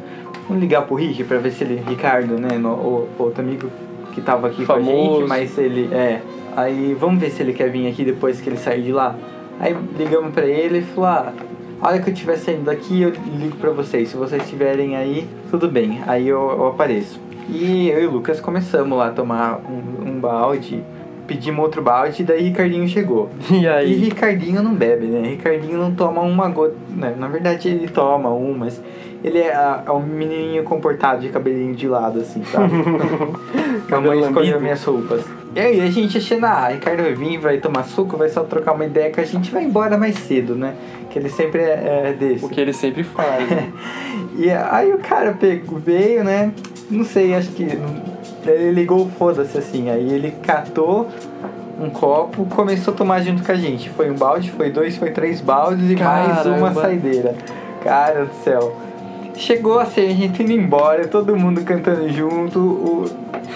vamos 0.46 0.62
ligar 0.62 0.82
pro 0.82 0.94
Rick 0.94 1.24
pra 1.24 1.38
ver 1.38 1.50
se 1.50 1.64
ele, 1.64 1.82
Ricardo, 1.86 2.38
né, 2.38 2.56
no, 2.58 2.70
o, 2.70 3.08
outro 3.18 3.42
amigo 3.42 3.70
que 4.12 4.20
tava 4.20 4.46
aqui 4.46 4.64
com 4.64 4.72
a 4.72 4.76
Famoso. 4.76 5.20
gente, 5.20 5.28
mas 5.28 5.58
ele, 5.58 5.92
é, 5.92 6.20
aí 6.56 6.94
vamos 6.98 7.20
ver 7.20 7.30
se 7.30 7.42
ele 7.42 7.52
quer 7.52 7.68
vir 7.68 7.88
aqui 7.88 8.04
depois 8.04 8.40
que 8.40 8.48
ele 8.48 8.56
sair 8.56 8.82
de 8.82 8.92
lá. 8.92 9.16
Aí 9.60 9.76
ligamos 9.96 10.32
pra 10.32 10.46
ele 10.46 10.78
e 10.78 10.82
falou, 10.82 11.10
ah, 11.10 11.32
a 11.80 11.88
hora 11.88 11.98
que 11.98 12.08
eu 12.08 12.14
estiver 12.14 12.36
saindo 12.36 12.64
daqui 12.64 13.02
eu 13.02 13.12
ligo 13.38 13.56
pra 13.56 13.70
vocês, 13.70 14.08
se 14.08 14.16
vocês 14.16 14.42
estiverem 14.42 14.96
aí, 14.96 15.28
tudo 15.50 15.68
bem, 15.68 16.00
aí 16.06 16.28
eu, 16.28 16.50
eu 16.50 16.66
apareço. 16.68 17.20
E 17.48 17.88
eu 17.90 18.02
e 18.02 18.06
o 18.06 18.10
Lucas 18.10 18.40
começamos 18.40 18.96
lá 18.96 19.08
a 19.08 19.10
tomar 19.10 19.60
um, 19.68 20.08
um 20.08 20.18
balde, 20.18 20.82
pedimos 21.26 21.62
outro 21.62 21.82
balde, 21.82 22.22
e 22.22 22.24
daí 22.24 22.42
Ricardinho 22.42 22.88
chegou. 22.88 23.28
E 23.50 23.60
E 23.64 23.68
aí? 23.68 23.94
Ricardinho 23.94 24.62
não 24.62 24.74
bebe, 24.74 25.06
né? 25.06 25.28
Ricardinho 25.28 25.78
não 25.78 25.94
toma 25.94 26.22
uma 26.22 26.48
gota. 26.48 26.74
Né? 26.88 27.14
Na 27.18 27.28
verdade, 27.28 27.68
ele 27.68 27.88
toma 27.88 28.30
um, 28.30 28.54
mas 28.56 28.80
ele 29.22 29.38
é, 29.38 29.82
é 29.86 29.90
um 29.90 30.00
menininho 30.00 30.64
comportado 30.64 31.20
de 31.20 31.28
cabelinho 31.28 31.74
de 31.74 31.88
lado, 31.88 32.20
assim, 32.20 32.42
sabe? 32.44 32.72
a 33.92 34.00
mãe 34.00 34.20
escolheu 34.20 34.60
minhas 34.60 34.82
roupas. 34.84 35.24
E 35.54 35.60
aí 35.60 35.80
a 35.80 35.90
gente 35.90 36.18
achando, 36.18 36.46
ah, 36.46 36.68
Ricardo 36.68 37.02
vai 37.04 37.14
vir, 37.14 37.38
vai 37.38 37.58
tomar 37.58 37.84
suco, 37.84 38.16
vai 38.16 38.28
só 38.28 38.42
trocar 38.42 38.72
uma 38.72 38.84
ideia 38.84 39.10
que 39.10 39.20
a 39.20 39.24
gente 39.24 39.52
vai 39.52 39.62
embora 39.62 39.96
mais 39.96 40.16
cedo, 40.18 40.56
né? 40.56 40.74
Que 41.10 41.18
ele 41.18 41.28
sempre 41.28 41.60
é, 41.62 42.08
é 42.08 42.12
desse. 42.12 42.44
O 42.44 42.48
que 42.48 42.60
ele 42.60 42.72
sempre 42.72 43.04
faz. 43.04 43.48
né? 43.48 43.72
E 44.36 44.50
aí 44.50 44.92
o 44.92 44.98
cara 44.98 45.32
pegou, 45.32 45.78
veio, 45.78 46.24
né? 46.24 46.52
Não 46.90 47.04
sei, 47.04 47.34
acho 47.34 47.50
que. 47.50 47.62
Ele 48.44 48.72
ligou 48.72 49.06
o 49.06 49.08
foda-se 49.08 49.56
assim. 49.56 49.88
Aí 49.90 50.12
ele 50.12 50.32
catou 50.42 51.08
um 51.80 51.88
copo, 51.88 52.44
começou 52.46 52.92
a 52.92 52.96
tomar 52.96 53.20
junto 53.20 53.44
com 53.44 53.52
a 53.52 53.54
gente. 53.54 53.88
Foi 53.90 54.10
um 54.10 54.14
balde, 54.14 54.50
foi 54.50 54.70
dois, 54.70 54.96
foi 54.96 55.12
três 55.12 55.40
baldes 55.40 55.88
e 55.88 55.94
mais 55.94 56.46
uma 56.46 56.58
Caramba. 56.58 56.80
saideira. 56.80 57.36
Cara 57.80 58.24
do 58.24 58.34
céu. 58.42 58.76
Chegou 59.36 59.78
assim, 59.78 60.06
a 60.06 60.14
gente 60.14 60.42
indo 60.42 60.52
embora, 60.52 61.06
todo 61.06 61.36
mundo 61.36 61.62
cantando 61.62 62.08
junto, 62.08 62.58
o. 62.58 63.04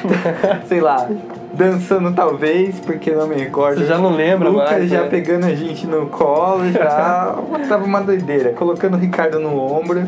sei 0.69 0.81
lá, 0.81 1.09
dançando 1.53 2.13
talvez, 2.13 2.79
porque 2.81 3.11
não 3.11 3.27
me 3.27 3.37
recordo. 3.37 3.81
Você 3.81 3.87
já 3.87 3.99
não 3.99 4.15
lembra 4.15 4.49
Lucas 4.49 4.71
mais, 4.71 4.91
já 4.91 5.03
né? 5.03 5.09
pegando 5.09 5.47
a 5.47 5.55
gente 5.55 5.87
no 5.87 6.07
colo, 6.07 6.71
já 6.71 7.37
tava 7.69 7.85
uma 7.85 8.01
doideira, 8.01 8.53
colocando 8.53 8.95
o 8.95 8.99
Ricardo 8.99 9.39
no 9.39 9.57
ombro. 9.57 10.07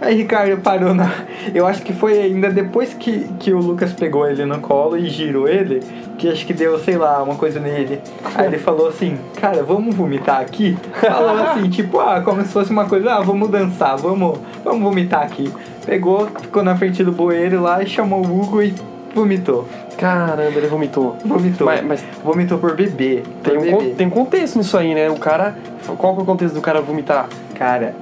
Aí 0.00 0.14
Ricardo 0.14 0.56
parou 0.62 0.94
na. 0.94 1.10
Eu 1.52 1.66
acho 1.66 1.82
que 1.82 1.92
foi 1.92 2.20
ainda 2.20 2.50
depois 2.50 2.94
que, 2.94 3.28
que 3.40 3.52
o 3.52 3.58
Lucas 3.58 3.92
pegou 3.92 4.28
ele 4.28 4.44
no 4.44 4.60
colo 4.60 4.96
e 4.96 5.08
girou 5.08 5.48
ele, 5.48 5.82
que 6.16 6.28
acho 6.28 6.46
que 6.46 6.52
deu, 6.52 6.78
sei 6.78 6.96
lá, 6.96 7.20
uma 7.20 7.34
coisa 7.34 7.58
nele. 7.58 8.00
Aí 8.36 8.46
ele 8.46 8.58
falou 8.58 8.88
assim, 8.88 9.18
cara, 9.40 9.62
vamos 9.64 9.96
vomitar 9.96 10.40
aqui? 10.40 10.78
Falou 11.00 11.42
assim, 11.42 11.68
tipo, 11.70 11.98
ah, 11.98 12.20
como 12.20 12.42
se 12.42 12.52
fosse 12.52 12.70
uma 12.70 12.84
coisa, 12.84 13.14
ah, 13.14 13.20
vamos 13.20 13.50
dançar, 13.50 13.96
vamos, 13.96 14.38
vamos 14.62 14.82
vomitar 14.82 15.22
aqui. 15.22 15.52
Pegou, 15.84 16.28
ficou 16.42 16.62
na 16.62 16.76
frente 16.76 17.02
do 17.02 17.10
bueiro 17.10 17.60
lá 17.60 17.82
e 17.82 17.86
chamou 17.86 18.24
o 18.24 18.40
Hugo 18.40 18.62
e 18.62 18.72
vomitou. 19.14 19.68
Caramba, 19.96 20.42
ele 20.42 20.68
vomitou. 20.68 21.16
Vomitou. 21.24 21.66
Mas, 21.66 21.84
mas 21.84 22.04
Vomitou 22.22 22.58
por 22.58 22.74
bebê. 22.76 23.22
tem, 23.42 23.54
por 23.54 23.58
um, 23.58 23.78
bebê. 23.78 23.94
tem 23.96 24.06
um 24.06 24.10
contexto 24.10 24.56
nisso 24.56 24.76
aí, 24.76 24.94
né? 24.94 25.10
O 25.10 25.16
cara. 25.16 25.56
Qual 25.96 26.14
que 26.14 26.20
é 26.20 26.22
o 26.22 26.26
contexto 26.26 26.54
do 26.54 26.60
cara 26.60 26.80
vomitar? 26.80 27.28
Cara, 27.54 27.94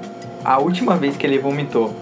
a 0.45 0.59
última 0.59 0.97
vez 0.97 1.17
que 1.17 1.27
ele 1.27 1.39
vomitou 1.39 1.95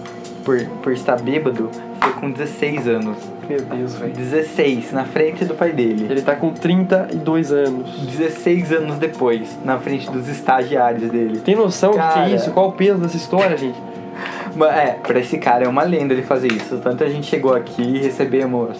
por, 0.43 0.59
por 0.83 0.91
estar 0.91 1.21
bêbado 1.21 1.69
foi 2.01 2.13
com 2.13 2.31
16 2.31 2.87
anos. 2.87 3.17
Meu 3.47 3.61
Deus, 3.61 3.95
velho. 3.95 4.13
16, 4.13 4.91
na 4.91 5.05
frente 5.05 5.45
do 5.45 5.53
pai 5.53 5.71
dele. 5.71 6.07
Ele 6.09 6.21
tá 6.21 6.35
com 6.35 6.51
32 6.51 7.51
anos. 7.51 7.99
16 7.99 8.71
anos 8.71 8.97
depois, 8.97 9.57
na 9.63 9.77
frente 9.77 10.09
dos 10.09 10.27
estagiários 10.27 11.09
dele. 11.11 11.39
Tem 11.39 11.55
noção 11.55 11.91
do 11.91 11.97
que 11.97 12.03
Cara. 12.03 12.29
é 12.29 12.35
isso? 12.35 12.51
Qual 12.51 12.69
o 12.69 12.71
peso 12.71 12.99
dessa 12.99 13.17
história, 13.17 13.57
gente? 13.57 13.77
É, 14.73 14.91
pra 14.91 15.19
esse 15.19 15.37
cara 15.37 15.65
é 15.65 15.67
uma 15.67 15.83
lenda 15.83 16.13
ele 16.13 16.23
fazer 16.23 16.49
isso. 16.49 16.77
Tanto 16.77 17.03
a 17.03 17.09
gente 17.09 17.27
chegou 17.27 17.53
aqui 17.53 17.81
e 17.81 17.99
recebemos 17.99 18.77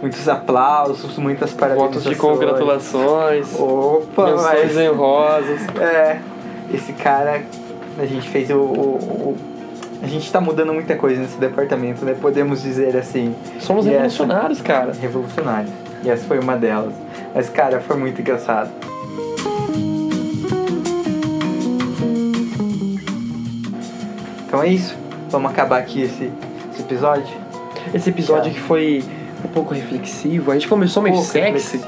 muitos 0.00 0.28
aplausos, 0.28 1.16
muitas 1.18 1.52
Fotos 1.52 2.04
de 2.04 2.14
congratulações. 2.14 3.54
Opa, 3.58 4.26
Menções 4.32 4.74
mas... 4.74 4.90
honrosas. 4.90 5.60
É, 5.80 6.18
esse 6.72 6.92
cara, 6.92 7.42
a 7.98 8.06
gente 8.06 8.28
fez 8.28 8.50
o, 8.50 8.56
o- 8.56 9.34
o- 9.34 9.36
A 10.02 10.06
gente 10.06 10.30
tá 10.30 10.40
mudando 10.40 10.72
muita 10.74 10.94
coisa 10.96 11.20
nesse 11.20 11.38
departamento, 11.38 12.04
né? 12.04 12.14
Podemos 12.20 12.62
dizer 12.62 12.96
assim. 12.96 13.34
Somos 13.58 13.86
E 13.86 13.88
essa- 13.88 13.96
revolucionários, 14.02 14.60
cara. 14.60 14.92
revolucionários. 14.92 15.72
E 16.04 16.10
essa 16.10 16.24
foi 16.26 16.38
uma 16.38 16.56
delas. 16.56 16.92
Mas, 17.34 17.48
cara, 17.48 17.80
foi 17.80 17.96
muito 17.96 18.20
engraçado. 18.20 18.70
Então 24.46 24.62
é 24.62 24.68
isso. 24.68 24.96
Vamos 25.30 25.50
acabar 25.50 25.78
aqui 25.78 26.02
esse, 26.02 26.30
esse 26.72 26.82
episódio. 26.82 27.36
Esse 27.94 28.10
episódio 28.10 28.52
que 28.52 28.60
foi 28.60 29.04
um 29.44 29.48
pouco 29.48 29.74
reflexivo. 29.74 30.50
A 30.50 30.54
gente 30.54 30.68
começou 30.68 31.02
meio 31.02 31.16
sexy. 31.22 31.80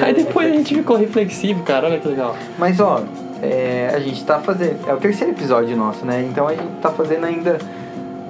Aí 0.00 0.14
depois 0.14 0.52
a 0.52 0.56
gente 0.56 0.74
ficou 0.74 0.96
reflexivo, 0.96 1.62
cara. 1.62 1.86
Olha 1.86 1.98
que 1.98 2.08
legal. 2.08 2.36
Mas 2.58 2.80
ó, 2.80 3.02
é, 3.42 3.90
a 3.94 3.98
gente 3.98 4.24
tá 4.24 4.38
fazendo. 4.40 4.78
É 4.88 4.92
o 4.92 4.98
terceiro 4.98 5.32
episódio 5.32 5.76
nosso, 5.76 6.04
né? 6.04 6.26
Então 6.30 6.46
a 6.48 6.52
gente 6.52 6.66
tá 6.80 6.90
fazendo 6.90 7.24
ainda 7.24 7.58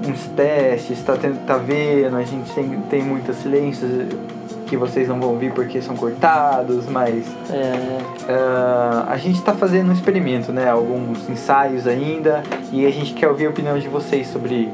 uns 0.07 0.27
testes, 0.37 1.03
tá, 1.03 1.17
tendo, 1.17 1.45
tá 1.47 1.57
vendo, 1.57 2.17
a 2.17 2.23
gente 2.23 2.53
tem, 2.53 2.69
tem 2.91 3.03
muitos 3.03 3.37
silêncios 3.37 3.91
que 4.67 4.77
vocês 4.77 5.09
não 5.09 5.19
vão 5.21 5.31
ouvir 5.31 5.53
porque 5.53 5.81
são 5.81 5.97
cortados, 5.97 6.87
mas 6.89 7.25
É. 7.51 7.99
ah, 8.29 9.07
a 9.09 9.17
gente 9.17 9.41
tá 9.43 9.53
fazendo 9.55 9.91
um 9.91 9.93
experimento, 9.93 10.53
né? 10.53 10.69
Alguns 10.69 11.29
ensaios 11.29 11.87
ainda 11.87 12.43
e 12.73 12.85
a 12.87 12.91
gente 12.91 13.15
quer 13.15 13.29
ouvir 13.29 13.47
a 13.47 13.51
opinião 13.51 13.79
de 13.79 13.89
vocês 13.89 14.27
sobre 14.29 14.71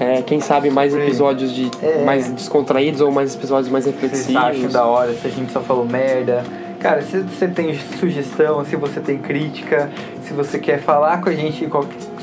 É, 0.00 0.22
quem 0.22 0.40
sabe 0.40 0.70
mais 0.70 0.94
episódios 0.94 1.52
de 1.52 1.70
É. 1.82 2.02
mais 2.04 2.26
descontraídos 2.32 3.02
ou 3.02 3.12
mais 3.12 3.34
episódios 3.34 3.70
mais 3.70 3.84
vocês 3.84 4.00
reflexivos. 4.00 4.42
acham 4.42 4.68
da 4.70 4.84
hora, 4.86 5.12
se 5.12 5.26
a 5.26 5.30
gente 5.30 5.52
só 5.52 5.60
falou 5.60 5.84
merda. 5.84 6.42
Cara, 6.80 7.02
se 7.02 7.18
você 7.20 7.46
tem 7.46 7.74
sugestão, 7.98 8.64
se 8.64 8.74
você 8.76 8.98
tem 9.00 9.18
crítica, 9.18 9.90
se 10.22 10.32
você 10.32 10.58
quer 10.58 10.80
falar 10.80 11.20
com 11.20 11.28
a 11.28 11.32
gente 11.34 11.68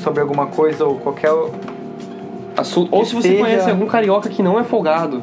sobre 0.02 0.20
alguma 0.20 0.46
coisa 0.46 0.84
ou 0.84 0.96
qualquer 0.96 1.30
Assu- 2.56 2.88
Ou 2.90 3.04
se 3.04 3.14
você 3.14 3.28
seja- 3.28 3.40
conhece 3.44 3.70
algum 3.70 3.86
carioca 3.86 4.28
que 4.28 4.42
não 4.42 4.58
é 4.58 4.64
folgado, 4.64 5.22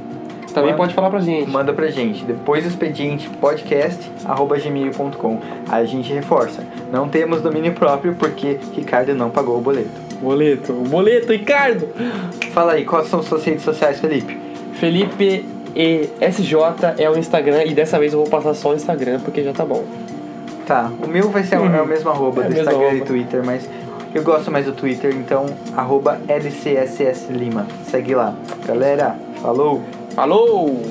também 0.53 0.69
Manda- 0.71 0.77
pode 0.83 0.93
falar 0.93 1.09
pra 1.09 1.19
gente. 1.19 1.49
Manda 1.51 1.73
pra 1.73 1.87
gente. 1.87 2.23
Depois 2.23 2.63
do 2.63 2.69
expediente 2.69 3.27
podcast.gmail.com. 3.41 5.39
A 5.69 5.83
gente 5.83 6.13
reforça. 6.13 6.63
Não 6.93 7.09
temos 7.09 7.41
domínio 7.41 7.73
próprio 7.73 8.15
porque 8.15 8.57
Ricardo 8.73 9.13
não 9.13 9.29
pagou 9.29 9.57
o 9.57 9.61
boleto. 9.61 10.04
Boleto, 10.21 10.73
boleto, 10.73 11.31
Ricardo! 11.31 11.87
Fala 12.51 12.73
aí, 12.73 12.85
quais 12.85 13.07
são 13.07 13.21
suas 13.21 13.43
redes 13.43 13.63
sociais, 13.63 13.99
Felipe? 13.99 14.37
Felipe 14.73 15.45
e 15.75 16.09
SJ 16.21 16.55
é 16.97 17.09
o 17.09 17.17
Instagram 17.17 17.63
e 17.65 17.73
dessa 17.73 17.99
vez 17.99 18.13
eu 18.13 18.19
vou 18.19 18.29
passar 18.29 18.53
só 18.53 18.71
o 18.71 18.75
Instagram 18.75 19.19
porque 19.19 19.43
já 19.43 19.53
tá 19.53 19.65
bom. 19.65 19.83
Tá, 20.65 20.89
o 21.03 21.07
meu 21.07 21.29
vai 21.29 21.43
ser 21.43 21.59
o- 21.59 21.65
é 21.65 21.81
o 21.81 21.85
mesmo 21.87 22.09
arroba 22.09 22.43
É 22.43 22.47
do 22.47 22.53
Instagram 22.57 22.81
e 22.81 22.87
arroba. 22.89 23.05
Twitter, 23.05 23.43
mas 23.45 23.69
eu 24.13 24.23
gosto 24.23 24.49
mais 24.51 24.65
do 24.65 24.71
Twitter, 24.71 25.13
então 25.15 25.45
arroba 25.75 26.19
LCSS 26.27 27.31
Lima. 27.31 27.67
Segue 27.89 28.15
lá. 28.15 28.33
Galera, 28.65 29.15
falou! 29.41 29.83
Falou! 30.15 30.81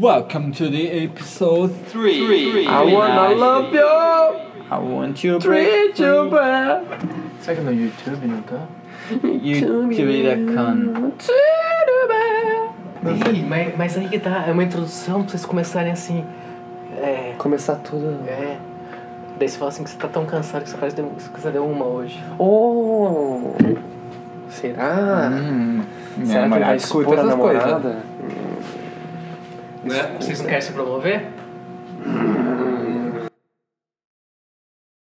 Welcome 0.00 0.52
to 0.52 0.70
the 0.70 1.04
episode 1.04 1.76
3. 1.88 2.66
I 2.66 2.84
wanna 2.90 3.34
love 3.34 3.70
you, 3.74 3.86
I 4.70 4.78
want 4.78 5.22
you 5.22 5.38
treat 5.38 5.98
you 5.98 6.30
bad. 6.30 6.86
Será 7.38 7.56
que 7.56 7.62
no 7.62 7.70
YouTube 7.70 8.26
não 8.26 8.40
tá? 8.40 8.66
YouTube.com 9.20 11.12
Ih, 13.10 13.42
mas, 13.46 13.76
mas 13.76 13.98
aí 13.98 14.08
que 14.08 14.18
tá, 14.18 14.46
é 14.48 14.52
uma 14.52 14.64
introdução 14.64 15.20
pra 15.20 15.32
vocês 15.32 15.44
começarem 15.44 15.92
assim. 15.92 16.24
É. 16.96 17.34
Começar 17.36 17.74
tudo. 17.74 18.26
É. 18.26 18.56
Daí 19.38 19.50
você 19.50 19.58
fala 19.58 19.68
assim 19.68 19.84
que 19.84 19.90
você 19.90 19.98
tá 19.98 20.08
tão 20.08 20.24
cansado 20.24 20.62
que 20.62 20.70
você 20.70 20.78
parece 20.78 20.96
que 20.96 21.40
você 21.42 21.50
deu 21.50 21.66
uma 21.66 21.84
hoje. 21.84 22.18
Oh! 22.38 23.52
Será? 24.48 25.30
Hum, 25.30 25.82
Será 26.24 26.48
que 26.48 26.54
ele 26.54 26.64
vai 26.64 26.76
expor 26.76 27.18
a 27.18 27.22
namorada? 27.22 28.09
Né? 29.84 30.16
Vocês 30.20 30.38
não 30.38 30.46
querem 30.46 30.60
se 30.60 30.72
promover? 30.72 31.28